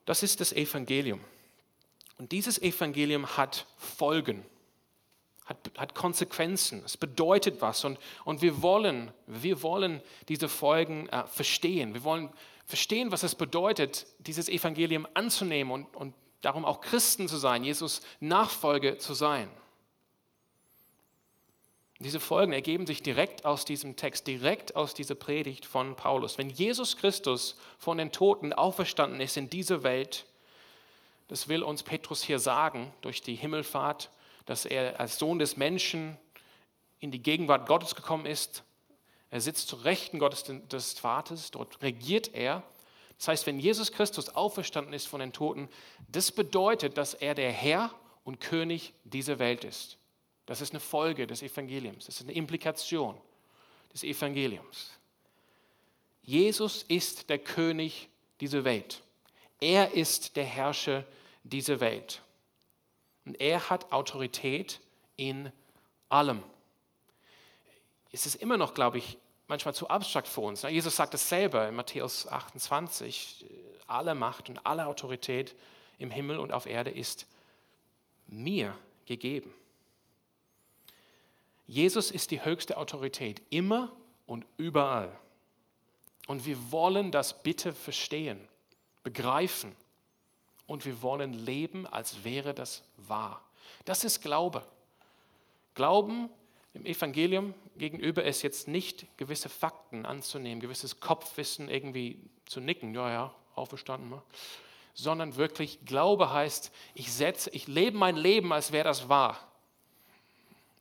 Das 0.03 0.23
ist 0.23 0.41
das 0.41 0.51
Evangelium. 0.51 1.21
Und 2.17 2.33
dieses 2.33 2.61
Evangelium 2.61 3.37
hat 3.37 3.65
Folgen 3.77 4.45
hat, 5.45 5.57
hat 5.77 5.95
Konsequenzen, 5.95 6.81
es 6.85 6.97
bedeutet 6.97 7.61
was 7.61 7.83
und, 7.83 7.99
und 8.23 8.41
wir, 8.41 8.61
wollen, 8.61 9.11
wir 9.27 9.61
wollen 9.61 10.01
diese 10.29 10.47
Folgen 10.47 11.09
äh, 11.09 11.25
verstehen. 11.27 11.93
Wir 11.93 12.03
wollen 12.03 12.29
verstehen, 12.65 13.11
was 13.11 13.23
es 13.23 13.35
bedeutet, 13.35 14.07
dieses 14.19 14.47
Evangelium 14.47 15.07
anzunehmen 15.13 15.71
und, 15.71 15.95
und 15.95 16.13
darum 16.41 16.65
auch 16.65 16.81
Christen 16.81 17.27
zu 17.27 17.37
sein, 17.37 17.63
Jesus 17.63 18.01
Nachfolge 18.19 18.97
zu 18.97 19.13
sein. 19.13 19.49
Diese 21.99 22.19
Folgen 22.19 22.51
ergeben 22.51 22.85
sich 22.85 23.01
direkt 23.01 23.45
aus 23.45 23.63
diesem 23.63 23.95
Text, 23.95 24.27
direkt 24.27 24.75
aus 24.75 24.93
dieser 24.93 25.15
Predigt 25.15 25.65
von 25.65 25.95
Paulus. 25.95 26.37
Wenn 26.37 26.49
Jesus 26.49 26.97
Christus 26.97 27.55
von 27.77 27.97
den 27.97 28.11
Toten 28.11 28.51
auferstanden 28.51 29.21
ist 29.21 29.37
in 29.37 29.49
dieser 29.49 29.83
Welt, 29.83 30.25
das 31.29 31.47
will 31.47 31.63
uns 31.63 31.83
Petrus 31.83 32.21
hier 32.21 32.39
sagen 32.39 32.91
durch 33.01 33.21
die 33.21 33.35
Himmelfahrt, 33.35 34.09
dass 34.45 34.65
er 34.65 34.99
als 34.99 35.17
Sohn 35.17 35.39
des 35.39 35.57
Menschen 35.57 36.17
in 36.99 37.11
die 37.11 37.21
Gegenwart 37.21 37.67
Gottes 37.67 37.95
gekommen 37.95 38.25
ist. 38.25 38.63
Er 39.29 39.41
sitzt 39.41 39.67
zu 39.67 39.75
Rechten 39.77 40.19
Gottes 40.19 40.45
des 40.45 40.93
Vaters, 40.99 41.51
dort 41.51 41.81
regiert 41.81 42.33
er. 42.33 42.63
Das 43.17 43.27
heißt, 43.27 43.47
wenn 43.47 43.59
Jesus 43.59 43.91
Christus 43.91 44.29
auferstanden 44.29 44.93
ist 44.93 45.07
von 45.07 45.19
den 45.19 45.33
Toten, 45.33 45.69
das 46.07 46.31
bedeutet, 46.31 46.97
dass 46.97 47.13
er 47.13 47.35
der 47.35 47.51
Herr 47.51 47.93
und 48.23 48.39
König 48.39 48.93
dieser 49.03 49.39
Welt 49.39 49.63
ist. 49.63 49.97
Das 50.45 50.61
ist 50.61 50.71
eine 50.71 50.79
Folge 50.79 51.27
des 51.27 51.41
Evangeliums, 51.41 52.05
das 52.05 52.15
ist 52.15 52.23
eine 52.23 52.33
Implikation 52.33 53.17
des 53.91 54.03
Evangeliums. 54.03 54.91
Jesus 56.23 56.83
ist 56.83 57.29
der 57.29 57.39
König 57.39 58.09
dieser 58.39 58.63
Welt. 58.63 59.01
Er 59.59 59.93
ist 59.93 60.35
der 60.35 60.45
Herrscher 60.45 61.05
dieser 61.43 61.79
Welt. 61.79 62.21
Und 63.25 63.39
er 63.39 63.69
hat 63.69 63.91
Autorität 63.91 64.79
in 65.15 65.51
allem. 66.09 66.43
Es 68.11 68.25
ist 68.25 68.35
immer 68.35 68.57
noch, 68.57 68.73
glaube 68.73 68.97
ich, 68.97 69.17
manchmal 69.47 69.73
zu 69.73 69.87
abstrakt 69.89 70.27
für 70.27 70.41
uns. 70.41 70.63
Jesus 70.63 70.95
sagt 70.95 71.13
es 71.13 71.27
selber 71.27 71.67
in 71.67 71.75
Matthäus 71.75 72.27
28, 72.27 73.45
alle 73.87 74.15
Macht 74.15 74.49
und 74.49 74.65
alle 74.65 74.85
Autorität 74.87 75.55
im 75.97 76.11
Himmel 76.11 76.39
und 76.39 76.51
auf 76.51 76.65
Erde 76.65 76.91
ist 76.91 77.27
mir 78.27 78.77
gegeben. 79.05 79.53
Jesus 81.65 82.11
ist 82.11 82.31
die 82.31 82.43
höchste 82.43 82.77
Autorität, 82.77 83.41
immer 83.49 83.91
und 84.25 84.45
überall. 84.57 85.17
Und 86.27 86.45
wir 86.45 86.71
wollen 86.71 87.11
das 87.11 87.41
bitte 87.43 87.73
verstehen, 87.73 88.47
begreifen 89.03 89.75
und 90.67 90.85
wir 90.85 91.01
wollen 91.01 91.33
leben, 91.33 91.85
als 91.87 92.23
wäre 92.23 92.53
das 92.53 92.83
wahr. 92.97 93.41
Das 93.85 94.03
ist 94.03 94.21
Glaube. 94.21 94.63
Glauben 95.75 96.29
im 96.73 96.85
Evangelium 96.85 97.53
gegenüber 97.77 98.23
ist 98.23 98.41
jetzt 98.41 98.67
nicht 98.67 99.05
gewisse 99.17 99.49
Fakten 99.49 100.05
anzunehmen, 100.05 100.61
gewisses 100.61 100.99
Kopfwissen 100.99 101.69
irgendwie 101.69 102.19
zu 102.45 102.59
nicken, 102.59 102.93
ja, 102.93 103.09
ja, 103.09 103.35
auferstanden, 103.55 104.09
ne? 104.09 104.21
sondern 104.93 105.35
wirklich 105.35 105.85
Glaube 105.85 106.31
heißt, 106.31 106.71
ich 106.93 107.11
setze, 107.11 107.49
ich 107.51 107.67
lebe 107.67 107.97
mein 107.97 108.15
Leben, 108.15 108.53
als 108.53 108.71
wäre 108.71 108.85
das 108.85 109.09
wahr. 109.09 109.39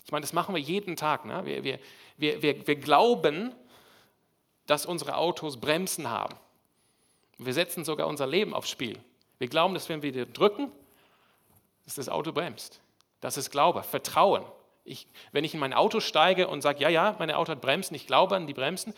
Ich 0.04 0.12
meine, 0.12 0.22
das 0.22 0.32
machen 0.32 0.54
wir 0.54 0.60
jeden 0.60 0.96
Tag. 0.96 1.24
Ne? 1.24 1.44
Wir, 1.44 1.64
wir, 1.64 1.78
wir, 2.16 2.42
wir, 2.42 2.66
wir 2.66 2.76
glauben, 2.76 3.54
dass 4.66 4.84
unsere 4.84 5.16
Autos 5.16 5.58
Bremsen 5.58 6.10
haben. 6.10 6.36
Wir 7.38 7.54
setzen 7.54 7.84
sogar 7.84 8.06
unser 8.06 8.26
Leben 8.26 8.54
aufs 8.54 8.70
Spiel. 8.70 8.98
Wir 9.42 9.48
glauben, 9.48 9.74
dass 9.74 9.88
wenn 9.88 10.02
wir 10.02 10.24
drücken, 10.24 10.70
dass 11.84 11.96
das 11.96 12.08
Auto 12.08 12.30
bremst. 12.30 12.80
Das 13.20 13.36
ist 13.36 13.50
Glaube, 13.50 13.82
Vertrauen. 13.82 14.44
Ich, 14.84 15.08
wenn 15.32 15.42
ich 15.42 15.52
in 15.52 15.58
mein 15.58 15.72
Auto 15.72 15.98
steige 15.98 16.46
und 16.46 16.62
sage, 16.62 16.80
ja, 16.80 16.88
ja, 16.88 17.16
mein 17.18 17.28
Auto 17.32 17.50
hat 17.50 17.60
Bremsen, 17.60 17.96
ich 17.96 18.06
glaube 18.06 18.36
an 18.36 18.46
die 18.46 18.54
Bremsen, 18.54 18.94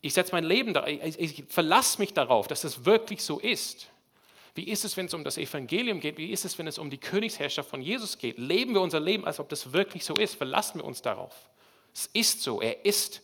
ich 0.00 0.14
setze 0.14 0.32
mein 0.32 0.44
Leben 0.44 0.72
da, 0.72 0.86
ich, 0.86 1.20
ich 1.20 1.44
verlasse 1.48 1.98
mich 1.98 2.14
darauf, 2.14 2.48
dass 2.48 2.62
das 2.62 2.86
wirklich 2.86 3.22
so 3.22 3.38
ist. 3.38 3.90
Wie 4.54 4.66
ist 4.70 4.86
es, 4.86 4.96
wenn 4.96 5.04
es 5.04 5.12
um 5.12 5.22
das 5.22 5.36
Evangelium 5.36 6.00
geht? 6.00 6.16
Wie 6.16 6.30
ist 6.30 6.46
es, 6.46 6.58
wenn 6.58 6.66
es 6.66 6.78
um 6.78 6.88
die 6.88 6.96
Königsherrschaft 6.96 7.68
von 7.68 7.82
Jesus 7.82 8.16
geht? 8.16 8.38
Leben 8.38 8.72
wir 8.72 8.80
unser 8.80 9.00
Leben, 9.00 9.26
als 9.26 9.38
ob 9.38 9.50
das 9.50 9.74
wirklich 9.74 10.06
so 10.06 10.14
ist? 10.14 10.34
Verlassen 10.34 10.80
wir 10.80 10.86
uns 10.86 11.02
darauf? 11.02 11.50
Es 11.92 12.06
ist 12.14 12.40
so, 12.40 12.62
er 12.62 12.86
ist 12.86 13.20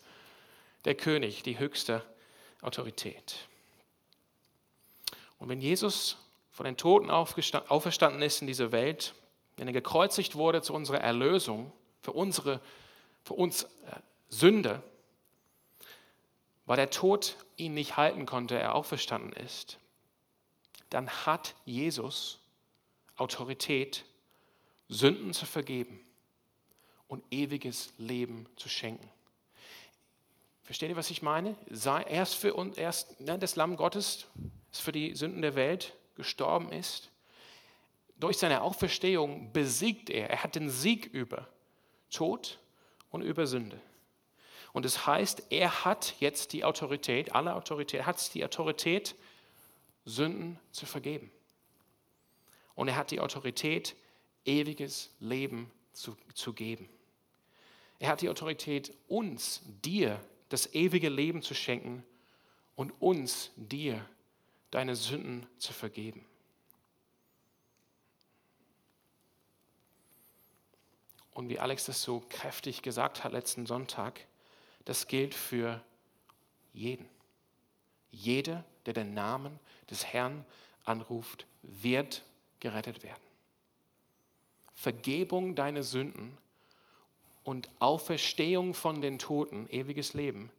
der 0.85 0.95
König, 0.95 1.43
die 1.43 1.59
höchste 1.59 2.05
Autorität. 2.61 3.49
Und 5.39 5.49
wenn 5.49 5.63
Jesus 5.63 6.19
von 6.51 6.65
den 6.65 6.77
Toten 6.77 7.11
auferstanden 7.11 8.23
ist 8.23 8.41
in 8.41 8.47
dieser 8.47 8.73
Welt, 8.73 9.15
wenn 9.57 9.67
er 9.67 9.73
gekreuzigt 9.73 10.37
wurde 10.37 10.63
zu 10.63 10.75
unserer 10.75 11.01
Erlösung, 11.01 11.73
für, 12.03 12.13
unsere, 12.13 12.61
für 13.23 13.35
uns 13.35 13.65
äh, 13.65 13.69
Sünde, 14.29 14.83
weil 16.67 16.77
der 16.77 16.91
Tod 16.91 17.37
ihn 17.57 17.75
nicht 17.75 17.97
halten 17.97 18.27
konnte, 18.27 18.59
er 18.59 18.75
auferstanden 18.75 19.33
ist, 19.33 19.79
dann 20.89 21.09
hat 21.27 21.55
Jesus 21.65 22.41
Autorität, 23.17 24.05
Sünden 24.89 25.35
zu 25.35 25.47
vergeben 25.47 26.01
und 27.07 27.23
ewiges 27.31 27.93
Leben 27.99 28.47
zu 28.57 28.69
schenken. 28.69 29.09
Versteht 30.63 30.91
ihr, 30.91 30.97
was 30.97 31.11
ich 31.11 31.23
meine? 31.23 31.57
Erst 32.09 32.37
für 32.37 32.55
uns, 32.55 32.79
erst 32.79 33.21
ne, 33.21 33.39
das 33.39 33.57
Lamm 33.57 33.77
Gottes, 33.77 34.27
das 34.71 34.81
für 34.81 34.93
die 34.93 35.15
Sünden 35.15 35.43
der 35.43 35.55
Welt 35.55 35.95
gestorben 36.15 36.73
ist. 36.73 37.11
Durch 38.17 38.39
seine 38.39 38.63
Auferstehung 38.63 39.53
besiegt 39.53 40.11
er. 40.11 40.31
Er 40.31 40.43
hat 40.43 40.55
den 40.55 40.69
Sieg 40.69 41.07
über 41.07 41.49
Tod 42.11 42.59
und 43.11 43.23
über 43.23 43.47
Sünde. 43.47 43.81
Und 44.73 44.85
es 44.85 44.95
das 44.95 45.07
heißt, 45.07 45.43
er 45.51 45.85
hat 45.85 46.15
jetzt 46.21 46.53
die 46.53 46.65
Autorität, 46.65 47.35
alle 47.35 47.55
Autorität, 47.55 48.07
hat 48.07 48.35
die 48.35 48.45
Autorität, 48.45 49.17
Sünden 50.05 50.59
zu 50.71 50.87
vergeben. 50.87 51.31
Und 52.75 52.89
er 52.89 52.97
hat 52.97 53.11
die 53.11 53.21
Autorität, 53.21 53.97
ewiges 54.45 55.11
Leben 55.21 55.71
zu, 55.93 56.17
zu 56.35 56.53
geben. 56.53 56.89
Er 57.99 58.09
hat 58.09 58.23
die 58.23 58.31
Autorität, 58.31 58.97
uns, 59.09 59.61
dir, 59.83 60.21
das 60.49 60.73
ewige 60.75 61.09
Leben 61.09 61.43
zu 61.43 61.55
schenken 61.55 62.03
und 62.75 62.91
uns, 62.93 63.51
dir, 63.57 64.05
deine 64.71 64.97
Sünden 64.97 65.47
zu 65.59 65.73
vergeben. 65.73 66.25
Und 71.33 71.49
wie 71.49 71.59
Alex 71.59 71.87
das 71.87 72.03
so 72.03 72.23
kräftig 72.29 72.83
gesagt 72.83 73.25
hat 73.25 73.33
letzten 73.33 73.67
Sonntag, 73.67 74.27
das 74.85 75.07
gilt 75.07 75.35
für 75.35 75.83
jeden. 76.73 77.09
Jeder, 78.11 78.65
der 78.87 78.95
den 78.95 79.15
Namen 79.15 79.59
des 79.89 80.05
Herrn 80.05 80.45
anruft, 80.85 81.47
wird 81.63 82.23
gerettet 82.59 83.03
werden. 83.03 83.23
Vergebung 84.75 85.55
deiner 85.55 85.83
Sünden 85.83 86.37
und 87.45 87.71
Auferstehung 87.79 88.75
von 88.75 89.01
den 89.01 89.19
Toten, 89.19 89.69
ewiges 89.71 90.15
Leben, 90.15 90.51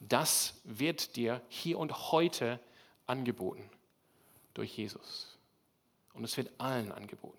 das 0.00 0.54
wird 0.64 1.16
dir 1.16 1.42
hier 1.48 1.78
und 1.78 2.10
heute 2.10 2.58
angeboten 3.10 3.68
durch 4.54 4.76
Jesus. 4.76 5.36
Und 6.14 6.24
es 6.24 6.36
wird 6.36 6.50
allen 6.58 6.92
angeboten. 6.92 7.38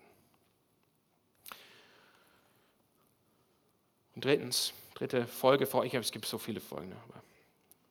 Und 4.14 4.24
drittens, 4.24 4.72
dritte 4.94 5.26
Folge 5.26 5.66
vor 5.66 5.80
euch, 5.80 5.94
es 5.94 6.12
gibt 6.12 6.26
so 6.26 6.38
viele 6.38 6.60
Folgen, 6.60 6.92
aber 6.92 7.22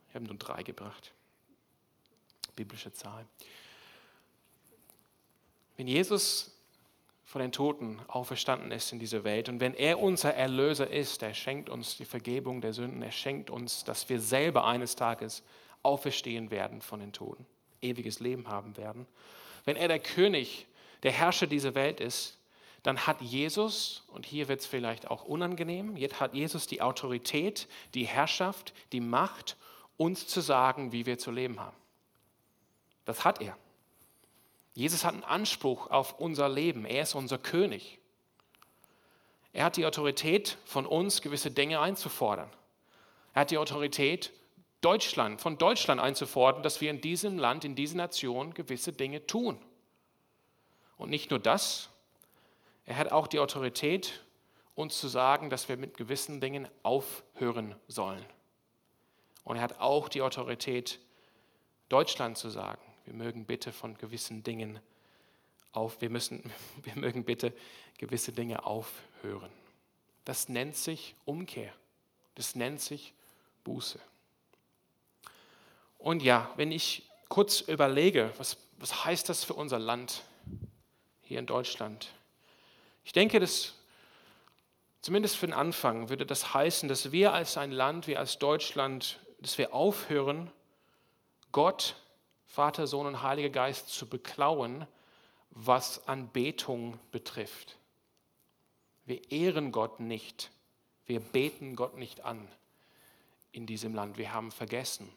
ich 0.09 0.15
habe 0.15 0.25
nur 0.25 0.35
drei 0.35 0.63
gebracht. 0.63 1.11
Biblische 2.55 2.93
Zahl. 2.93 3.25
Wenn 5.77 5.87
Jesus 5.87 6.51
von 7.25 7.41
den 7.41 7.51
Toten 7.53 8.01
auferstanden 8.07 8.71
ist 8.71 8.91
in 8.91 8.99
dieser 8.99 9.23
Welt 9.23 9.47
und 9.47 9.61
wenn 9.61 9.73
er 9.73 9.99
unser 9.99 10.33
Erlöser 10.33 10.89
ist, 10.89 11.23
er 11.23 11.33
schenkt 11.33 11.69
uns 11.69 11.95
die 11.95 12.05
Vergebung 12.05 12.59
der 12.59 12.73
Sünden, 12.73 13.01
er 13.01 13.11
schenkt 13.11 13.49
uns, 13.49 13.85
dass 13.85 14.09
wir 14.09 14.19
selber 14.19 14.65
eines 14.65 14.95
Tages 14.97 15.41
auferstehen 15.81 16.51
werden 16.51 16.81
von 16.81 16.99
den 16.99 17.13
Toten, 17.13 17.45
ewiges 17.81 18.19
Leben 18.19 18.47
haben 18.47 18.77
werden. 18.77 19.07
Wenn 19.65 19.75
er 19.75 19.87
der 19.87 19.99
König, 19.99 20.67
der 21.03 21.11
Herrscher 21.11 21.47
dieser 21.47 21.75
Welt 21.75 21.99
ist, 21.99 22.37
dann 22.83 23.05
hat 23.05 23.21
Jesus, 23.21 24.03
und 24.07 24.25
hier 24.25 24.47
wird 24.47 24.61
es 24.61 24.65
vielleicht 24.65 25.09
auch 25.09 25.23
unangenehm, 25.23 25.97
jetzt 25.97 26.19
hat 26.19 26.33
Jesus 26.33 26.65
die 26.65 26.81
Autorität, 26.81 27.67
die 27.93 28.05
Herrschaft, 28.05 28.73
die 28.91 29.01
Macht, 29.01 29.55
uns 29.97 30.27
zu 30.27 30.41
sagen, 30.41 30.91
wie 30.91 31.05
wir 31.05 31.19
zu 31.19 31.29
leben 31.29 31.59
haben. 31.59 31.77
Das 33.05 33.23
hat 33.23 33.39
er. 33.41 33.55
Jesus 34.73 35.03
hat 35.03 35.13
einen 35.13 35.23
Anspruch 35.23 35.91
auf 35.91 36.19
unser 36.19 36.49
Leben. 36.49 36.85
Er 36.85 37.03
ist 37.03 37.13
unser 37.13 37.37
König. 37.37 37.99
Er 39.53 39.65
hat 39.65 39.77
die 39.77 39.85
Autorität 39.85 40.57
von 40.65 40.85
uns, 40.85 41.21
gewisse 41.21 41.51
Dinge 41.51 41.81
einzufordern. 41.81 42.49
Er 43.33 43.41
hat 43.41 43.51
die 43.51 43.57
Autorität, 43.57 44.31
Deutschland, 44.81 45.39
von 45.39 45.57
Deutschland 45.57 46.01
einzufordern, 46.01 46.63
dass 46.63 46.81
wir 46.81 46.89
in 46.89 47.01
diesem 47.01 47.37
Land, 47.37 47.63
in 47.63 47.75
dieser 47.75 47.97
Nation 47.97 48.53
gewisse 48.53 48.91
Dinge 48.91 49.25
tun. 49.27 49.59
Und 50.97 51.09
nicht 51.09 51.29
nur 51.29 51.39
das, 51.39 51.89
er 52.85 52.97
hat 52.97 53.11
auch 53.11 53.27
die 53.27 53.39
Autorität, 53.39 54.23
uns 54.75 54.99
zu 54.99 55.07
sagen, 55.07 55.49
dass 55.49 55.69
wir 55.69 55.77
mit 55.77 55.97
gewissen 55.97 56.41
Dingen 56.41 56.67
aufhören 56.83 57.75
sollen. 57.87 58.25
Und 59.43 59.57
er 59.57 59.61
hat 59.61 59.79
auch 59.79 60.09
die 60.09 60.21
Autorität, 60.21 60.99
Deutschland 61.89 62.37
zu 62.37 62.49
sagen, 62.49 62.81
wir 63.05 63.13
mögen 63.13 63.45
bitte 63.45 63.71
von 63.71 63.97
gewissen 63.97 64.43
Dingen 64.43 64.79
auf, 65.73 66.01
wir, 66.01 66.09
müssen, 66.09 66.51
wir 66.83 66.95
mögen 66.95 67.23
bitte 67.23 67.53
gewisse 67.97 68.31
Dinge 68.31 68.65
aufhören. 68.65 69.51
Das 70.25 70.49
nennt 70.49 70.75
sich 70.75 71.15
Umkehr. 71.25 71.73
Das 72.35 72.55
nennt 72.55 72.81
sich 72.81 73.13
Buße. 73.63 73.99
Und 76.01 76.23
ja, 76.23 76.51
wenn 76.55 76.71
ich 76.71 77.09
kurz 77.29 77.61
überlege, 77.61 78.33
was, 78.37 78.57
was 78.77 79.05
heißt 79.05 79.29
das 79.29 79.43
für 79.43 79.53
unser 79.53 79.77
Land 79.77 80.23
hier 81.21 81.37
in 81.37 81.45
Deutschland? 81.45 82.09
Ich 83.03 83.13
denke, 83.13 83.39
dass 83.39 83.75
zumindest 85.01 85.37
für 85.37 85.45
den 85.45 85.53
Anfang 85.53 86.09
würde 86.09 86.25
das 86.25 86.55
heißen, 86.55 86.89
dass 86.89 87.11
wir 87.11 87.33
als 87.33 87.55
ein 87.57 87.71
Land, 87.71 88.07
wir 88.07 88.19
als 88.19 88.39
Deutschland, 88.39 89.19
dass 89.39 89.59
wir 89.59 89.73
aufhören, 89.73 90.51
Gott, 91.51 91.95
Vater, 92.47 92.87
Sohn 92.87 93.05
und 93.05 93.21
Heiliger 93.21 93.49
Geist 93.49 93.89
zu 93.89 94.07
beklauen, 94.07 94.87
was 95.51 96.07
Anbetung 96.07 96.99
betrifft. 97.11 97.77
Wir 99.05 99.31
ehren 99.31 99.71
Gott 99.71 99.99
nicht. 99.99 100.49
Wir 101.05 101.19
beten 101.19 101.75
Gott 101.75 101.95
nicht 101.97 102.21
an 102.25 102.47
in 103.51 103.67
diesem 103.67 103.93
Land. 103.93 104.17
Wir 104.17 104.33
haben 104.33 104.51
vergessen, 104.51 105.11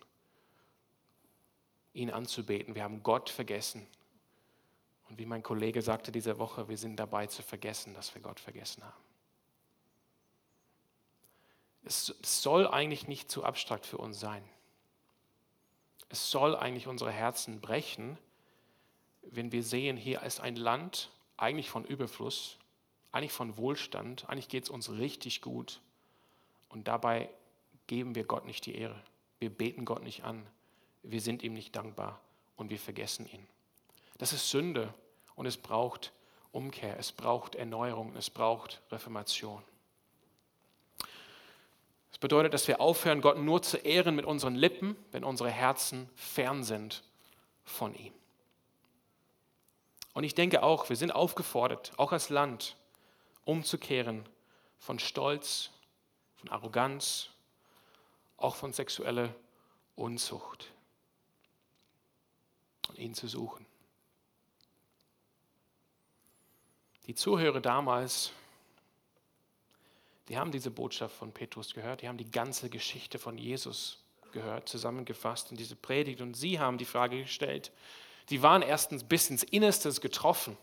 ihn 1.95 2.11
anzubeten. 2.11 2.75
Wir 2.75 2.83
haben 2.83 3.03
Gott 3.03 3.31
vergessen. 3.31 3.87
Und 5.09 5.19
wie 5.19 5.27
mein 5.27 5.43
Kollege 5.43 5.81
sagte 5.81 6.13
diese 6.13 6.39
Woche, 6.39 6.69
wir 6.69 6.77
sind 6.77 6.97
dabei 6.97 7.27
zu 7.27 7.43
vergessen, 7.43 7.95
dass 7.95 8.15
wir 8.15 8.23
Gott 8.23 8.41
vergessen 8.41 8.85
haben. 8.85 9.05
Es 11.85 12.15
soll 12.23 12.67
eigentlich 12.67 13.09
nicht 13.09 13.31
zu 13.31 13.45
abstrakt 13.45 13.87
für 13.87 13.99
uns 13.99 14.19
sein. 14.19 14.43
Es 16.09 16.31
soll 16.31 16.57
eigentlich 16.57 16.87
unsere 16.87 17.11
Herzen 17.11 17.61
brechen, 17.61 18.19
wenn 19.23 19.53
wir 19.53 19.63
sehen, 19.63 19.97
hier 19.97 20.23
ist 20.23 20.41
ein 20.41 20.57
Land 20.57 21.11
eigentlich 21.37 21.71
von 21.71 21.85
Überfluss, 21.85 22.59
eigentlich 23.13 23.33
von 23.33 23.57
Wohlstand, 23.57 24.29
eigentlich 24.29 24.49
geht 24.49 24.65
es 24.65 24.71
uns 24.71 24.91
richtig 24.91 25.41
gut. 25.41 25.81
Und 26.69 26.89
dabei 26.89 27.31
geben 27.87 28.15
wir 28.15 28.25
Gott 28.25 28.45
nicht 28.45 28.67
die 28.67 28.77
Ehre. 28.77 29.01
Wir 29.39 29.51
beten 29.51 29.85
Gott 29.85 30.03
nicht 30.03 30.25
an. 30.25 30.47
Wir 31.05 31.21
sind 31.21 31.43
ihm 31.43 31.53
nicht 31.53 31.77
dankbar 31.77 32.19
und 32.57 32.71
wir 32.71 32.79
vergessen 32.79 33.29
ihn. 33.31 33.47
Das 34.19 34.33
ist 34.33 34.49
Sünde 34.51 34.93
und 35.35 35.47
es 35.47 35.59
braucht 35.59 36.13
Umkehr, 36.51 36.99
es 36.99 37.13
braucht 37.13 37.57
Erneuerung, 37.57 38.17
es 38.17 38.31
braucht 38.31 38.81
Reformation. 38.91 39.63
Das 42.11 42.19
bedeutet, 42.19 42.55
dass 42.55 42.69
wir 42.69 42.81
aufhören, 42.81 43.21
Gott 43.21 43.39
nur 43.39 43.61
zu 43.61 43.77
ehren 43.77 44.15
mit 44.15 44.25
unseren 44.25 44.55
Lippen, 44.55 44.97
wenn 45.11 45.25
unsere 45.25 45.51
Herzen 45.51 46.09
fern 46.15 46.65
sind 46.65 47.03
von 47.65 47.95
ihm. 47.95 48.15
Und 50.15 50.25
ich 50.25 50.35
denke 50.35 50.63
auch, 50.63 50.89
wir 50.89 50.97
sind 50.97 51.11
aufgefordert, 51.11 51.93
auch 51.97 52.13
als 52.13 52.31
Land, 52.31 52.77
umzukehren 53.45 54.27
von 54.79 54.99
Stolz, 54.99 55.71
von 56.37 56.49
Arroganz, 56.51 57.31
auch 58.37 58.55
von 58.55 58.73
sexueller 58.73 59.35
Unzucht 59.97 60.74
und 62.95 63.01
ihn 63.01 63.15
zu 63.15 63.27
suchen. 63.27 63.67
Die 67.07 67.15
Zuhörer 67.15 67.61
damals, 67.61 68.31
die 70.29 70.39
haben 70.39 70.53
diese 70.53 70.71
Botschaft 70.71 71.17
von 71.17 71.33
Petrus 71.33 71.75
gehört, 71.75 72.03
die 72.03 72.09
haben 72.09 72.17
die 72.17 72.31
ganze 72.31 72.71
Geschichte 72.71 73.19
von 73.19 73.37
Jesus 73.37 73.99
gehört, 74.33 74.69
zusammengefasst 74.69 75.51
in 75.51 75.57
diese 75.57 75.77
Predigt. 75.77 76.21
Und 76.21 76.35
sie 76.35 76.61
haben 76.61 76.79
die 76.79 76.85
Frage 76.85 77.23
gestellt. 77.23 77.73
Sie 78.29 78.43
waren 78.43 78.63
erstens 78.63 79.05
bis 79.05 79.29
ins 79.29 79.43
Innerstes 79.43 80.01
getroffen. 80.01 80.57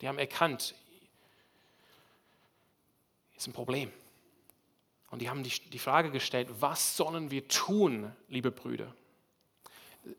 Die 0.00 0.08
haben 0.08 0.18
erkannt, 0.18 0.74
ist 3.36 3.46
ein 3.46 3.52
Problem. 3.52 3.90
Und 5.10 5.22
die 5.22 5.30
haben 5.30 5.42
die, 5.42 5.50
die 5.50 5.78
Frage 5.78 6.10
gestellt, 6.10 6.48
was 6.60 6.96
sollen 6.96 7.30
wir 7.30 7.46
tun, 7.48 8.12
liebe 8.28 8.50
Brüder? 8.50 8.94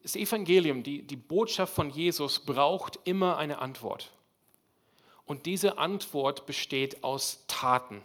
Das 0.03 0.15
Evangelium, 0.15 0.83
die, 0.83 1.01
die 1.01 1.15
Botschaft 1.15 1.73
von 1.73 1.89
Jesus 1.89 2.39
braucht 2.39 2.99
immer 3.05 3.37
eine 3.37 3.59
Antwort. 3.59 4.11
Und 5.25 5.45
diese 5.45 5.77
Antwort 5.77 6.45
besteht 6.45 7.03
aus 7.03 7.43
Taten. 7.47 8.01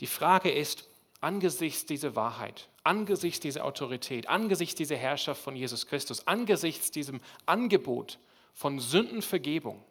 Die 0.00 0.06
Frage 0.06 0.50
ist, 0.50 0.88
angesichts 1.20 1.86
dieser 1.86 2.14
Wahrheit, 2.14 2.68
angesichts 2.84 3.40
dieser 3.40 3.64
Autorität, 3.64 4.28
angesichts 4.28 4.76
dieser 4.76 4.96
Herrschaft 4.96 5.42
von 5.42 5.56
Jesus 5.56 5.86
Christus, 5.86 6.26
angesichts 6.26 6.90
diesem 6.90 7.20
Angebot 7.46 8.18
von 8.54 8.78
Sündenvergebung, 8.78 9.82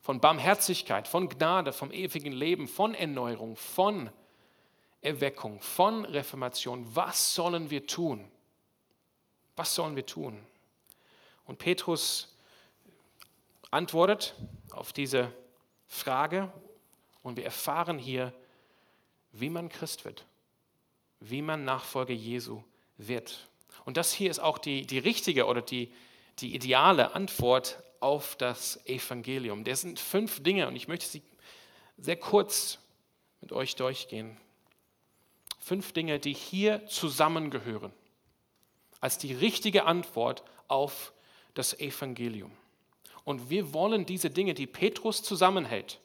von 0.00 0.20
Barmherzigkeit, 0.20 1.08
von 1.08 1.28
Gnade, 1.28 1.72
vom 1.72 1.90
ewigen 1.92 2.32
Leben, 2.32 2.68
von 2.68 2.94
Erneuerung, 2.94 3.56
von 3.56 4.10
Erweckung, 5.00 5.60
von 5.60 6.04
Reformation. 6.04 6.86
Was 6.94 7.34
sollen 7.34 7.70
wir 7.70 7.86
tun? 7.86 8.28
Was 9.56 9.74
sollen 9.74 9.96
wir 9.96 10.06
tun? 10.06 10.44
Und 11.44 11.58
Petrus 11.58 12.34
antwortet 13.70 14.34
auf 14.70 14.92
diese 14.92 15.32
Frage 15.86 16.52
und 17.22 17.36
wir 17.36 17.44
erfahren 17.44 17.98
hier, 17.98 18.32
wie 19.32 19.50
man 19.50 19.68
Christ 19.68 20.04
wird, 20.04 20.24
wie 21.20 21.42
man 21.42 21.64
Nachfolger 21.64 22.14
Jesu 22.14 22.62
wird. 22.96 23.48
Und 23.84 23.96
das 23.96 24.12
hier 24.12 24.30
ist 24.30 24.40
auch 24.40 24.58
die, 24.58 24.86
die 24.86 24.98
richtige 24.98 25.46
oder 25.46 25.62
die, 25.62 25.92
die 26.38 26.54
ideale 26.54 27.14
Antwort 27.14 27.82
auf 28.00 28.36
das 28.36 28.84
Evangelium. 28.86 29.64
Das 29.64 29.80
sind 29.80 29.98
fünf 30.00 30.42
Dinge 30.42 30.66
und 30.68 30.76
ich 30.76 30.88
möchte 30.88 31.06
sie 31.06 31.22
sehr 31.98 32.16
kurz 32.16 32.78
mit 33.40 33.52
euch 33.52 33.76
durchgehen. 33.76 34.36
Fünf 35.66 35.90
Dinge, 35.90 36.20
die 36.20 36.32
hier 36.32 36.86
zusammengehören 36.86 37.90
als 39.00 39.18
die 39.18 39.34
richtige 39.34 39.84
Antwort 39.84 40.44
auf 40.68 41.12
das 41.54 41.76
Evangelium. 41.80 42.52
Und 43.24 43.50
wir 43.50 43.74
wollen 43.74 44.06
diese 44.06 44.30
Dinge, 44.30 44.54
die 44.54 44.68
Petrus 44.68 45.24
zusammenhält, 45.24 45.98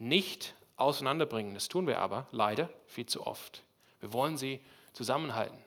nicht 0.00 0.56
auseinanderbringen. 0.74 1.54
Das 1.54 1.68
tun 1.68 1.86
wir 1.86 2.00
aber 2.00 2.26
leider 2.32 2.68
viel 2.88 3.06
zu 3.06 3.24
oft. 3.24 3.62
Wir 4.00 4.12
wollen 4.12 4.36
sie 4.36 4.58
zusammenhalten. 4.92 5.58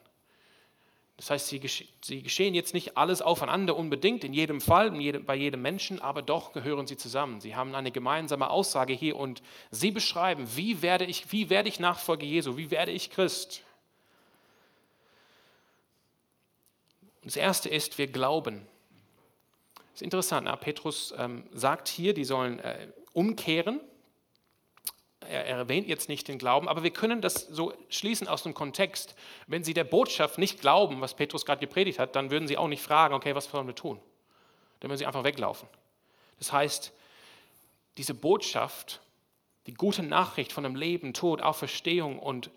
Das 1.18 1.32
heißt, 1.32 1.48
sie, 1.48 1.62
sie 2.04 2.22
geschehen 2.22 2.54
jetzt 2.54 2.76
nicht 2.76 2.96
alles 2.96 3.24
aufeinander 3.24 3.76
unbedingt, 3.76 4.24
in 4.24 4.34
jedem 4.34 4.62
Fall, 4.62 4.88
in 4.88 5.02
jedem, 5.02 5.26
bei 5.26 5.36
jedem 5.36 5.64
Menschen, 5.64 6.00
aber 6.00 6.22
doch 6.22 6.54
gehören 6.54 6.86
sie 6.86 6.96
zusammen. 6.96 7.42
Sie 7.42 7.56
haben 7.56 7.74
eine 7.74 7.92
gemeinsame 7.92 8.52
Aussage 8.52 8.94
hier 8.94 9.16
und 9.16 9.42
sie 9.72 9.90
beschreiben, 9.90 10.48
wie 10.56 10.84
werde 10.84 11.06
ich, 11.06 11.32
wie 11.32 11.50
werde 11.50 11.70
ich 11.70 11.80
Nachfolger 11.80 12.24
Jesu, 12.24 12.56
wie 12.56 12.70
werde 12.70 12.92
ich 12.92 13.10
Christ. 13.10 13.64
Das 17.24 17.36
erste 17.36 17.68
ist, 17.68 17.98
wir 17.98 18.08
glauben. 18.08 18.68
Das 19.74 19.96
ist 19.96 20.02
interessant, 20.04 20.48
Petrus 20.62 21.16
ähm, 21.18 21.50
sagt 21.52 21.88
hier, 21.88 22.14
die 22.14 22.26
sollen 22.26 22.60
äh, 22.60 22.90
umkehren 23.14 23.82
er 25.28 25.46
erwähnt 25.46 25.88
jetzt 25.88 26.10
nicht 26.10 26.28
den 26.28 26.38
Glauben, 26.38 26.68
aber 26.68 26.84
wir 26.84 26.92
können 26.92 27.22
das 27.22 27.48
so 27.48 27.74
schließen 27.90 28.28
aus 28.28 28.44
dem 28.44 28.54
Kontext. 28.54 29.16
Wenn 29.48 29.64
sie 29.64 29.74
der 29.74 29.84
Botschaft 29.84 30.38
nicht 30.38 30.62
glauben, 30.62 31.02
was 31.02 31.14
Petrus 31.14 31.46
gerade 31.46 31.60
gepredigt 31.60 32.00
hat, 32.00 32.16
dann 32.16 32.32
würden 32.32 32.48
sie 32.48 32.58
auch 32.58 32.68
nicht 32.68 32.82
fragen, 32.82 33.14
okay, 33.14 33.36
was 33.36 33.46
sollen 33.46 33.68
wir 33.68 33.76
tun? 33.76 34.00
Dann 34.80 34.90
würden 34.90 35.00
sie 35.00 35.06
einfach 35.06 35.24
weglaufen. 35.24 35.68
Das 36.40 36.52
heißt, 36.52 36.94
diese 37.98 38.14
Botschaft, 38.14 39.02
die 39.66 39.74
gute 39.74 40.04
Nachricht 40.04 40.52
von 40.52 40.64
dem 40.64 40.76
Leben, 40.76 41.14
Tod, 41.14 41.42
Auferstehung 41.42 42.20
und 42.20 42.52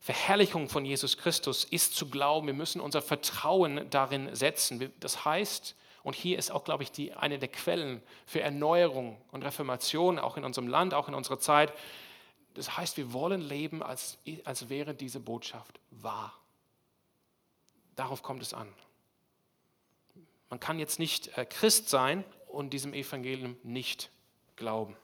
Verherrlichung 0.00 0.68
von 0.68 0.84
Jesus 0.86 1.18
Christus 1.18 1.64
ist 1.64 1.94
zu 1.94 2.08
glauben. 2.08 2.46
Wir 2.46 2.54
müssen 2.54 2.80
unser 2.80 3.02
Vertrauen 3.02 3.88
darin 3.90 4.34
setzen. 4.34 4.92
Das 4.98 5.24
heißt, 5.26 5.76
und 6.02 6.14
hier 6.14 6.38
ist 6.38 6.50
auch, 6.50 6.64
glaube 6.64 6.82
ich, 6.82 6.92
die, 6.92 7.12
eine 7.12 7.38
der 7.38 7.48
Quellen 7.48 8.02
für 8.26 8.40
Erneuerung 8.40 9.20
und 9.32 9.44
Reformation, 9.44 10.18
auch 10.18 10.36
in 10.36 10.44
unserem 10.44 10.68
Land, 10.68 10.94
auch 10.94 11.08
in 11.08 11.14
unserer 11.14 11.38
Zeit. 11.38 11.72
Das 12.54 12.76
heißt, 12.76 12.96
wir 12.96 13.12
wollen 13.12 13.40
leben, 13.40 13.82
als, 13.82 14.18
als 14.44 14.68
wäre 14.68 14.94
diese 14.94 15.20
Botschaft 15.20 15.78
wahr. 15.90 16.32
Darauf 17.96 18.22
kommt 18.22 18.42
es 18.42 18.54
an. 18.54 18.68
Man 20.48 20.58
kann 20.58 20.78
jetzt 20.78 20.98
nicht 20.98 21.36
äh, 21.36 21.44
Christ 21.44 21.90
sein 21.90 22.24
und 22.48 22.70
diesem 22.70 22.94
Evangelium 22.94 23.56
nicht 23.62 24.10
glauben. 24.56 24.96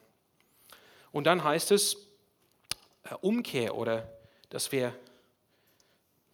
Und 1.11 1.25
dann 1.25 1.43
heißt 1.43 1.71
es 1.71 2.07
äh, 3.03 3.13
Umkehr 3.21 3.75
oder 3.75 4.11
dass 4.49 4.71
wir 4.71 4.93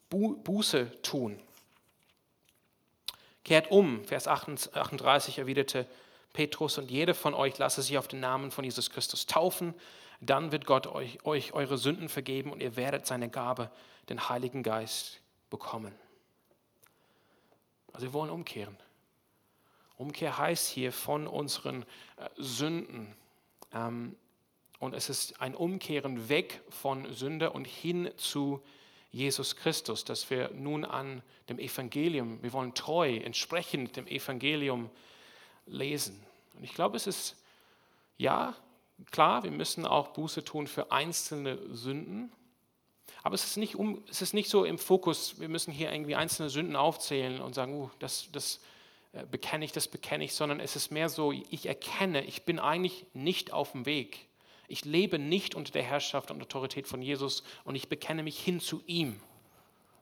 Buße 0.09 1.01
tun. 1.01 1.39
Kehrt 3.43 3.71
um, 3.71 4.05
Vers 4.05 4.27
38 4.27 5.37
erwiderte 5.37 5.87
Petrus, 6.31 6.77
und 6.77 6.89
jeder 6.89 7.13
von 7.13 7.33
euch 7.33 7.57
lasse 7.57 7.81
sich 7.81 7.97
auf 7.97 8.07
den 8.07 8.19
Namen 8.19 8.51
von 8.51 8.63
Jesus 8.63 8.89
Christus 8.89 9.25
taufen, 9.25 9.73
dann 10.21 10.51
wird 10.51 10.65
Gott 10.65 10.87
euch, 10.87 11.23
euch 11.25 11.53
eure 11.53 11.77
Sünden 11.77 12.09
vergeben 12.09 12.51
und 12.51 12.61
ihr 12.61 12.75
werdet 12.75 13.05
seine 13.05 13.29
Gabe, 13.29 13.69
den 14.09 14.29
Heiligen 14.29 14.63
Geist, 14.63 15.19
bekommen. 15.49 15.93
Also 17.91 18.07
wir 18.07 18.13
wollen 18.13 18.31
umkehren. 18.31 18.77
Umkehr 19.97 20.37
heißt 20.37 20.67
hier 20.69 20.91
von 20.91 21.27
unseren 21.27 21.83
äh, 22.17 22.29
Sünden. 22.37 23.15
Ähm, 23.73 24.15
und 24.79 24.95
es 24.95 25.09
ist 25.09 25.39
ein 25.39 25.55
Umkehren 25.55 26.27
weg 26.27 26.61
von 26.69 27.13
Sünde 27.13 27.51
und 27.51 27.65
hin 27.65 28.11
zu 28.17 28.61
Jesus 29.13 29.55
Christus, 29.55 30.03
dass 30.03 30.29
wir 30.31 30.49
nun 30.49 30.83
an 30.83 31.21
dem 31.47 31.59
Evangelium, 31.59 32.41
wir 32.41 32.51
wollen 32.51 32.73
treu, 32.73 33.17
entsprechend 33.17 33.95
dem 33.95 34.07
Evangelium 34.07 34.89
lesen. 35.67 36.19
Und 36.55 36.63
ich 36.63 36.73
glaube, 36.73 36.97
es 36.97 37.05
ist, 37.05 37.37
ja, 38.17 38.55
klar, 39.11 39.43
wir 39.43 39.51
müssen 39.51 39.85
auch 39.85 40.09
Buße 40.09 40.43
tun 40.43 40.65
für 40.65 40.91
einzelne 40.91 41.59
Sünden, 41.75 42.31
aber 43.21 43.35
es 43.35 43.45
ist 43.45 43.57
nicht, 43.57 43.75
um, 43.75 44.03
es 44.09 44.21
ist 44.21 44.33
nicht 44.33 44.49
so 44.49 44.65
im 44.65 44.79
Fokus, 44.79 45.39
wir 45.39 45.47
müssen 45.47 45.71
hier 45.71 45.91
irgendwie 45.91 46.15
einzelne 46.15 46.49
Sünden 46.49 46.75
aufzählen 46.75 47.39
und 47.39 47.53
sagen, 47.53 47.73
uh, 47.73 47.89
das, 47.99 48.29
das 48.31 48.59
äh, 49.13 49.25
bekenne 49.29 49.63
ich, 49.63 49.71
das 49.71 49.87
bekenne 49.87 50.25
ich, 50.25 50.33
sondern 50.33 50.59
es 50.59 50.75
ist 50.75 50.91
mehr 50.91 51.07
so, 51.07 51.31
ich 51.31 51.67
erkenne, 51.67 52.25
ich 52.25 52.43
bin 52.43 52.59
eigentlich 52.59 53.05
nicht 53.13 53.53
auf 53.53 53.73
dem 53.73 53.85
Weg. 53.85 54.27
Ich 54.67 54.85
lebe 54.85 55.19
nicht 55.19 55.55
unter 55.55 55.71
der 55.71 55.83
Herrschaft 55.83 56.31
und 56.31 56.41
Autorität 56.41 56.87
von 56.87 57.01
Jesus 57.01 57.43
und 57.63 57.75
ich 57.75 57.89
bekenne 57.89 58.23
mich 58.23 58.39
hin 58.39 58.59
zu 58.59 58.81
ihm 58.85 59.19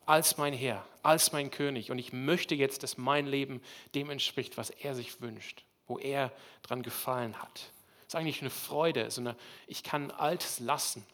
als 0.05 0.37
mein 0.37 0.53
Herr, 0.53 0.85
als 1.03 1.31
mein 1.31 1.51
König. 1.51 1.91
Und 1.91 1.99
ich 1.99 2.13
möchte 2.13 2.55
jetzt, 2.55 2.83
dass 2.83 2.97
mein 2.97 3.27
Leben 3.27 3.61
dem 3.95 4.09
entspricht, 4.09 4.57
was 4.57 4.69
er 4.69 4.95
sich 4.95 5.21
wünscht, 5.21 5.63
wo 5.87 5.97
er 5.97 6.31
dran 6.63 6.83
gefallen 6.83 7.41
hat. 7.41 7.71
Das 7.99 8.07
ist 8.07 8.15
eigentlich 8.15 8.41
eine 8.41 8.49
Freude. 8.49 9.09
So 9.09 9.21
eine, 9.21 9.35
ich 9.67 9.83
kann 9.83 10.11
Altes 10.11 10.59
lassen 10.59 11.05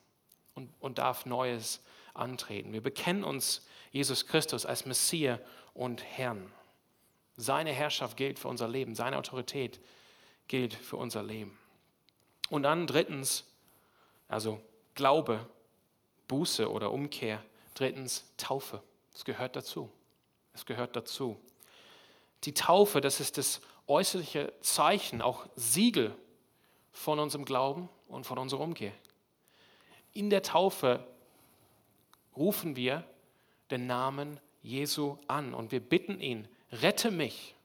und, 0.56 0.70
und 0.80 0.98
darf 0.98 1.26
Neues 1.26 1.82
antreten. 2.14 2.74
Wir 2.74 2.82
bekennen 2.82 3.24
uns 3.24 3.66
Jesus 3.92 4.26
Christus 4.26 4.66
als 4.66 4.86
Messias 4.86 5.40
und 5.74 6.04
Herrn. 6.04 6.52
Seine 7.36 7.72
Herrschaft 7.72 8.18
gilt 8.18 8.40
für 8.40 8.48
unser 8.48 8.68
Leben, 8.68 8.96
seine 8.96 9.18
Autorität 9.18 9.80
gilt 10.48 10.74
für 10.74 10.98
unser 10.98 11.22
Leben. 11.22 11.58
Und 12.50 12.64
dann 12.64 12.88
drittens, 12.88 13.46
also 14.28 14.62
Glaube, 14.96 15.46
Buße 16.28 16.70
oder 16.70 16.92
Umkehr. 16.92 17.44
Drittens, 17.74 18.26
Taufe. 18.38 18.82
Es 19.14 19.26
gehört 19.26 19.56
dazu. 19.56 19.90
Es 20.54 20.66
gehört 20.66 20.96
dazu. 20.96 21.40
Die 22.44 22.54
Taufe, 22.54 23.02
das 23.02 23.20
ist 23.20 23.38
das 23.38 23.62
äußerliche 23.88 24.54
Zeichen, 24.62 25.22
auch 25.22 25.48
Siegel 25.56 26.16
von 26.92 27.20
unserem 27.20 27.46
Glauben 27.46 27.90
und 28.08 28.26
von 28.26 28.38
unserer 28.38 28.62
Umkehr. 28.62 28.92
In 30.14 30.30
der 30.30 30.42
Taufe 30.42 31.06
rufen 32.36 32.76
wir 32.76 33.04
den 33.72 33.88
Namen 33.88 34.40
Jesu 34.62 35.18
an 35.28 35.54
und 35.54 35.72
wir 35.72 35.80
bitten 35.80 36.20
ihn, 36.20 36.48
rette 36.72 37.12
mich. 37.12 37.56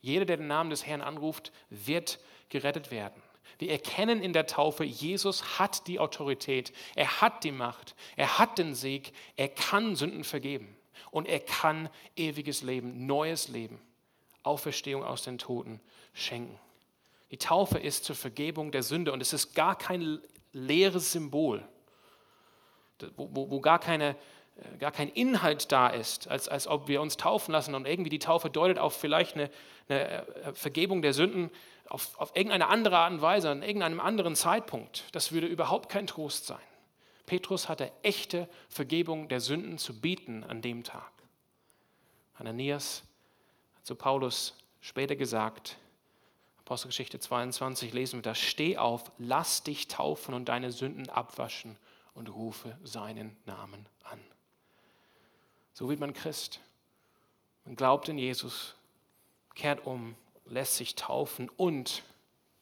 Jeder, 0.00 0.24
der 0.24 0.36
den 0.36 0.46
Namen 0.46 0.70
des 0.70 0.86
Herrn 0.86 1.00
anruft, 1.02 1.52
wird 1.70 2.18
gerettet 2.48 2.90
werden. 2.90 3.20
Wir 3.58 3.70
erkennen 3.70 4.22
in 4.22 4.32
der 4.32 4.46
Taufe, 4.46 4.84
Jesus 4.84 5.58
hat 5.58 5.86
die 5.86 5.98
Autorität, 5.98 6.72
er 6.94 7.20
hat 7.20 7.44
die 7.44 7.52
Macht, 7.52 7.94
er 8.16 8.38
hat 8.38 8.58
den 8.58 8.74
Sieg, 8.74 9.12
er 9.36 9.48
kann 9.48 9.96
Sünden 9.96 10.24
vergeben 10.24 10.76
und 11.10 11.26
er 11.26 11.40
kann 11.40 11.88
ewiges 12.16 12.62
Leben, 12.62 13.06
neues 13.06 13.48
Leben, 13.48 13.80
Auferstehung 14.42 15.04
aus 15.04 15.22
den 15.22 15.38
Toten 15.38 15.80
schenken. 16.12 16.58
Die 17.30 17.36
Taufe 17.36 17.78
ist 17.78 18.04
zur 18.04 18.16
Vergebung 18.16 18.70
der 18.70 18.82
Sünde 18.82 19.12
und 19.12 19.20
es 19.20 19.32
ist 19.32 19.54
gar 19.54 19.76
kein 19.76 20.20
leeres 20.52 21.12
Symbol, 21.12 21.62
wo, 23.16 23.28
wo, 23.32 23.50
wo 23.50 23.60
gar, 23.60 23.78
keine, 23.78 24.16
äh, 24.56 24.76
gar 24.78 24.92
kein 24.92 25.08
Inhalt 25.08 25.70
da 25.70 25.88
ist, 25.88 26.28
als, 26.28 26.48
als 26.48 26.66
ob 26.66 26.88
wir 26.88 27.02
uns 27.02 27.16
taufen 27.16 27.52
lassen 27.52 27.74
und 27.74 27.86
irgendwie 27.86 28.10
die 28.10 28.18
Taufe 28.18 28.48
deutet 28.48 28.78
auf 28.78 28.96
vielleicht 28.98 29.34
eine, 29.34 29.50
eine 29.88 30.26
äh, 30.26 30.52
Vergebung 30.54 31.02
der 31.02 31.12
Sünden 31.12 31.50
auf, 31.88 32.18
auf 32.18 32.36
irgendeine 32.36 32.68
andere 32.68 32.98
Art 32.98 33.12
und 33.12 33.22
Weise, 33.22 33.50
an 33.50 33.62
irgendeinem 33.62 34.00
anderen 34.00 34.36
Zeitpunkt. 34.36 35.04
Das 35.12 35.32
würde 35.32 35.46
überhaupt 35.46 35.88
kein 35.88 36.06
Trost 36.06 36.46
sein. 36.46 36.58
Petrus 37.26 37.68
hatte 37.68 37.92
echte 38.02 38.48
Vergebung 38.68 39.28
der 39.28 39.40
Sünden 39.40 39.78
zu 39.78 40.00
bieten 40.00 40.44
an 40.44 40.62
dem 40.62 40.84
Tag. 40.84 41.10
Ananias 42.34 43.02
hat 43.76 43.86
zu 43.86 43.94
Paulus 43.94 44.54
später 44.80 45.16
gesagt, 45.16 45.76
Apostelgeschichte 46.60 47.18
22 47.18 47.92
lesen 47.92 48.18
wir 48.18 48.22
da, 48.22 48.34
steh 48.34 48.76
auf, 48.76 49.10
lass 49.18 49.62
dich 49.62 49.88
taufen 49.88 50.34
und 50.34 50.48
deine 50.48 50.70
Sünden 50.70 51.08
abwaschen 51.08 51.76
und 52.14 52.28
rufe 52.28 52.76
seinen 52.82 53.36
Namen 53.46 53.86
an. 54.04 54.20
So 55.72 55.88
wird 55.88 56.00
man 56.00 56.12
Christ. 56.12 56.60
Man 57.64 57.76
glaubt 57.76 58.08
in 58.08 58.18
Jesus, 58.18 58.74
kehrt 59.54 59.86
um, 59.86 60.14
lässt 60.48 60.76
sich 60.76 60.94
taufen 60.94 61.48
und 61.56 62.02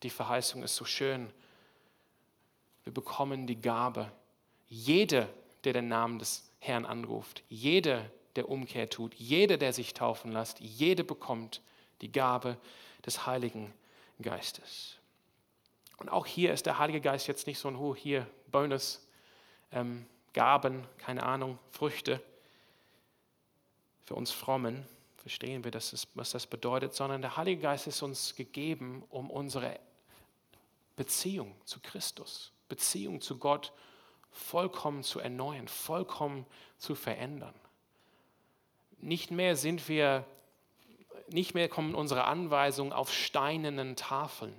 die 0.02 0.10
Verheißung 0.10 0.62
ist 0.62 0.76
so 0.76 0.84
schön. 0.84 1.32
Wir 2.84 2.92
bekommen 2.92 3.46
die 3.46 3.60
Gabe. 3.60 4.12
Jeder, 4.68 5.28
der 5.64 5.72
den 5.72 5.88
Namen 5.88 6.18
des 6.18 6.50
Herrn 6.58 6.84
anruft, 6.84 7.42
jeder, 7.48 8.10
der 8.36 8.48
Umkehr 8.48 8.90
tut, 8.90 9.14
jeder, 9.14 9.56
der 9.56 9.72
sich 9.72 9.94
taufen 9.94 10.32
lässt, 10.32 10.60
jeder 10.60 11.04
bekommt 11.04 11.62
die 12.00 12.12
Gabe 12.12 12.58
des 13.04 13.26
Heiligen 13.26 13.72
Geistes. 14.20 14.96
Und 15.96 16.10
auch 16.10 16.26
hier 16.26 16.52
ist 16.52 16.66
der 16.66 16.78
Heilige 16.78 17.00
Geist 17.00 17.26
jetzt 17.26 17.46
nicht 17.46 17.58
so 17.58 17.68
ein, 17.68 17.76
oh, 17.76 17.94
hier, 17.94 18.26
Bonus, 18.50 19.06
ähm, 19.72 20.06
Gaben, 20.34 20.86
keine 20.98 21.22
Ahnung, 21.22 21.58
Früchte 21.70 22.20
für 24.04 24.14
uns 24.14 24.30
Frommen, 24.30 24.86
verstehen 25.26 25.64
wir, 25.64 25.72
das 25.72 26.06
was 26.14 26.30
das 26.30 26.46
bedeutet, 26.46 26.94
sondern 26.94 27.20
der 27.20 27.36
Heilige 27.36 27.62
Geist 27.62 27.88
ist 27.88 28.00
uns 28.00 28.36
gegeben, 28.36 29.02
um 29.08 29.28
unsere 29.28 29.80
Beziehung 30.94 31.52
zu 31.64 31.80
Christus, 31.80 32.52
Beziehung 32.68 33.20
zu 33.20 33.36
Gott 33.36 33.72
vollkommen 34.30 35.02
zu 35.02 35.18
erneuern, 35.18 35.66
vollkommen 35.66 36.46
zu 36.78 36.94
verändern. 36.94 37.56
Nicht 38.98 39.32
mehr 39.32 39.56
sind 39.56 39.88
wir, 39.88 40.24
nicht 41.26 41.54
mehr 41.54 41.68
kommen 41.68 41.96
unsere 41.96 42.26
Anweisungen 42.26 42.92
auf 42.92 43.12
steinernen 43.12 43.96
Tafeln. 43.96 44.54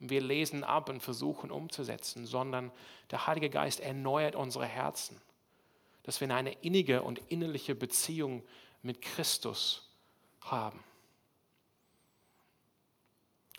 Wir 0.00 0.20
lesen 0.20 0.64
ab 0.64 0.88
und 0.88 1.00
versuchen 1.00 1.52
umzusetzen, 1.52 2.26
sondern 2.26 2.72
der 3.12 3.28
Heilige 3.28 3.50
Geist 3.50 3.78
erneuert 3.78 4.34
unsere 4.34 4.66
Herzen, 4.66 5.22
dass 6.02 6.20
wir 6.20 6.34
eine 6.34 6.54
innige 6.54 7.02
und 7.02 7.20
innerliche 7.28 7.76
Beziehung 7.76 8.42
mit 8.82 9.02
Christus 9.02 9.88
haben. 10.40 10.82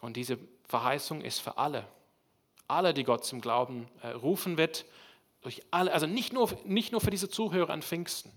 Und 0.02 0.18
diese 0.18 0.38
Verheißung 0.68 1.22
ist 1.22 1.40
für 1.40 1.58
alle. 1.58 1.88
Alle, 2.68 2.94
die 2.94 3.04
Gott 3.04 3.26
zum 3.26 3.42
Glauben 3.42 3.88
äh, 4.02 4.10
rufen 4.10 4.58
wird, 4.58 4.86
durch 5.42 5.62
alle, 5.72 5.92
also 5.92 6.08
nicht 6.08 6.34
nur, 6.34 6.52
nicht 6.66 6.92
nur 6.92 7.02
für 7.02 7.10
diese 7.10 7.30
Zuhörer 7.30 7.72
an 7.72 7.82
Pfingsten, 7.82 8.32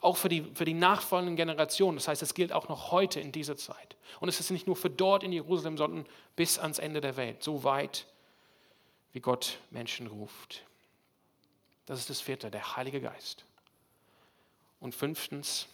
auch 0.00 0.16
für 0.16 0.28
die, 0.28 0.42
für 0.54 0.64
die 0.64 0.74
nachfolgenden 0.74 1.36
Generationen. 1.36 1.96
Das 1.96 2.08
heißt, 2.08 2.22
es 2.22 2.34
gilt 2.34 2.52
auch 2.52 2.68
noch 2.68 2.90
heute 2.90 3.20
in 3.20 3.32
dieser 3.32 3.56
Zeit. 3.56 3.96
Und 4.20 4.28
es 4.28 4.40
ist 4.40 4.50
nicht 4.50 4.66
nur 4.66 4.76
für 4.76 4.90
dort 4.90 5.22
in 5.22 5.32
Jerusalem, 5.32 5.76
sondern 5.76 6.06
bis 6.36 6.58
ans 6.58 6.78
Ende 6.78 7.00
der 7.00 7.16
Welt, 7.16 7.42
so 7.42 7.64
weit, 7.64 8.06
wie 9.12 9.20
Gott 9.20 9.58
Menschen 9.70 10.06
ruft. 10.06 10.64
Das 11.86 11.98
ist 11.98 12.10
das 12.10 12.20
vierte, 12.20 12.50
der 12.50 12.76
Heilige 12.76 13.00
Geist. 13.00 13.44
Und 14.82 14.96
fünftens, 14.96 15.68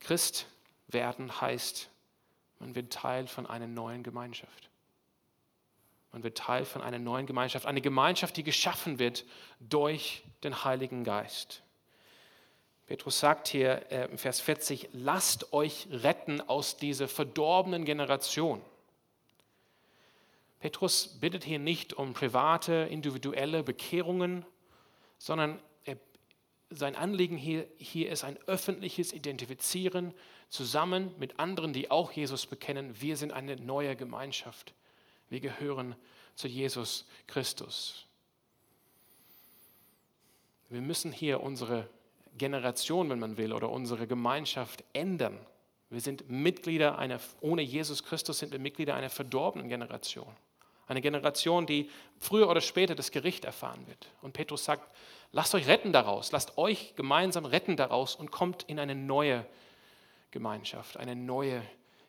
Christ 0.00 0.46
werden 0.88 1.40
heißt, 1.40 1.88
man 2.58 2.74
wird 2.74 2.92
Teil 2.92 3.28
von 3.28 3.46
einer 3.46 3.68
neuen 3.68 4.02
Gemeinschaft. 4.02 4.70
Man 6.10 6.24
wird 6.24 6.36
Teil 6.36 6.64
von 6.64 6.82
einer 6.82 6.98
neuen 6.98 7.26
Gemeinschaft, 7.26 7.64
eine 7.64 7.80
Gemeinschaft, 7.80 8.36
die 8.36 8.42
geschaffen 8.42 8.98
wird 8.98 9.24
durch 9.60 10.24
den 10.42 10.64
Heiligen 10.64 11.04
Geist. 11.04 11.62
Petrus 12.88 13.20
sagt 13.20 13.46
hier 13.46 13.86
äh, 13.92 14.06
im 14.06 14.18
Vers 14.18 14.40
40, 14.40 14.88
lasst 14.92 15.52
euch 15.52 15.86
retten 15.92 16.40
aus 16.40 16.76
dieser 16.76 17.06
verdorbenen 17.06 17.84
Generation. 17.84 18.60
Petrus 20.58 21.06
bittet 21.20 21.44
hier 21.44 21.60
nicht 21.60 21.92
um 21.92 22.14
private, 22.14 22.88
individuelle 22.90 23.62
Bekehrungen, 23.62 24.44
sondern 25.18 25.62
sein 26.70 26.96
Anliegen 26.96 27.36
hier, 27.36 27.66
hier 27.78 28.10
ist 28.10 28.24
ein 28.24 28.38
öffentliches 28.46 29.12
Identifizieren 29.12 30.12
zusammen 30.48 31.14
mit 31.18 31.38
anderen, 31.38 31.72
die 31.72 31.90
auch 31.90 32.12
Jesus 32.12 32.46
bekennen. 32.46 33.00
Wir 33.00 33.16
sind 33.16 33.32
eine 33.32 33.56
neue 33.56 33.96
Gemeinschaft. 33.96 34.74
Wir 35.30 35.40
gehören 35.40 35.96
zu 36.34 36.48
Jesus 36.48 37.06
Christus. 37.26 38.06
Wir 40.68 40.80
müssen 40.82 41.12
hier 41.12 41.42
unsere 41.42 41.88
Generation, 42.36 43.08
wenn 43.10 43.18
man 43.18 43.36
will, 43.36 43.52
oder 43.52 43.70
unsere 43.70 44.06
Gemeinschaft 44.06 44.84
ändern. 44.92 45.38
Wir 45.90 46.00
sind 46.00 46.28
Mitglieder 46.28 46.98
einer, 46.98 47.18
ohne 47.40 47.62
Jesus 47.62 48.04
Christus 48.04 48.38
sind 48.38 48.52
wir 48.52 48.58
Mitglieder 48.58 48.94
einer 48.94 49.08
verdorbenen 49.08 49.68
Generation. 49.68 50.30
Eine 50.88 51.02
Generation, 51.02 51.66
die 51.66 51.90
früher 52.18 52.48
oder 52.48 52.62
später 52.62 52.94
das 52.94 53.10
Gericht 53.10 53.44
erfahren 53.44 53.86
wird. 53.86 54.08
Und 54.22 54.32
Petrus 54.32 54.64
sagt, 54.64 54.90
lasst 55.32 55.54
euch 55.54 55.66
retten 55.66 55.92
daraus, 55.92 56.32
lasst 56.32 56.56
euch 56.56 56.94
gemeinsam 56.96 57.44
retten 57.44 57.76
daraus 57.76 58.16
und 58.16 58.30
kommt 58.30 58.62
in 58.64 58.80
eine 58.80 58.94
neue 58.94 59.46
Gemeinschaft, 60.30 60.96
eine 60.96 61.14
neue 61.14 61.62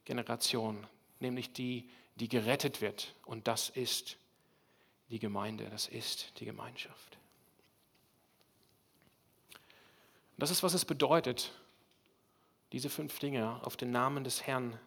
Generation, 0.06 0.88
nämlich 1.20 1.52
die, 1.52 1.90
die 2.16 2.30
gerettet 2.30 2.82
wird. 2.82 3.14
Und 3.26 3.48
das 3.48 3.70
ist 3.70 4.18
die 5.10 5.20
Gemeinde, 5.20 5.70
das 5.70 5.88
ist 5.88 6.40
die 6.40 6.46
Gemeinschaft. 6.46 7.18
Das 10.38 10.52
ist, 10.52 10.64
was 10.64 10.74
es 10.74 10.86
bedeutet, 10.86 11.52
diese 12.72 12.90
fünf 12.90 13.20
Dinge 13.20 13.60
auf 13.66 13.76
den 13.76 13.92
Namen 13.92 14.24
des 14.24 14.48
Herrn 14.48 14.80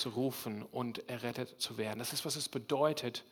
zu 0.00 0.08
rufen 0.10 0.62
und 0.62 1.08
errettet 1.08 1.60
zu 1.60 1.76
werden. 1.76 1.98
Das 1.98 2.12
ist, 2.12 2.24
was 2.24 2.36
es 2.36 2.48
bedeutet, 2.48 3.24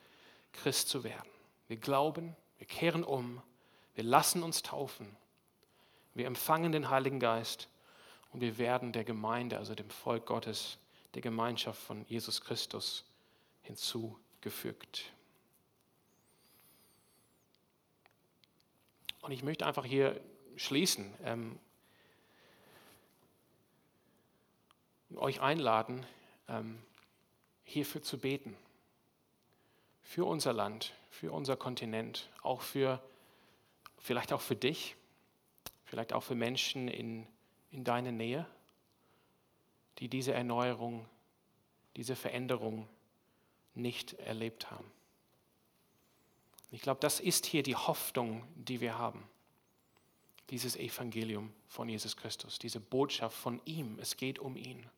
Christ 0.53 0.89
zu 0.89 1.03
werden. 1.03 1.29
Wir 1.67 1.77
glauben, 1.77 2.35
wir 2.57 2.67
kehren 2.67 3.03
um, 3.03 3.41
wir 3.95 4.03
lassen 4.03 4.43
uns 4.43 4.61
taufen, 4.61 5.15
wir 6.13 6.27
empfangen 6.27 6.71
den 6.71 6.89
Heiligen 6.89 7.19
Geist 7.19 7.67
und 8.31 8.41
wir 8.41 8.57
werden 8.57 8.91
der 8.91 9.03
Gemeinde, 9.03 9.57
also 9.57 9.75
dem 9.75 9.89
Volk 9.89 10.25
Gottes, 10.25 10.77
der 11.15 11.21
Gemeinschaft 11.21 11.81
von 11.81 12.05
Jesus 12.07 12.41
Christus 12.41 13.03
hinzugefügt. 13.63 15.11
Und 19.21 19.31
ich 19.31 19.43
möchte 19.43 19.65
einfach 19.65 19.85
hier 19.85 20.19
schließen, 20.55 21.13
ähm, 21.23 21.59
euch 25.15 25.41
einladen, 25.41 26.05
hierfür 27.63 28.01
zu 28.01 28.17
beten. 28.17 28.55
Für 30.01 30.25
unser 30.25 30.53
Land, 30.53 30.93
für 31.11 31.31
unser 31.31 31.55
Kontinent, 31.55 32.29
auch 32.41 32.61
für, 32.61 33.01
vielleicht 33.97 34.33
auch 34.33 34.41
für 34.41 34.55
dich, 34.55 34.95
vielleicht 35.85 36.13
auch 36.13 36.23
für 36.23 36.35
Menschen 36.35 36.87
in, 36.87 37.27
in 37.71 37.83
deiner 37.83 38.11
Nähe, 38.11 38.45
die 39.99 40.07
diese 40.07 40.33
Erneuerung, 40.33 41.05
diese 41.95 42.15
Veränderung 42.15 42.87
nicht 43.75 44.13
erlebt 44.13 44.71
haben. 44.71 44.89
Ich 46.71 46.81
glaube, 46.81 46.99
das 46.99 47.19
ist 47.19 47.45
hier 47.45 47.63
die 47.63 47.75
Hoffnung, 47.75 48.43
die 48.55 48.79
wir 48.81 48.97
haben. 48.97 49.27
Dieses 50.49 50.75
Evangelium 50.75 51.51
von 51.67 51.89
Jesus 51.89 52.15
Christus, 52.15 52.59
diese 52.59 52.79
Botschaft 52.79 53.37
von 53.37 53.61
ihm. 53.65 53.97
Es 53.99 54.17
geht 54.17 54.39
um 54.39 54.55
ihn. 54.55 54.89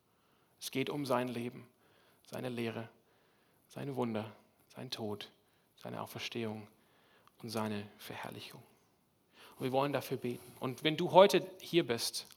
Es 0.62 0.70
geht 0.70 0.92
um 0.92 1.06
sein 1.06 1.28
Leben, 1.28 1.68
seine 2.30 2.50
Lehre, 2.50 2.88
seine 3.68 3.96
Wunder, 3.96 4.32
sein 4.76 4.92
Tod, 4.92 5.30
seine 5.76 6.00
Auferstehung 6.02 6.68
und 7.42 7.50
seine 7.50 7.88
Verherrlichung. 7.98 8.62
Und 9.58 9.66
wir 9.66 9.72
wollen 9.72 9.92
dafür 9.92 10.18
beten. 10.18 10.54
Und 10.60 10.84
wenn 10.84 10.98
du 10.98 11.12
heute 11.12 11.46
hier 11.60 11.86
bist, 11.86 12.28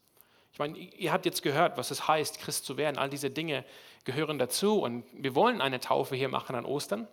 ich 0.53 0.59
meine, 0.59 0.79
ihr 0.79 1.13
habt 1.13 1.27
jetzt 1.27 1.43
gehört, 1.43 1.77
was 1.77 1.91
es 1.91 2.09
heißt, 2.09 2.39
Christ 2.39 2.65
zu 2.65 2.77
werden. 2.77 2.97
All 2.97 3.11
diese 3.11 3.29
Dinge 3.29 3.65
gehören 4.05 4.39
dazu. 4.39 4.81
Und 4.81 5.05
wir 5.13 5.35
wollen 5.35 5.61
eine 5.61 5.81
Taufe 5.81 6.17
hier 6.17 6.29
machen 6.29 6.55
an 6.55 6.65
Ostern. 6.65 7.07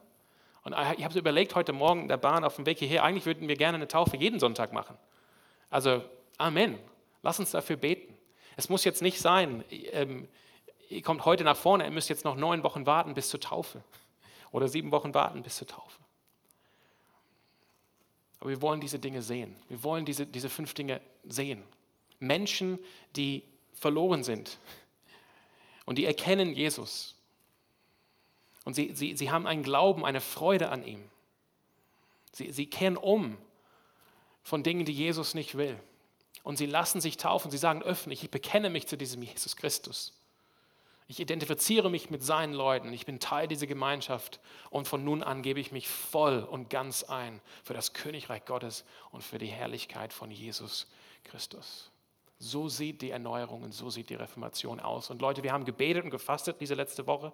Und 0.63 0.73
ich 0.97 1.03
habe 1.03 1.13
so 1.13 1.19
überlegt 1.19 1.55
heute 1.55 1.73
Morgen 1.73 2.03
in 2.03 2.07
der 2.07 2.17
Bahn 2.17 2.43
auf 2.43 2.55
dem 2.55 2.65
Weg 2.65 2.79
hierher, 2.79 3.03
eigentlich 3.03 3.25
würden 3.25 3.47
wir 3.47 3.55
gerne 3.55 3.75
eine 3.75 3.87
Taufe 3.87 4.15
jeden 4.15 4.39
Sonntag 4.39 4.73
machen. 4.73 4.95
Also 5.69 6.03
Amen. 6.37 6.79
Lass 7.21 7.39
uns 7.39 7.51
dafür 7.51 7.75
beten. 7.75 8.15
Es 8.55 8.69
muss 8.69 8.83
jetzt 8.83 9.01
nicht 9.01 9.19
sein, 9.19 9.63
ähm, 9.69 10.27
ihr 10.91 11.01
kommt 11.01 11.25
heute 11.25 11.43
nach 11.43 11.57
vorne, 11.57 11.85
ihr 11.85 11.91
müsst 11.91 12.09
jetzt 12.09 12.25
noch 12.25 12.35
neun 12.35 12.63
Wochen 12.63 12.85
warten 12.85 13.13
bis 13.13 13.29
zur 13.29 13.39
Taufe. 13.39 13.83
Oder 14.51 14.67
sieben 14.67 14.91
Wochen 14.91 15.13
warten 15.13 15.43
bis 15.43 15.55
zur 15.55 15.67
Taufe. 15.67 15.99
Aber 18.39 18.49
wir 18.49 18.61
wollen 18.61 18.81
diese 18.81 18.99
Dinge 18.99 19.21
sehen. 19.21 19.55
Wir 19.69 19.83
wollen 19.83 20.05
diese, 20.05 20.25
diese 20.25 20.49
fünf 20.49 20.73
Dinge 20.73 20.99
sehen. 21.23 21.63
Menschen, 22.19 22.79
die 23.15 23.43
verloren 23.73 24.23
sind 24.23 24.57
und 25.85 25.97
die 25.97 26.05
erkennen 26.05 26.53
Jesus. 26.53 27.15
Und 28.65 28.73
sie, 28.73 28.93
sie, 28.93 29.15
sie 29.15 29.31
haben 29.31 29.47
einen 29.47 29.63
Glauben, 29.63 30.05
eine 30.05 30.21
Freude 30.21 30.69
an 30.69 30.83
ihm. 30.83 31.03
Sie, 32.33 32.51
sie 32.51 32.67
kehren 32.67 32.97
um 32.97 33.37
von 34.43 34.63
Dingen, 34.63 34.85
die 34.85 34.93
Jesus 34.93 35.33
nicht 35.33 35.55
will. 35.55 35.79
Und 36.43 36.57
sie 36.57 36.65
lassen 36.65 37.01
sich 37.01 37.17
taufen. 37.17 37.51
Sie 37.51 37.57
sagen 37.57 37.81
öffentlich, 37.81 38.23
ich 38.23 38.31
bekenne 38.31 38.69
mich 38.69 38.87
zu 38.87 38.97
diesem 38.97 39.21
Jesus 39.21 39.55
Christus. 39.55 40.13
Ich 41.11 41.19
identifiziere 41.19 41.89
mich 41.89 42.09
mit 42.09 42.23
seinen 42.23 42.53
Leuten. 42.53 42.93
Ich 42.93 43.05
bin 43.05 43.19
Teil 43.19 43.45
dieser 43.45 43.67
Gemeinschaft. 43.67 44.39
Und 44.69 44.87
von 44.87 45.03
nun 45.03 45.23
an 45.23 45.41
gebe 45.41 45.59
ich 45.59 45.73
mich 45.73 45.89
voll 45.89 46.39
und 46.39 46.69
ganz 46.69 47.03
ein 47.03 47.41
für 47.65 47.73
das 47.73 47.91
Königreich 47.91 48.45
Gottes 48.45 48.85
und 49.11 49.21
für 49.21 49.37
die 49.37 49.47
Herrlichkeit 49.47 50.13
von 50.13 50.31
Jesus 50.31 50.87
Christus. 51.25 51.91
So 52.39 52.69
sieht 52.69 53.01
die 53.01 53.09
Erneuerung 53.09 53.63
und 53.63 53.73
so 53.73 53.89
sieht 53.89 54.09
die 54.09 54.15
Reformation 54.15 54.79
aus. 54.79 55.09
Und 55.09 55.21
Leute, 55.21 55.43
wir 55.43 55.51
haben 55.51 55.65
gebetet 55.65 56.05
und 56.05 56.11
gefastet 56.11 56.61
diese 56.61 56.75
letzte 56.75 57.05
Woche. 57.07 57.33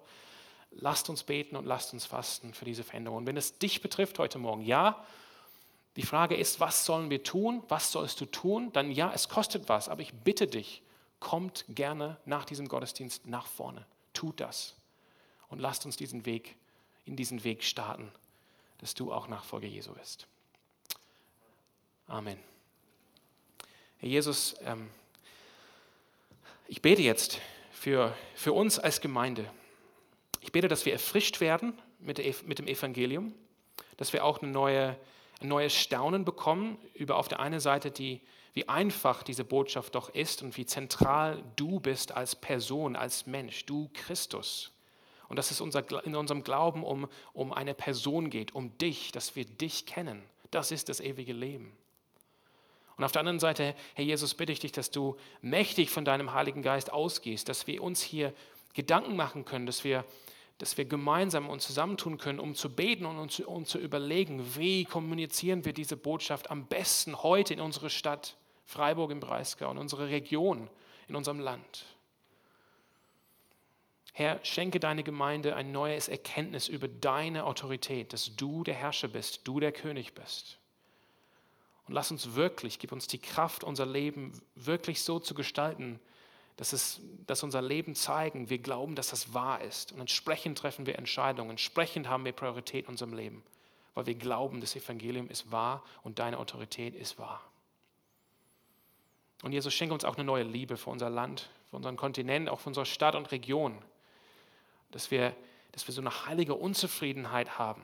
Lasst 0.72 1.08
uns 1.12 1.22
beten 1.22 1.56
und 1.56 1.68
lasst 1.68 1.94
uns 1.94 2.08
fasten 2.08 2.56
für 2.56 2.66
diese 2.66 2.84
Veränderung. 2.84 3.20
Und 3.20 3.26
wenn 3.28 3.38
es 3.38 3.60
dich 3.60 3.84
betrifft 3.84 4.18
heute 4.18 4.40
Morgen, 4.40 4.64
ja, 4.64 5.06
die 5.98 6.02
Frage 6.02 6.36
ist, 6.36 6.60
was 6.60 6.84
sollen 6.84 7.12
wir 7.12 7.22
tun? 7.22 7.62
Was 7.68 7.92
sollst 7.92 8.22
du 8.22 8.26
tun? 8.26 8.74
Dann 8.74 8.90
ja, 8.90 9.12
es 9.14 9.30
kostet 9.30 9.70
was, 9.70 9.88
aber 9.88 10.02
ich 10.02 10.16
bitte 10.16 10.48
dich, 10.48 10.82
kommt 11.20 11.66
gerne 11.70 12.18
nach 12.26 12.46
diesem 12.46 12.68
Gottesdienst 12.68 13.28
nach 13.28 13.48
vorne. 13.48 13.86
Tut 14.14 14.40
das 14.40 14.76
und 15.50 15.60
lasst 15.60 15.86
uns 15.86 15.98
diesen 15.98 16.26
Weg, 16.26 16.56
in 17.06 17.16
diesen 17.16 17.44
Weg 17.44 17.64
starten, 17.64 18.12
dass 18.80 18.94
du 18.94 19.12
auch 19.12 19.28
Nachfolger 19.28 19.68
Jesu 19.68 19.94
bist. 19.94 20.28
Amen. 22.08 22.38
Herr 24.00 24.10
Jesus, 24.10 24.56
ähm, 24.64 24.90
ich 26.68 26.82
bete 26.82 27.02
jetzt 27.02 27.40
für, 27.72 28.16
für 28.36 28.54
uns 28.54 28.78
als 28.78 29.02
Gemeinde. 29.02 29.50
Ich 30.42 30.52
bete, 30.52 30.68
dass 30.68 30.86
wir 30.86 30.94
erfrischt 30.94 31.42
werden 31.42 31.78
mit, 32.00 32.18
der, 32.18 32.34
mit 32.46 32.60
dem 32.60 32.68
Evangelium, 32.68 33.34
dass 33.98 34.14
wir 34.14 34.24
auch 34.24 34.42
eine 34.42 34.52
neue, 34.52 34.98
ein 35.42 35.48
neues 35.48 35.74
Staunen 35.74 36.26
bekommen 36.26 36.78
über 36.94 37.18
auf 37.18 37.28
der 37.28 37.40
einen 37.40 37.60
Seite 37.60 37.92
die, 37.92 38.22
wie 38.58 38.68
einfach 38.68 39.22
diese 39.22 39.44
Botschaft 39.44 39.94
doch 39.94 40.10
ist 40.10 40.42
und 40.42 40.58
wie 40.58 40.66
zentral 40.66 41.44
du 41.58 41.80
bist 41.80 42.14
als 42.14 42.36
Person, 42.36 42.96
als 42.96 43.28
Mensch, 43.28 43.68
du 43.68 43.88
Christus. 43.94 44.72
Und 45.30 45.36
dass 45.36 45.52
es 45.52 45.62
unser, 45.62 45.84
in 46.04 46.16
unserem 46.16 46.44
Glauben 46.44 46.84
um, 46.84 47.08
um 47.34 47.54
eine 47.54 47.76
Person 47.76 48.32
geht, 48.32 48.56
um 48.56 48.76
dich, 48.80 49.12
dass 49.12 49.36
wir 49.36 49.46
dich 49.46 49.86
kennen. 49.86 50.24
Das 50.50 50.72
ist 50.72 50.90
das 50.90 51.02
ewige 51.02 51.34
Leben. 51.34 51.78
Und 52.98 53.04
auf 53.04 53.12
der 53.12 53.20
anderen 53.20 53.40
Seite, 53.40 53.76
Herr 53.94 54.06
Jesus, 54.06 54.34
bitte 54.34 54.54
ich 54.54 54.60
dich, 54.60 54.72
dass 54.72 54.90
du 54.90 55.18
mächtig 55.42 55.92
von 55.92 56.04
deinem 56.04 56.34
Heiligen 56.34 56.64
Geist 56.64 56.92
ausgehst, 56.92 57.50
dass 57.50 57.68
wir 57.68 57.84
uns 57.84 58.02
hier 58.02 58.34
Gedanken 58.74 59.16
machen 59.16 59.46
können, 59.46 59.68
dass 59.68 59.84
wir, 59.84 60.04
dass 60.58 60.80
wir 60.80 60.86
gemeinsam 60.86 61.48
uns 61.48 61.68
zusammentun 61.68 62.18
können, 62.18 62.40
um 62.40 62.56
zu 62.56 62.74
beten 62.74 63.06
und 63.06 63.20
uns, 63.20 63.40
um 63.40 63.68
zu 63.68 63.78
überlegen, 63.78 64.56
wie 64.56 64.84
kommunizieren 64.84 65.64
wir 65.64 65.74
diese 65.74 65.96
Botschaft 65.96 66.50
am 66.50 66.66
besten 66.66 67.22
heute 67.22 67.54
in 67.54 67.62
unsere 67.62 67.92
Stadt. 67.92 68.36
Freiburg 68.68 69.12
im 69.12 69.22
Breisgau, 69.22 69.72
in 69.72 69.78
unserer 69.78 70.10
Region, 70.10 70.70
in 71.08 71.16
unserem 71.16 71.40
Land. 71.40 71.86
Herr, 74.12 74.44
schenke 74.44 74.82
deine 74.82 75.04
Gemeinde 75.04 75.56
ein 75.56 75.72
neues 75.72 76.10
Erkenntnis 76.10 76.68
über 76.68 76.90
deine 76.90 77.46
Autorität, 77.46 78.12
dass 78.12 78.36
du 78.36 78.66
der 78.66 78.74
Herrscher 78.74 79.08
bist, 79.08 79.48
du 79.48 79.62
der 79.62 79.72
König 79.72 80.14
bist. 80.14 80.58
Und 81.88 81.94
lass 81.94 82.12
uns 82.12 82.36
wirklich, 82.36 82.78
gib 82.78 82.92
uns 82.92 83.08
die 83.08 83.20
Kraft, 83.20 83.64
unser 83.64 83.86
Leben 83.86 84.34
wirklich 84.56 85.02
so 85.02 85.20
zu 85.20 85.34
gestalten, 85.34 86.02
dass, 86.58 86.74
es, 86.74 87.00
dass 87.26 87.44
unser 87.44 87.62
Leben 87.62 87.96
zeigen, 87.96 88.50
wir 88.50 88.58
glauben, 88.58 88.96
dass 88.96 89.12
das 89.12 89.34
wahr 89.34 89.62
ist. 89.62 89.94
Und 89.94 90.02
entsprechend 90.02 90.58
treffen 90.58 90.86
wir 90.86 90.98
Entscheidungen, 90.98 91.52
entsprechend 91.52 92.10
haben 92.10 92.26
wir 92.26 92.34
Priorität 92.34 92.86
in 92.86 92.90
unserem 92.90 93.14
Leben, 93.14 93.44
weil 93.94 94.08
wir 94.08 94.16
glauben, 94.16 94.60
das 94.60 94.76
Evangelium 94.76 95.30
ist 95.30 95.52
wahr 95.54 95.86
und 96.04 96.20
deine 96.20 96.38
Autorität 96.40 96.96
ist 96.96 97.18
wahr. 97.18 97.42
Und 99.44 99.52
Jesus, 99.52 99.74
schenke 99.74 99.94
uns 99.94 100.04
auch 100.04 100.16
eine 100.16 100.24
neue 100.24 100.44
Liebe 100.44 100.78
für 100.78 100.90
unser 100.90 101.10
Land, 101.10 101.50
für 101.70 101.76
unseren 101.76 101.96
Kontinent, 101.96 102.50
auch 102.50 102.60
für 102.60 102.70
unsere 102.70 102.86
Stadt 102.86 103.16
und 103.16 103.32
Region. 103.32 103.78
Dass 104.92 105.12
wir, 105.12 105.36
dass 105.72 105.88
wir 105.88 105.94
so 105.94 106.02
eine 106.02 106.26
heilige 106.26 106.56
Unzufriedenheit 106.56 107.60
haben. 107.60 107.84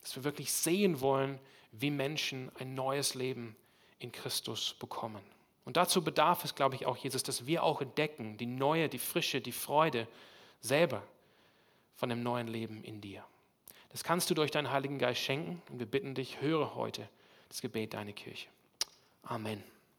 Dass 0.00 0.14
wir 0.16 0.24
wirklich 0.24 0.52
sehen 0.52 1.00
wollen, 1.00 1.38
wie 1.72 1.90
Menschen 1.90 2.50
ein 2.58 2.74
neues 2.74 3.14
Leben 3.14 3.56
in 3.98 4.12
Christus 4.12 4.74
bekommen. 4.74 5.22
Und 5.64 5.76
dazu 5.76 6.02
bedarf 6.02 6.44
es, 6.44 6.54
glaube 6.54 6.76
ich, 6.76 6.86
auch, 6.86 6.96
Jesus, 6.96 7.22
dass 7.22 7.46
wir 7.46 7.62
auch 7.62 7.82
entdecken, 7.82 8.38
die 8.38 8.46
neue, 8.46 8.88
die 8.88 8.98
frische, 8.98 9.40
die 9.40 9.52
Freude 9.52 10.06
selber 10.60 11.02
von 11.94 12.08
dem 12.08 12.22
neuen 12.22 12.48
Leben 12.48 12.82
in 12.84 13.00
dir. 13.00 13.24
Das 13.90 14.04
kannst 14.04 14.30
du 14.30 14.34
durch 14.34 14.50
deinen 14.50 14.70
Heiligen 14.70 14.98
Geist 14.98 15.20
schenken 15.20 15.60
und 15.70 15.78
wir 15.78 15.86
bitten 15.86 16.14
dich, 16.14 16.40
höre 16.40 16.74
heute 16.74 17.08
das 17.48 17.60
Gebet 17.60 17.94
deiner 17.94 18.12
Kirche. 18.12 18.48
Amen. 19.22 19.62